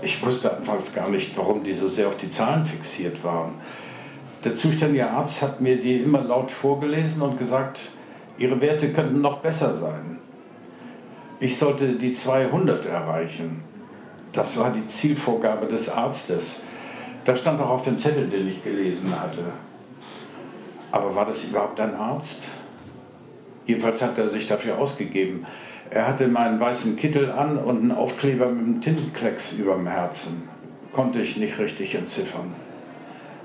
Ich 0.00 0.24
wusste 0.24 0.56
anfangs 0.56 0.94
gar 0.94 1.10
nicht, 1.10 1.36
warum 1.36 1.64
die 1.64 1.74
so 1.74 1.90
sehr 1.90 2.08
auf 2.08 2.16
die 2.16 2.30
Zahlen 2.30 2.64
fixiert 2.64 3.22
waren. 3.22 3.56
Der 4.42 4.54
zuständige 4.54 5.10
Arzt 5.10 5.42
hat 5.42 5.60
mir 5.60 5.76
die 5.82 5.96
immer 5.96 6.22
laut 6.22 6.50
vorgelesen 6.50 7.20
und 7.20 7.38
gesagt, 7.38 7.78
ihre 8.38 8.58
Werte 8.62 8.90
könnten 8.90 9.20
noch 9.20 9.40
besser 9.40 9.78
sein. 9.78 10.16
Ich 11.40 11.58
sollte 11.58 11.96
die 11.96 12.14
200 12.14 12.86
erreichen. 12.86 13.69
Das 14.32 14.56
war 14.56 14.72
die 14.72 14.86
Zielvorgabe 14.86 15.66
des 15.66 15.88
Arztes. 15.88 16.60
Das 17.24 17.40
stand 17.40 17.60
auch 17.60 17.70
auf 17.70 17.82
dem 17.82 17.98
Zettel, 17.98 18.28
den 18.28 18.48
ich 18.48 18.62
gelesen 18.62 19.12
hatte. 19.18 19.44
Aber 20.92 21.14
war 21.14 21.26
das 21.26 21.44
überhaupt 21.44 21.80
ein 21.80 21.94
Arzt? 21.94 22.42
Jedenfalls 23.66 24.00
hat 24.02 24.18
er 24.18 24.28
sich 24.28 24.46
dafür 24.46 24.78
ausgegeben. 24.78 25.46
Er 25.90 26.06
hatte 26.06 26.28
meinen 26.28 26.60
weißen 26.60 26.96
Kittel 26.96 27.30
an 27.30 27.58
und 27.58 27.78
einen 27.78 27.92
Aufkleber 27.92 28.46
mit 28.46 28.64
einem 28.64 28.80
Tintenklecks 28.80 29.52
über 29.52 29.74
dem 29.74 29.86
Herzen. 29.86 30.48
Konnte 30.92 31.20
ich 31.20 31.36
nicht 31.36 31.58
richtig 31.58 31.94
entziffern. 31.94 32.54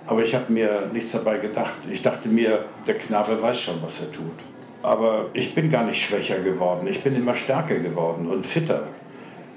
Aber 0.08 0.24
ich 0.24 0.36
habe 0.36 0.54
mir 0.54 0.90
nichts 0.94 1.12
dabei 1.12 1.40
gedacht. 1.40 1.78
Ich 1.92 2.04
dachte 2.04 2.30
mir, 2.30 2.66
der 2.86 2.98
Knabe 2.98 3.42
weiß 3.42 3.60
schon, 3.60 3.82
was 3.82 4.00
er 4.02 4.12
tut. 4.12 4.40
Aber 4.84 5.28
ich 5.34 5.56
bin 5.56 5.72
gar 5.72 5.84
nicht 5.84 6.04
schwächer 6.04 6.40
geworden. 6.40 6.86
Ich 6.88 7.04
bin 7.04 7.16
immer 7.16 7.34
stärker 7.34 7.80
geworden 7.80 8.28
und 8.28 8.46
fitter. 8.46 8.84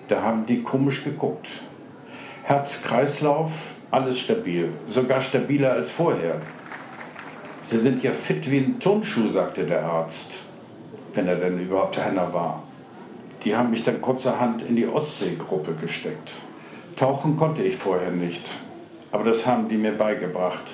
Da 0.09 0.23
haben 0.23 0.47
die 0.47 0.63
komisch 0.63 1.05
geguckt. 1.05 1.47
Herz-Kreislauf, 2.43 3.53
alles 3.91 4.19
stabil. 4.19 4.71
Sogar 4.87 5.21
stabiler 5.21 5.73
als 5.73 5.91
vorher. 5.91 6.41
Sie 7.65 7.79
sind 7.79 8.03
ja 8.03 8.13
fit 8.13 8.51
wie 8.51 8.59
ein 8.59 8.81
Turnschuh, 8.81 9.29
sagte 9.29 9.67
der 9.67 9.85
Arzt. 9.85 10.31
Wenn 11.13 11.29
er 11.29 11.37
denn 11.37 11.61
überhaupt 11.61 11.99
einer 11.99 12.33
war. 12.33 12.63
Die 13.45 13.55
haben 13.55 13.71
mich 13.71 13.85
dann 13.85 14.01
kurzerhand 14.01 14.63
in 14.63 14.77
die 14.77 14.87
Ostseegruppe 14.87 15.75
gesteckt. 15.75 16.33
Tauchen 16.97 17.37
konnte 17.37 17.63
ich 17.63 17.77
vorher 17.77 18.11
nicht. 18.11 18.45
Aber 19.13 19.25
das 19.25 19.47
haben 19.47 19.69
die 19.69 19.77
mir 19.77 19.93
beigebracht. 19.93 20.65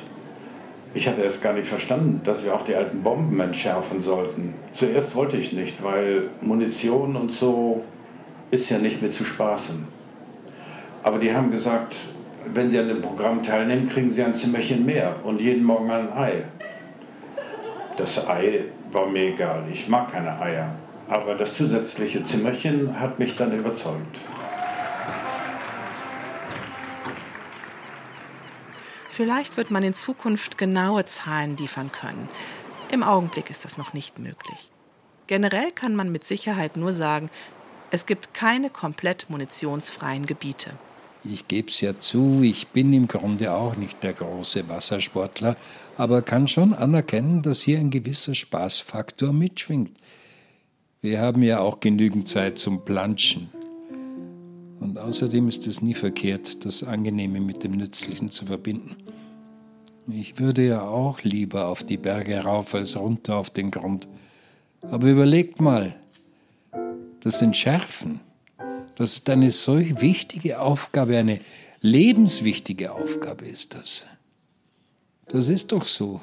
Ich 0.94 1.08
hatte 1.08 1.24
es 1.24 1.40
gar 1.40 1.54
nicht 1.54 1.66
verstanden, 1.66 2.20
dass 2.24 2.44
wir 2.44 2.54
auch 2.54 2.64
die 2.64 2.76
alten 2.76 3.02
Bomben 3.02 3.40
entschärfen 3.40 4.00
sollten. 4.00 4.54
Zuerst 4.72 5.16
wollte 5.16 5.36
ich 5.36 5.52
nicht, 5.52 5.82
weil 5.82 6.30
Munition 6.40 7.16
und 7.16 7.32
so 7.32 7.82
ist 8.54 8.70
ja 8.70 8.78
nicht 8.78 9.02
mehr 9.02 9.12
zu 9.12 9.24
spaßen. 9.24 9.86
Aber 11.02 11.18
die 11.18 11.34
haben 11.34 11.50
gesagt, 11.50 11.96
wenn 12.46 12.70
Sie 12.70 12.78
an 12.78 12.88
dem 12.88 13.02
Programm 13.02 13.42
teilnehmen, 13.42 13.88
kriegen 13.88 14.10
Sie 14.10 14.22
ein 14.22 14.34
Zimmerchen 14.34 14.84
mehr 14.86 15.16
und 15.24 15.40
jeden 15.40 15.64
Morgen 15.64 15.90
ein 15.90 16.12
Ei. 16.12 16.44
Das 17.96 18.26
Ei 18.26 18.64
war 18.90 19.06
mir 19.06 19.34
egal, 19.34 19.64
ich 19.72 19.88
mag 19.88 20.12
keine 20.12 20.40
Eier. 20.40 20.74
Aber 21.08 21.34
das 21.34 21.56
zusätzliche 21.56 22.24
Zimmerchen 22.24 22.98
hat 22.98 23.18
mich 23.18 23.36
dann 23.36 23.52
überzeugt. 23.52 24.18
Vielleicht 29.10 29.56
wird 29.56 29.70
man 29.70 29.84
in 29.84 29.94
Zukunft 29.94 30.58
genaue 30.58 31.04
Zahlen 31.04 31.56
liefern 31.56 31.92
können. 31.92 32.28
Im 32.90 33.02
Augenblick 33.02 33.50
ist 33.50 33.64
das 33.64 33.78
noch 33.78 33.92
nicht 33.92 34.18
möglich. 34.18 34.70
Generell 35.26 35.70
kann 35.72 35.96
man 35.96 36.12
mit 36.12 36.24
Sicherheit 36.24 36.76
nur 36.76 36.92
sagen, 36.92 37.30
es 37.94 38.06
gibt 38.06 38.34
keine 38.34 38.70
komplett 38.70 39.30
munitionsfreien 39.30 40.26
Gebiete. 40.26 40.70
Ich 41.22 41.46
gebe 41.46 41.68
es 41.68 41.80
ja 41.80 41.96
zu, 41.96 42.42
ich 42.42 42.66
bin 42.66 42.92
im 42.92 43.06
Grunde 43.06 43.52
auch 43.52 43.76
nicht 43.76 44.02
der 44.02 44.14
große 44.14 44.68
Wassersportler, 44.68 45.56
aber 45.96 46.20
kann 46.20 46.48
schon 46.48 46.74
anerkennen, 46.74 47.42
dass 47.42 47.60
hier 47.60 47.78
ein 47.78 47.90
gewisser 47.90 48.34
Spaßfaktor 48.34 49.32
mitschwingt. 49.32 49.96
Wir 51.02 51.20
haben 51.20 51.42
ja 51.42 51.60
auch 51.60 51.78
genügend 51.78 52.28
Zeit 52.28 52.58
zum 52.58 52.84
Planschen. 52.84 53.50
Und 54.80 54.98
außerdem 54.98 55.48
ist 55.48 55.68
es 55.68 55.80
nie 55.80 55.94
verkehrt, 55.94 56.64
das 56.64 56.82
Angenehme 56.82 57.38
mit 57.38 57.62
dem 57.62 57.72
Nützlichen 57.72 58.28
zu 58.28 58.46
verbinden. 58.46 58.96
Ich 60.08 60.40
würde 60.40 60.66
ja 60.66 60.82
auch 60.82 61.22
lieber 61.22 61.68
auf 61.68 61.84
die 61.84 61.96
Berge 61.96 62.40
rauf 62.40 62.74
als 62.74 62.96
runter 62.96 63.36
auf 63.36 63.50
den 63.50 63.70
Grund. 63.70 64.08
Aber 64.82 65.06
überlegt 65.06 65.60
mal, 65.60 65.94
das 67.24 67.40
Entschärfen, 67.42 68.20
das 68.96 69.14
ist 69.14 69.30
eine 69.30 69.50
solch 69.50 70.00
wichtige 70.00 70.60
Aufgabe, 70.60 71.18
eine 71.18 71.40
lebenswichtige 71.80 72.92
Aufgabe 72.92 73.46
ist 73.46 73.74
das. 73.74 74.06
Das 75.28 75.48
ist 75.48 75.72
doch 75.72 75.84
so. 75.84 76.20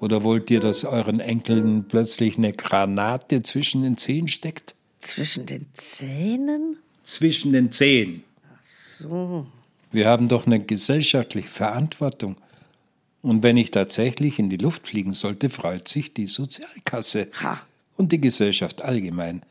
Oder 0.00 0.22
wollt 0.22 0.50
ihr, 0.50 0.60
dass 0.60 0.84
euren 0.84 1.20
Enkeln 1.20 1.86
plötzlich 1.88 2.36
eine 2.36 2.52
Granate 2.52 3.42
zwischen 3.42 3.82
den 3.82 3.96
Zehen 3.96 4.28
steckt? 4.28 4.74
Zwischen 5.00 5.46
den 5.46 5.66
Zähnen? 5.72 6.76
Zwischen 7.02 7.52
den 7.52 7.72
Zehen. 7.72 8.22
Ach 8.54 8.62
so. 8.62 9.46
Wir 9.90 10.08
haben 10.08 10.28
doch 10.28 10.46
eine 10.46 10.60
gesellschaftliche 10.60 11.48
Verantwortung. 11.48 12.36
Und 13.22 13.42
wenn 13.42 13.56
ich 13.56 13.70
tatsächlich 13.70 14.38
in 14.38 14.50
die 14.50 14.56
Luft 14.56 14.88
fliegen 14.88 15.14
sollte, 15.14 15.48
freut 15.48 15.88
sich 15.88 16.12
die 16.12 16.26
Sozialkasse. 16.26 17.30
Ha. 17.42 17.62
Und 17.96 18.12
die 18.12 18.20
Gesellschaft 18.20 18.82
allgemein. 18.82 19.42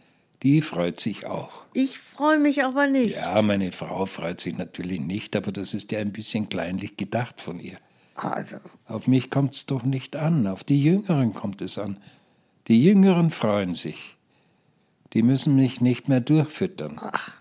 Die 0.43 0.61
freut 0.61 0.99
sich 0.99 1.25
auch. 1.25 1.63
Ich 1.73 1.97
freue 1.97 2.37
mich 2.37 2.63
aber 2.63 2.87
nicht. 2.87 3.15
Ja, 3.15 3.41
meine 3.41 3.71
Frau 3.71 4.05
freut 4.05 4.41
sich 4.41 4.57
natürlich 4.57 4.99
nicht, 4.99 5.35
aber 5.37 5.53
das 5.53 5.73
ist 5.73 5.91
ja 5.93 5.99
ein 5.99 6.11
bisschen 6.11 6.49
kleinlich 6.49 6.97
gedacht 6.97 7.39
von 7.39 7.59
ihr. 7.59 7.77
Also. 8.15 8.57
Auf 8.85 9.07
mich 9.07 9.29
kommt 9.29 9.55
es 9.55 9.65
doch 9.65 9.83
nicht 9.83 10.17
an, 10.17 10.45
auf 10.45 10.63
die 10.63 10.83
Jüngeren 10.83 11.33
kommt 11.33 11.61
es 11.61 11.77
an. 11.77 11.97
Die 12.67 12.83
Jüngeren 12.83 13.31
freuen 13.31 13.73
sich. 13.73 14.17
Die 15.13 15.23
müssen 15.23 15.55
mich 15.55 15.79
nicht 15.79 16.09
mehr 16.09 16.19
durchfüttern. 16.19 16.97
Ach. 16.99 17.31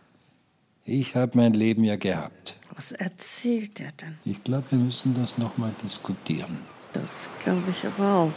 Ich 0.85 1.15
habe 1.17 1.37
mein 1.37 1.55
Leben 1.55 1.85
ja 1.85 1.97
gehabt. 1.97 2.57
Was 2.75 2.93
erzählt 2.93 3.81
er 3.81 3.93
denn? 3.93 4.19
Ich 4.25 4.43
glaube, 4.45 4.71
wir 4.71 4.79
müssen 4.79 5.15
das 5.15 5.39
nochmal 5.39 5.73
diskutieren. 5.83 6.59
Das 6.93 7.29
glaube 7.43 7.71
ich 7.71 7.85
aber 7.87 8.15
auch. 8.15 8.33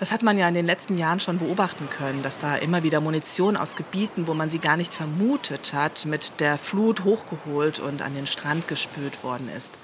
Das 0.00 0.12
hat 0.12 0.22
man 0.22 0.38
ja 0.38 0.48
in 0.48 0.54
den 0.54 0.64
letzten 0.64 0.96
Jahren 0.96 1.20
schon 1.20 1.38
beobachten 1.38 1.90
können, 1.90 2.22
dass 2.22 2.38
da 2.38 2.56
immer 2.56 2.82
wieder 2.82 3.02
Munition 3.02 3.54
aus 3.54 3.76
Gebieten, 3.76 4.26
wo 4.26 4.32
man 4.32 4.48
sie 4.48 4.58
gar 4.58 4.78
nicht 4.78 4.94
vermutet 4.94 5.74
hat, 5.74 6.06
mit 6.06 6.40
der 6.40 6.56
Flut 6.56 7.04
hochgeholt 7.04 7.80
und 7.80 8.00
an 8.00 8.14
den 8.14 8.26
Strand 8.26 8.66
gespült 8.66 9.22
worden 9.22 9.50
ist. 9.54 9.74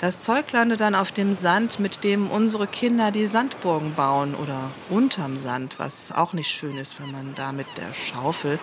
Das 0.00 0.18
Zeug 0.18 0.50
landet 0.50 0.80
dann 0.80 0.96
auf 0.96 1.12
dem 1.12 1.34
Sand, 1.34 1.78
mit 1.78 2.02
dem 2.02 2.32
unsere 2.32 2.66
Kinder 2.66 3.12
die 3.12 3.28
Sandburgen 3.28 3.94
bauen 3.94 4.34
oder 4.34 4.72
unterm 4.90 5.36
Sand, 5.36 5.78
was 5.78 6.10
auch 6.10 6.32
nicht 6.32 6.50
schön 6.50 6.76
ist, 6.76 7.00
wenn 7.00 7.12
man 7.12 7.36
da 7.36 7.52
mit 7.52 7.68
der 7.76 7.94
Schaufel. 7.94 8.58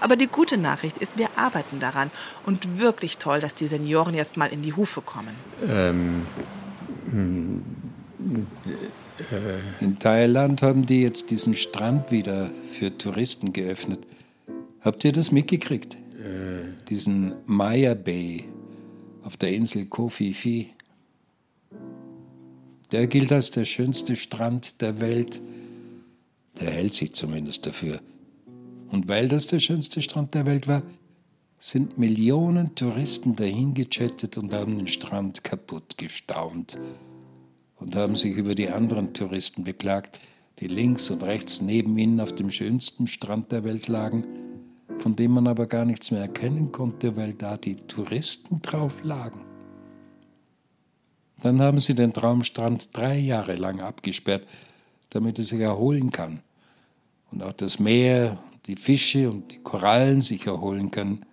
Aber 0.00 0.16
die 0.16 0.28
gute 0.28 0.56
Nachricht 0.56 0.96
ist, 0.96 1.18
wir 1.18 1.28
arbeiten 1.36 1.78
daran. 1.78 2.10
Und 2.46 2.78
wirklich 2.78 3.18
toll, 3.18 3.40
dass 3.40 3.54
die 3.54 3.66
Senioren 3.66 4.14
jetzt 4.14 4.38
mal 4.38 4.46
in 4.46 4.62
die 4.62 4.72
Hufe 4.72 5.02
kommen. 5.02 5.34
Ähm, 5.68 6.26
in 9.80 9.98
Thailand 9.98 10.62
haben 10.62 10.86
die 10.86 11.02
jetzt 11.02 11.30
diesen 11.30 11.54
Strand 11.54 12.10
wieder 12.10 12.50
für 12.66 12.96
Touristen 12.96 13.52
geöffnet. 13.52 14.00
Habt 14.80 15.04
ihr 15.04 15.12
das 15.12 15.30
mitgekriegt? 15.30 15.94
Äh. 15.94 16.88
Diesen 16.88 17.34
Maya 17.46 17.94
Bay 17.94 18.44
auf 19.22 19.36
der 19.36 19.52
Insel 19.52 19.86
Koh 19.86 20.08
Phi 20.08 20.70
Der 22.92 23.06
gilt 23.06 23.32
als 23.32 23.50
der 23.50 23.64
schönste 23.64 24.16
Strand 24.16 24.80
der 24.80 25.00
Welt. 25.00 25.40
Der 26.60 26.70
hält 26.70 26.94
sich 26.94 27.14
zumindest 27.14 27.66
dafür. 27.66 28.00
Und 28.90 29.08
weil 29.08 29.28
das 29.28 29.46
der 29.46 29.60
schönste 29.60 30.02
Strand 30.02 30.34
der 30.34 30.46
Welt 30.46 30.68
war, 30.68 30.82
sind 31.58 31.98
Millionen 31.98 32.74
Touristen 32.74 33.36
dahin 33.36 33.74
gechattet 33.74 34.36
und 34.36 34.52
haben 34.52 34.76
den 34.76 34.86
Strand 34.86 35.42
kaputt 35.42 35.96
gestaunt 35.96 36.76
und 37.84 37.96
haben 37.96 38.16
sich 38.16 38.34
über 38.36 38.54
die 38.54 38.70
anderen 38.70 39.12
Touristen 39.12 39.62
beklagt, 39.62 40.18
die 40.58 40.68
links 40.68 41.10
und 41.10 41.22
rechts 41.22 41.60
neben 41.60 41.98
ihnen 41.98 42.18
auf 42.18 42.34
dem 42.34 42.50
schönsten 42.50 43.06
Strand 43.06 43.52
der 43.52 43.62
Welt 43.62 43.88
lagen, 43.88 44.24
von 44.98 45.16
dem 45.16 45.32
man 45.32 45.46
aber 45.46 45.66
gar 45.66 45.84
nichts 45.84 46.10
mehr 46.10 46.22
erkennen 46.22 46.72
konnte, 46.72 47.14
weil 47.16 47.34
da 47.34 47.58
die 47.58 47.76
Touristen 47.76 48.62
drauf 48.62 49.04
lagen. 49.04 49.40
Dann 51.42 51.60
haben 51.60 51.78
sie 51.78 51.94
den 51.94 52.14
Traumstrand 52.14 52.96
drei 52.96 53.18
Jahre 53.18 53.56
lang 53.56 53.80
abgesperrt, 53.80 54.46
damit 55.10 55.38
er 55.38 55.44
sich 55.44 55.60
erholen 55.60 56.10
kann 56.10 56.40
und 57.32 57.42
auch 57.42 57.52
das 57.52 57.78
Meer, 57.78 58.38
die 58.64 58.76
Fische 58.76 59.30
und 59.30 59.52
die 59.52 59.58
Korallen 59.58 60.22
sich 60.22 60.46
erholen 60.46 60.90
können. 60.90 61.26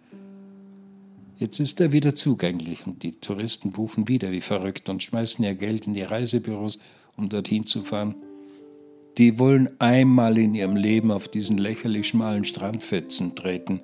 Jetzt 1.41 1.59
ist 1.59 1.81
er 1.81 1.91
wieder 1.91 2.13
zugänglich 2.13 2.85
und 2.85 3.01
die 3.01 3.13
Touristen 3.13 3.71
buchen 3.71 4.07
wieder 4.07 4.31
wie 4.31 4.41
verrückt 4.41 4.89
und 4.89 5.01
schmeißen 5.01 5.43
ihr 5.43 5.55
Geld 5.55 5.87
in 5.87 5.95
die 5.95 6.03
Reisebüros, 6.03 6.77
um 7.17 7.29
dorthin 7.29 7.65
zu 7.65 7.81
fahren. 7.81 8.13
Die 9.17 9.39
wollen 9.39 9.67
einmal 9.79 10.37
in 10.37 10.53
ihrem 10.53 10.75
Leben 10.75 11.09
auf 11.09 11.27
diesen 11.27 11.57
lächerlich 11.57 12.09
schmalen 12.09 12.43
Strandfetzen 12.43 13.33
treten, 13.35 13.81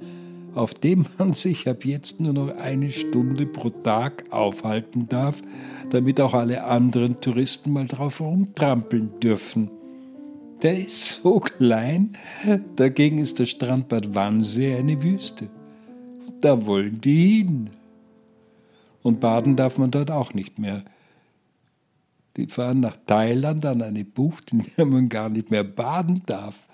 auf 0.53 0.75
dem 0.75 1.07
man 1.17 1.33
sich 1.33 1.67
ab 1.67 1.83
jetzt 1.83 2.19
nur 2.19 2.33
noch 2.33 2.55
eine 2.57 2.91
Stunde 2.91 3.47
pro 3.47 3.71
Tag 3.71 4.25
aufhalten 4.29 5.09
darf, 5.09 5.41
damit 5.89 6.21
auch 6.21 6.35
alle 6.35 6.63
anderen 6.63 7.21
Touristen 7.21 7.73
mal 7.73 7.87
drauf 7.87 8.21
rumtrampeln 8.21 9.19
dürfen. 9.19 9.71
Der 10.61 10.77
ist 10.77 11.23
so 11.23 11.39
klein, 11.39 12.13
dagegen 12.75 13.17
ist 13.17 13.39
der 13.39 13.47
Strandbad 13.47 14.13
Wannsee 14.13 14.75
eine 14.75 15.01
Wüste 15.01 15.49
da 16.41 16.65
wollen 16.65 17.01
die 17.01 17.38
hin. 17.38 17.69
Und 19.03 19.19
baden 19.19 19.55
darf 19.55 19.77
man 19.77 19.91
dort 19.91 20.11
auch 20.11 20.33
nicht 20.33 20.59
mehr. 20.59 20.83
Die 22.35 22.47
fahren 22.47 22.81
nach 22.81 22.97
Thailand 23.07 23.65
an 23.65 23.81
eine 23.81 24.03
Bucht, 24.03 24.51
in 24.51 24.65
der 24.77 24.85
man 24.85 25.09
gar 25.09 25.29
nicht 25.29 25.49
mehr 25.49 25.63
baden 25.63 26.23
darf. 26.25 26.67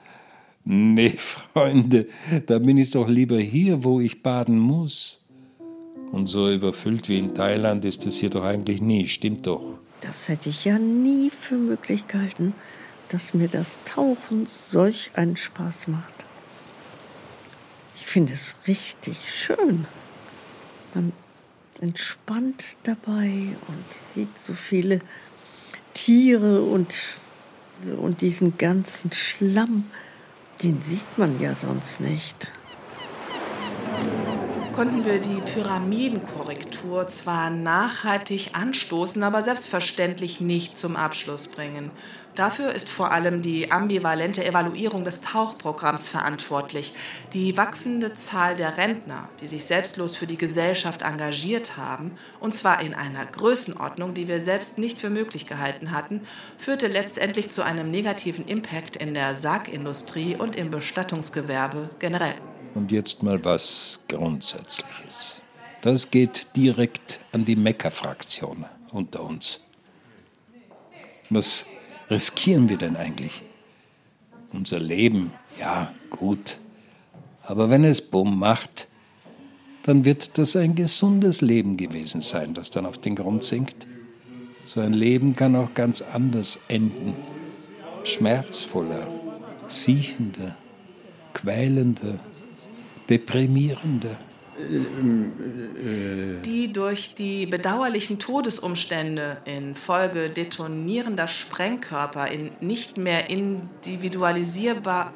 Nee, 0.65 1.09
Freunde, 1.17 2.07
da 2.45 2.59
bin 2.59 2.77
ich 2.77 2.91
doch 2.91 3.07
lieber 3.07 3.37
hier, 3.37 3.83
wo 3.83 3.99
ich 3.99 4.23
baden 4.23 4.59
muss. 4.59 5.23
Und 6.11 6.27
so 6.27 6.49
überfüllt 6.49 7.09
wie 7.09 7.17
in 7.17 7.33
Thailand 7.33 7.85
ist 7.85 8.05
es 8.05 8.17
hier 8.17 8.29
doch 8.29 8.43
eigentlich 8.43 8.81
nie, 8.81 9.07
stimmt 9.07 9.47
doch. 9.47 9.63
Das 10.01 10.27
hätte 10.29 10.49
ich 10.49 10.65
ja 10.65 10.77
nie 10.77 11.29
für 11.29 11.55
möglich 11.55 12.07
gehalten, 12.07 12.53
dass 13.09 13.33
mir 13.33 13.47
das 13.47 13.79
Tauchen 13.85 14.47
solch 14.47 15.11
einen 15.15 15.37
Spaß 15.37 15.87
macht. 15.87 16.25
Ich 18.13 18.15
finde 18.15 18.33
es 18.33 18.53
richtig 18.67 19.17
schön. 19.27 19.87
Man 20.93 21.13
entspannt 21.81 22.77
dabei 22.83 23.55
und 23.67 23.85
sieht 24.13 24.29
so 24.39 24.53
viele 24.53 25.01
Tiere 25.95 26.61
und, 26.61 26.93
und 27.97 28.21
diesen 28.21 28.59
ganzen 28.59 29.11
Schlamm, 29.13 29.85
den 30.61 30.79
sieht 30.83 31.17
man 31.17 31.39
ja 31.39 31.55
sonst 31.55 32.01
nicht 32.01 32.51
konnten 34.73 35.05
wir 35.05 35.19
die 35.19 35.39
Pyramidenkorrektur 35.53 37.07
zwar 37.07 37.51
nachhaltig 37.51 38.49
anstoßen, 38.53 39.21
aber 39.21 39.43
selbstverständlich 39.43 40.41
nicht 40.41 40.79
zum 40.79 40.95
Abschluss 40.95 41.47
bringen. 41.47 41.91
Dafür 42.33 42.73
ist 42.73 42.89
vor 42.89 43.11
allem 43.11 43.43
die 43.43 43.71
ambivalente 43.71 44.43
Evaluierung 44.43 45.05
des 45.05 45.21
Tauchprogramms 45.21 46.07
verantwortlich. 46.07 46.95
Die 47.33 47.55
wachsende 47.55 48.15
Zahl 48.15 48.55
der 48.55 48.75
Rentner, 48.77 49.29
die 49.41 49.47
sich 49.47 49.65
selbstlos 49.65 50.15
für 50.15 50.25
die 50.25 50.39
Gesellschaft 50.39 51.03
engagiert 51.03 51.77
haben, 51.77 52.17
und 52.39 52.55
zwar 52.55 52.81
in 52.81 52.95
einer 52.95 53.27
Größenordnung, 53.27 54.15
die 54.15 54.27
wir 54.27 54.41
selbst 54.41 54.79
nicht 54.79 54.97
für 54.97 55.11
möglich 55.11 55.45
gehalten 55.45 55.91
hatten, 55.91 56.21
führte 56.57 56.87
letztendlich 56.87 57.51
zu 57.51 57.61
einem 57.61 57.91
negativen 57.91 58.45
Impact 58.45 58.95
in 58.95 59.13
der 59.13 59.35
Sargindustrie 59.35 60.35
und 60.35 60.55
im 60.55 60.71
Bestattungsgewerbe 60.71 61.91
generell. 61.99 62.33
Und 62.73 62.91
jetzt 62.91 63.21
mal 63.23 63.43
was 63.45 63.99
Grundsätzliches. 64.07 65.41
Das 65.81 66.09
geht 66.09 66.47
direkt 66.55 67.19
an 67.31 67.45
die 67.45 67.55
Meckerfraktion 67.55 68.65
unter 68.91 69.23
uns. 69.23 69.61
Was 71.29 71.65
riskieren 72.09 72.69
wir 72.69 72.77
denn 72.77 72.95
eigentlich? 72.95 73.43
Unser 74.51 74.79
Leben, 74.79 75.33
ja, 75.59 75.93
gut. 76.09 76.57
Aber 77.43 77.69
wenn 77.69 77.83
es 77.83 78.01
Bumm 78.01 78.39
macht, 78.39 78.87
dann 79.83 80.05
wird 80.05 80.37
das 80.37 80.55
ein 80.55 80.75
gesundes 80.75 81.41
Leben 81.41 81.75
gewesen 81.75 82.21
sein, 82.21 82.53
das 82.53 82.69
dann 82.69 82.85
auf 82.85 82.97
den 82.97 83.15
Grund 83.15 83.43
sinkt. 83.43 83.85
So 84.65 84.79
ein 84.79 84.93
Leben 84.93 85.35
kann 85.35 85.55
auch 85.55 85.73
ganz 85.73 86.01
anders 86.01 86.61
enden. 86.69 87.15
Schmerzvoller, 88.05 89.07
siechender, 89.67 90.55
quälender, 91.33 92.19
deprimierender. 93.09 94.17
Die 96.45 96.71
durch 96.71 97.15
die 97.15 97.47
bedauerlichen 97.47 98.19
Todesumstände 98.19 99.37
infolge 99.45 100.29
detonierender 100.29 101.27
Sprengkörper 101.27 102.29
in 102.29 102.51
nicht 102.59 102.97
mehr 102.97 103.31
individualisierbar 103.31 105.11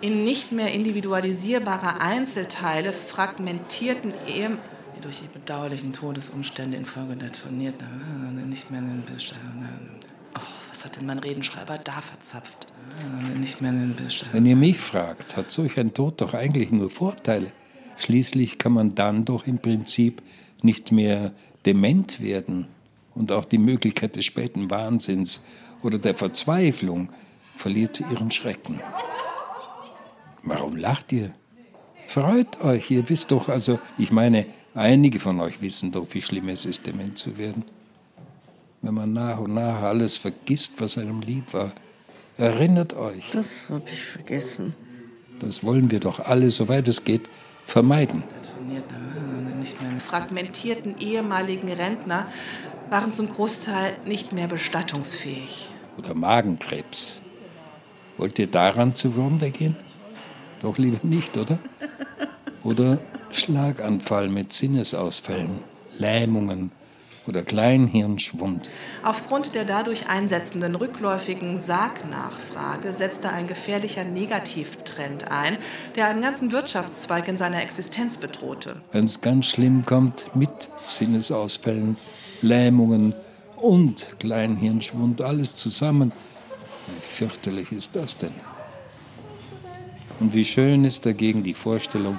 in 0.00 0.24
nicht 0.24 0.52
mehr 0.52 0.72
individualisierbare 0.72 2.00
Einzelteile 2.00 2.92
fragmentierten 2.92 4.12
die 4.96 5.00
durch 5.00 5.20
die 5.20 5.28
bedauerlichen 5.28 5.92
Todesumstände 5.92 6.76
infolge 6.76 7.16
detonierten 7.16 8.48
nicht 8.48 8.70
mehr 8.70 8.82
oh, 10.36 10.40
was 10.70 10.84
hat 10.84 10.96
denn 10.96 11.06
mein 11.06 11.18
Redenschreiber 11.18 11.78
da 11.78 12.00
verzapft? 12.00 12.65
Nicht 13.38 13.60
mehr 13.60 13.70
in 13.70 13.94
Wenn 14.32 14.46
ihr 14.46 14.56
mich 14.56 14.78
fragt, 14.78 15.36
hat 15.36 15.50
solch 15.50 15.78
ein 15.78 15.94
Tod 15.94 16.20
doch 16.20 16.34
eigentlich 16.34 16.70
nur 16.70 16.90
Vorteile. 16.90 17.52
Schließlich 17.96 18.58
kann 18.58 18.72
man 18.72 18.94
dann 18.94 19.24
doch 19.24 19.46
im 19.46 19.58
Prinzip 19.58 20.22
nicht 20.62 20.92
mehr 20.92 21.32
dement 21.64 22.20
werden 22.20 22.66
und 23.14 23.32
auch 23.32 23.44
die 23.44 23.58
Möglichkeit 23.58 24.16
des 24.16 24.24
späten 24.24 24.70
Wahnsinns 24.70 25.46
oder 25.82 25.98
der 25.98 26.14
Verzweiflung 26.14 27.10
verliert 27.56 28.00
ihren 28.00 28.30
Schrecken. 28.30 28.80
Warum 30.42 30.76
lacht 30.76 31.12
ihr? 31.12 31.32
Freut 32.06 32.60
euch, 32.62 32.90
ihr 32.90 33.08
wisst 33.08 33.32
doch, 33.32 33.48
also, 33.48 33.78
ich 33.98 34.12
meine, 34.12 34.46
einige 34.74 35.18
von 35.18 35.40
euch 35.40 35.60
wissen 35.60 35.90
doch, 35.90 36.06
wie 36.12 36.22
schlimm 36.22 36.48
es 36.48 36.64
ist, 36.64 36.86
dement 36.86 37.18
zu 37.18 37.36
werden. 37.36 37.64
Wenn 38.82 38.94
man 38.94 39.12
nach 39.12 39.38
und 39.38 39.54
nach 39.54 39.82
alles 39.82 40.16
vergisst, 40.16 40.74
was 40.78 40.98
einem 40.98 41.20
lieb 41.20 41.52
war. 41.52 41.72
Erinnert 42.38 42.94
euch. 42.94 43.30
Das 43.32 43.68
habe 43.70 43.84
ich 43.90 44.02
vergessen. 44.02 44.74
Das 45.38 45.64
wollen 45.64 45.90
wir 45.90 46.00
doch 46.00 46.20
alle, 46.20 46.50
soweit 46.50 46.86
es 46.88 47.04
geht, 47.04 47.28
vermeiden. 47.64 48.22
Fragmentierten 50.06 50.96
ehemaligen 50.98 51.70
Rentner 51.70 52.28
waren 52.90 53.12
zum 53.12 53.28
Großteil 53.28 53.96
nicht 54.06 54.32
mehr 54.32 54.46
bestattungsfähig. 54.46 55.68
Oder 55.98 56.14
Magenkrebs. 56.14 57.20
Wollt 58.16 58.38
ihr 58.38 58.46
daran 58.46 58.94
zugrunde 58.94 59.50
gehen? 59.50 59.76
Doch 60.60 60.78
lieber 60.78 61.00
nicht, 61.02 61.36
oder? 61.36 61.58
Oder 62.64 62.98
Schlaganfall 63.30 64.28
mit 64.28 64.52
Sinnesausfällen, 64.52 65.60
Lähmungen 65.98 66.70
oder 67.28 67.42
Kleinhirnschwund. 67.42 68.70
Aufgrund 69.02 69.54
der 69.54 69.64
dadurch 69.64 70.08
einsetzenden 70.08 70.74
rückläufigen 70.74 71.58
Sargnachfrage 71.58 72.92
setzte 72.92 73.30
ein 73.30 73.46
gefährlicher 73.46 74.04
Negativtrend 74.04 75.30
ein, 75.30 75.58
der 75.94 76.06
einen 76.06 76.22
ganzen 76.22 76.52
Wirtschaftszweig 76.52 77.28
in 77.28 77.36
seiner 77.36 77.62
Existenz 77.62 78.18
bedrohte. 78.18 78.80
Wenn 78.92 79.04
es 79.04 79.20
ganz 79.20 79.46
schlimm 79.46 79.84
kommt, 79.84 80.34
mit 80.34 80.68
Sinnesausfällen, 80.86 81.96
Lähmungen 82.42 83.14
und 83.56 84.18
Kleinhirnschwund, 84.18 85.20
alles 85.22 85.54
zusammen, 85.54 86.12
wie 86.86 87.00
fürchterlich 87.00 87.72
ist 87.72 87.96
das 87.96 88.18
denn? 88.18 88.34
Und 90.20 90.32
wie 90.32 90.44
schön 90.44 90.84
ist 90.84 91.04
dagegen 91.04 91.42
die 91.42 91.54
Vorstellung, 91.54 92.18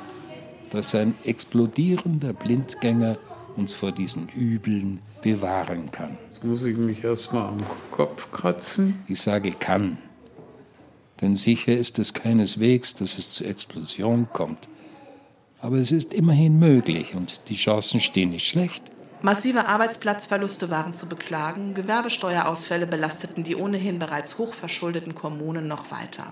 dass 0.69 0.93
ein 0.93 1.15
explodierender 1.23 2.33
Blindgänger 2.33 3.17
uns 3.57 3.73
vor 3.73 3.91
diesen 3.91 4.29
Übeln 4.29 4.99
bewahren 5.21 5.91
kann. 5.91 6.17
Jetzt 6.29 6.43
muss 6.43 6.63
ich 6.63 6.77
mich 6.77 7.03
erst 7.03 7.33
mal 7.33 7.49
am 7.49 7.57
Kopf 7.91 8.31
kratzen. 8.31 9.03
Ich 9.07 9.21
sage 9.21 9.51
kann. 9.51 9.97
Denn 11.21 11.35
sicher 11.35 11.73
ist 11.75 11.97
es 11.99 12.13
keineswegs, 12.13 12.93
dass 12.93 13.17
es 13.17 13.31
zur 13.31 13.47
Explosion 13.47 14.27
kommt. 14.31 14.69
Aber 15.59 15.77
es 15.77 15.91
ist 15.91 16.13
immerhin 16.13 16.59
möglich 16.59 17.15
und 17.15 17.49
die 17.49 17.55
Chancen 17.55 17.99
stehen 17.99 18.29
nicht 18.29 18.47
schlecht. 18.47 18.83
Massive 19.21 19.67
Arbeitsplatzverluste 19.67 20.69
waren 20.69 20.93
zu 20.93 21.09
beklagen, 21.09 21.73
Gewerbesteuerausfälle 21.73 22.85
belasteten 22.85 23.43
die 23.43 23.55
ohnehin 23.55 23.97
bereits 23.97 24.37
hochverschuldeten 24.37 25.15
Kommunen 25.15 25.67
noch 25.67 25.89
weiter. 25.89 26.31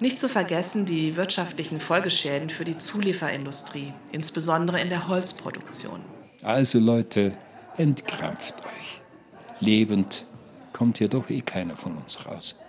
Nicht 0.00 0.18
zu 0.18 0.28
vergessen 0.28 0.84
die 0.84 1.16
wirtschaftlichen 1.16 1.80
Folgeschäden 1.80 2.50
für 2.50 2.66
die 2.66 2.76
Zulieferindustrie, 2.76 3.94
insbesondere 4.12 4.80
in 4.80 4.90
der 4.90 5.08
Holzproduktion. 5.08 6.00
Also 6.44 6.78
Leute, 6.78 7.32
entkrampft 7.78 8.56
euch. 8.58 9.00
Lebend 9.60 10.26
kommt 10.74 10.98
hier 10.98 11.08
doch 11.08 11.30
eh 11.30 11.40
keiner 11.40 11.74
von 11.74 11.96
uns 11.96 12.26
raus. 12.26 12.60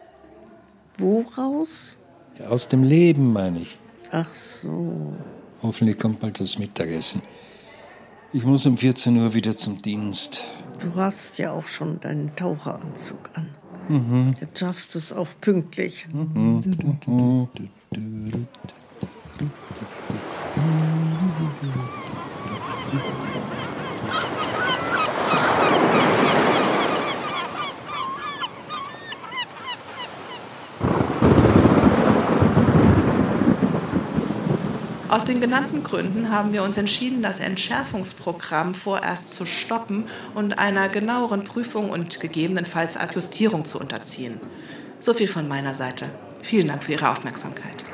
Wo 0.97 1.25
raus? 1.37 1.97
Ja, 2.39 2.47
aus 2.47 2.69
dem 2.69 2.83
Leben, 2.83 3.33
meine 3.33 3.59
ich. 3.59 3.77
Ach 4.11 4.33
so. 4.33 5.13
Hoffentlich 5.61 5.99
kommt 5.99 6.21
bald 6.21 6.39
das 6.39 6.57
Mittagessen. 6.57 7.21
Ich 8.31 8.45
muss 8.45 8.65
um 8.65 8.77
14 8.77 9.17
Uhr 9.17 9.33
wieder 9.33 9.57
zum 9.57 9.81
Dienst. 9.81 10.43
Du 10.79 10.95
hast 10.95 11.37
ja 11.37 11.51
auch 11.51 11.67
schon 11.67 11.99
deinen 11.99 12.33
Taucheranzug 12.33 13.29
an. 13.33 13.49
Mhm. 13.89 14.35
Jetzt 14.39 14.59
schaffst 14.59 14.95
du 14.95 14.99
es 14.99 15.11
auch 15.11 15.27
pünktlich. 15.41 16.07
Mhm. 16.13 16.61
Aus 35.15 35.23
den 35.23 35.39
genannten 35.39 35.81
Gründen 35.81 36.29
haben 36.29 36.51
wir 36.51 36.61
uns 36.61 36.75
entschieden, 36.75 37.21
das 37.21 37.39
Entschärfungsprogramm 37.39 38.75
vorerst 38.75 39.33
zu 39.33 39.45
stoppen 39.45 40.07
und 40.33 40.59
einer 40.59 40.89
genaueren 40.89 41.45
Prüfung 41.45 41.89
und 41.89 42.19
gegebenenfalls 42.19 42.97
Adjustierung 42.97 43.63
zu 43.63 43.79
unterziehen. 43.79 44.41
So 44.99 45.13
viel 45.13 45.29
von 45.29 45.47
meiner 45.47 45.73
Seite. 45.73 46.09
Vielen 46.41 46.67
Dank 46.67 46.83
für 46.83 46.91
Ihre 46.91 47.09
Aufmerksamkeit. 47.09 47.85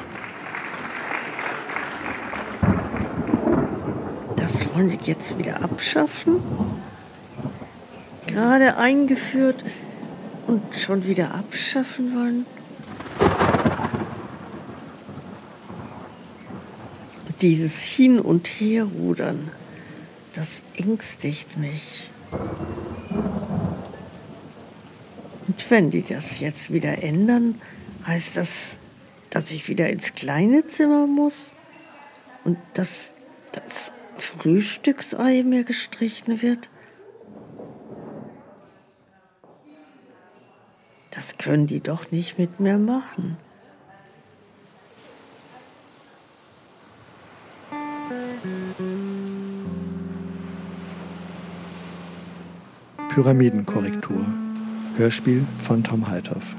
Das 4.35 4.73
wollen 4.73 4.89
Sie 4.89 4.97
jetzt 5.03 5.37
wieder 5.37 5.61
abschaffen? 5.61 6.37
Gerade 8.25 8.77
eingeführt 8.77 9.63
und 10.47 10.63
schon 10.75 11.05
wieder 11.05 11.35
abschaffen 11.35 12.15
wollen? 12.15 12.60
Dieses 17.41 17.81
Hin- 17.81 18.19
und 18.19 18.47
Herrudern, 18.47 19.49
das 20.33 20.63
ängstigt 20.77 21.57
mich. 21.57 22.11
Und 25.47 25.71
wenn 25.71 25.89
die 25.89 26.03
das 26.03 26.39
jetzt 26.39 26.71
wieder 26.71 27.01
ändern, 27.03 27.59
heißt 28.05 28.37
das, 28.37 28.79
dass 29.31 29.49
ich 29.49 29.67
wieder 29.67 29.89
ins 29.89 30.13
kleine 30.13 30.67
Zimmer 30.67 31.07
muss 31.07 31.53
und 32.43 32.57
dass 32.75 33.15
das 33.51 33.91
Frühstücksei 34.17 35.41
mir 35.41 35.63
gestrichen 35.63 36.43
wird? 36.43 36.69
Das 41.09 41.37
können 41.37 41.65
die 41.65 41.81
doch 41.81 42.11
nicht 42.11 42.37
mit 42.37 42.59
mir 42.59 42.77
machen. 42.77 43.37
Pyramidenkorrektur. 53.13 54.25
Hörspiel 54.95 55.45
von 55.67 55.83
Tom 55.83 56.07
Heithoff. 56.07 56.55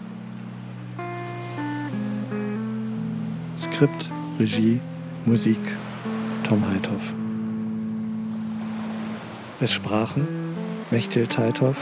Skript, 3.58 4.10
Regie, 4.38 4.78
Musik 5.24 5.58
Tom 6.46 6.62
Heithoff. 6.68 7.14
Es 9.60 9.72
sprachen 9.72 10.28
Mechthild 10.90 11.38
Heithoff, 11.38 11.76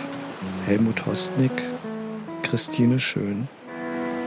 Helmut 0.67 1.05
Hostnick, 1.05 1.51
Christine 2.45 3.01
Schön, 3.01 3.49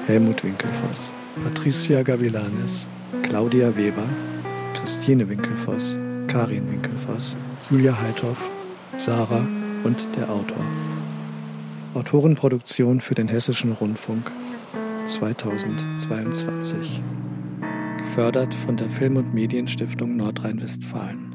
Helmut 0.08 0.44
Winkelfoss, 0.44 1.10
Patricia 1.42 2.04
Gavilanes, 2.04 2.86
Claudia 3.22 3.74
Weber, 3.78 4.10
Christine 4.74 5.30
Winkelfoss, 5.30 5.96
Karin 6.28 6.70
Winkelfoss, 6.70 7.38
Julia 7.70 7.98
Heithoff, 7.98 8.38
Sarah 8.98 9.48
und 9.84 9.98
der 10.16 10.30
Autor. 10.30 10.64
Autorenproduktion 11.94 13.02
für 13.02 13.16
den 13.16 13.28
Hessischen 13.28 13.72
Rundfunk 13.74 14.32
2022. 15.06 17.02
gefördert 17.98 18.54
von 18.54 18.78
der 18.78 18.90
Film- 18.90 19.18
und 19.18 19.34
Medienstiftung 19.34 20.16
Nordrhein-Westfalen. 20.16 21.33